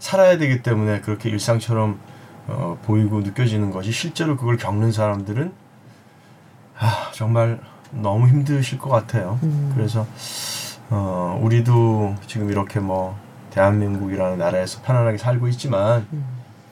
살아야 0.00 0.36
되기 0.36 0.60
때문에 0.62 1.00
그렇게 1.00 1.30
일상처럼 1.30 2.00
어, 2.48 2.76
보이고 2.82 3.20
느껴지는 3.20 3.70
것이 3.70 3.92
실제로 3.92 4.36
그걸 4.36 4.56
겪는 4.56 4.90
사람들은 4.90 5.52
아 6.78 7.10
정말 7.14 7.60
너무 7.92 8.26
힘드실 8.26 8.78
것 8.78 8.90
같아요. 8.90 9.38
음. 9.44 9.70
그래서 9.74 10.04
어, 10.90 11.38
우리도 11.40 12.16
지금 12.26 12.50
이렇게 12.50 12.80
뭐 12.80 13.16
대한민국이라는 13.50 14.38
나라에서 14.38 14.82
편안하게 14.82 15.18
살고 15.18 15.46
있지만 15.48 16.08
음. 16.12 16.24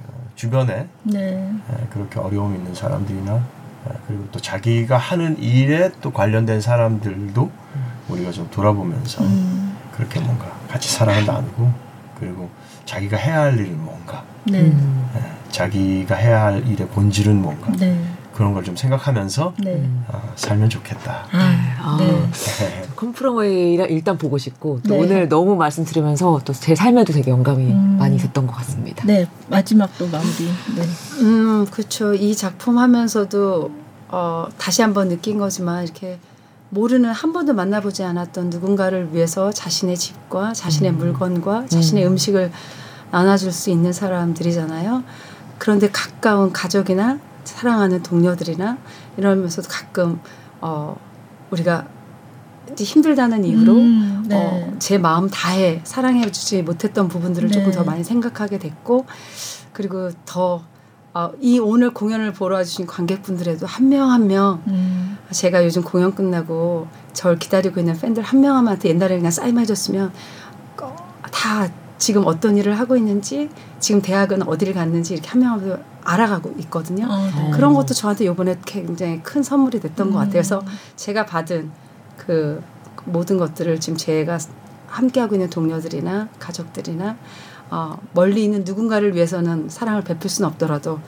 어, 0.08 0.28
주변에 0.34 0.88
네. 1.04 1.52
예, 1.70 1.86
그렇게 1.90 2.18
어려움 2.18 2.56
있는 2.56 2.74
사람들이나 2.74 3.34
예, 3.36 3.92
그리고 4.08 4.26
또 4.32 4.40
자기가 4.40 4.96
하는 4.96 5.38
일에 5.38 5.92
또 6.00 6.12
관련된 6.12 6.60
사람들도 6.60 7.63
우리가 8.08 8.30
좀 8.32 8.48
돌아보면서 8.50 9.22
음. 9.24 9.76
그렇게 9.92 10.20
뭔가 10.20 10.46
같이 10.68 10.90
사랑을 10.90 11.24
나누고 11.24 11.72
그리고 12.18 12.48
자기가 12.84 13.16
해야 13.16 13.42
할 13.42 13.54
일은 13.58 13.82
뭔가 13.84 14.24
네. 14.44 14.60
음. 14.60 15.10
예, 15.16 15.50
자기가 15.50 16.14
해야 16.14 16.44
할 16.44 16.66
일의 16.66 16.86
본질은 16.88 17.40
뭔가 17.40 17.72
네. 17.72 17.98
그런 18.34 18.52
걸 18.52 18.64
좀 18.64 18.74
생각하면서 18.76 19.54
네. 19.62 19.88
아, 20.10 20.20
살면 20.34 20.68
좋겠다. 20.68 21.26
아, 21.30 21.76
아. 21.80 21.96
네. 22.00 22.82
컴프롬 22.96 23.36
웨이를 23.38 23.90
일단 23.92 24.18
보고 24.18 24.38
싶고 24.38 24.80
또 24.88 24.94
네. 24.94 25.00
오늘 25.00 25.28
너무 25.28 25.54
말씀 25.54 25.84
들으면서 25.84 26.40
또 26.44 26.52
제 26.52 26.74
삶에도 26.74 27.12
되게 27.12 27.30
영감이 27.30 27.64
음. 27.70 27.96
많이 27.98 28.18
됐던 28.18 28.46
것 28.48 28.54
같습니다. 28.56 29.04
네. 29.06 29.26
마지막 29.48 29.96
또 29.98 30.06
마무리. 30.08 30.46
네. 30.76 30.82
음, 31.22 31.66
그렇죠. 31.70 32.12
이 32.14 32.34
작품 32.34 32.78
하면서도 32.78 33.70
어, 34.08 34.46
다시 34.58 34.82
한번 34.82 35.08
느낀 35.08 35.38
거지만 35.38 35.84
이렇게 35.84 36.18
모르는 36.74 37.10
한 37.10 37.32
번도 37.32 37.54
만나보지 37.54 38.02
않았던 38.02 38.50
누군가를 38.50 39.14
위해서 39.14 39.52
자신의 39.52 39.96
집과 39.96 40.52
자신의 40.52 40.92
물건과 40.92 41.68
자신의 41.68 42.06
음. 42.08 42.16
식을 42.16 42.50
나눠줄 43.12 43.52
수 43.52 43.70
있는 43.70 43.92
사람들이잖아요. 43.92 45.04
그런데 45.58 45.88
가까운 45.90 46.52
가족이나 46.52 47.20
사랑하는 47.44 48.02
동료들이나 48.02 48.76
이러면서도 49.16 49.68
가끔 49.68 50.18
어, 50.60 50.96
우리가 51.52 51.86
힘들다는 52.76 53.44
이유로 53.44 53.72
음, 53.72 54.24
네. 54.26 54.36
어, 54.36 54.74
제 54.80 54.98
마음 54.98 55.30
다해 55.30 55.80
사랑해주지 55.84 56.62
못했던 56.62 57.06
부분들을 57.06 57.50
네. 57.50 57.54
조금 57.54 57.70
더 57.70 57.84
많이 57.84 58.02
생각하게 58.02 58.58
됐고 58.58 59.06
그리고 59.72 60.10
더 60.26 60.64
어, 61.14 61.30
이 61.40 61.58
오늘 61.60 61.90
공연을 61.94 62.32
보러 62.32 62.56
와주신 62.56 62.86
관객분들에도 62.86 63.66
한 63.66 63.88
명 63.88 64.10
한명 64.10 64.62
음. 64.66 65.16
제가 65.30 65.64
요즘 65.64 65.82
공연 65.82 66.14
끝나고 66.14 66.88
절 67.12 67.38
기다리고 67.38 67.78
있는 67.80 67.96
팬들 67.98 68.22
한 68.22 68.40
명 68.40 68.56
한 68.56 68.64
명한테 68.64 68.88
옛날에 68.88 69.16
그냥 69.16 69.30
사인만 69.30 69.62
해줬으면 69.62 70.12
어, 70.82 70.96
다 71.30 71.68
지금 71.98 72.26
어떤 72.26 72.56
일을 72.56 72.78
하고 72.78 72.96
있는지 72.96 73.48
지금 73.78 74.02
대학은 74.02 74.42
어디를 74.48 74.74
갔는지 74.74 75.14
이렇게 75.14 75.28
한 75.28 75.40
명 75.40 75.52
한명 75.52 75.82
알아가고 76.02 76.54
있거든요. 76.62 77.06
어, 77.08 77.30
네. 77.34 77.50
그런 77.52 77.72
것도 77.74 77.94
저한테 77.94 78.24
이번에 78.24 78.58
굉장히 78.66 79.22
큰 79.22 79.42
선물이 79.42 79.80
됐던 79.80 80.10
것 80.10 80.18
같아요. 80.18 80.32
그래서 80.32 80.60
음. 80.60 80.66
제가 80.96 81.24
받은 81.26 81.70
그 82.18 82.62
모든 83.04 83.38
것들을 83.38 83.78
지금 83.80 83.96
제가 83.96 84.38
함께하고 84.88 85.34
있는 85.36 85.48
동료들이나 85.48 86.28
가족들이나 86.38 87.16
어, 87.70 87.98
멀리 88.12 88.44
있는 88.44 88.64
누군가를 88.64 89.14
위해서는 89.14 89.68
사랑을 89.68 90.02
베풀 90.02 90.30
수는 90.30 90.48
없더라도 90.48 91.00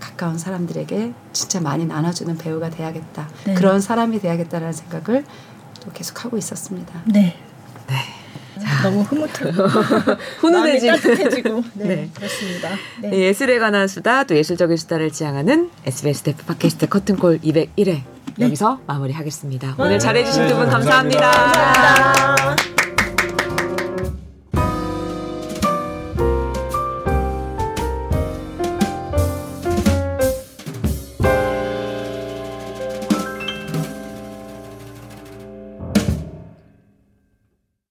가까운 0.00 0.38
사람들에게 0.38 1.12
진짜 1.32 1.60
많이 1.60 1.86
나눠주는 1.86 2.36
배우가 2.36 2.70
돼야겠다. 2.70 3.28
네. 3.44 3.54
그런 3.54 3.80
사람이 3.80 4.20
돼야겠다라는 4.20 4.72
생각을 4.72 5.24
또 5.80 5.90
계속 5.92 6.24
하고 6.24 6.36
있었습니다. 6.36 7.02
네. 7.06 7.36
네. 7.88 7.94
너무 8.82 9.02
흐뭇하고 9.02 9.50
훈훈해진 10.40 10.88
마음이 10.88 11.02
따뜻해지고 11.02 11.64
네, 11.74 11.86
네. 11.86 12.10
그렇습니다. 12.14 12.70
네. 13.00 13.12
예술에 13.12 13.58
관한 13.58 13.88
수다 13.88 14.24
또 14.24 14.36
예술적인 14.36 14.76
수다를 14.76 15.10
지향하는 15.10 15.70
SBS 15.86 16.22
대표 16.22 16.44
팟캐스트 16.46 16.88
커튼콜 16.88 17.40
201회 17.40 18.02
여기서 18.40 18.80
마무리하겠습니다. 18.86 19.76
오늘 19.78 19.98
잘해주신 19.98 20.48
두분 20.48 20.66
네, 20.66 20.70
감사합니다. 20.70 21.30
감사합니다. 21.30 22.34
감사합니다. 22.34 22.73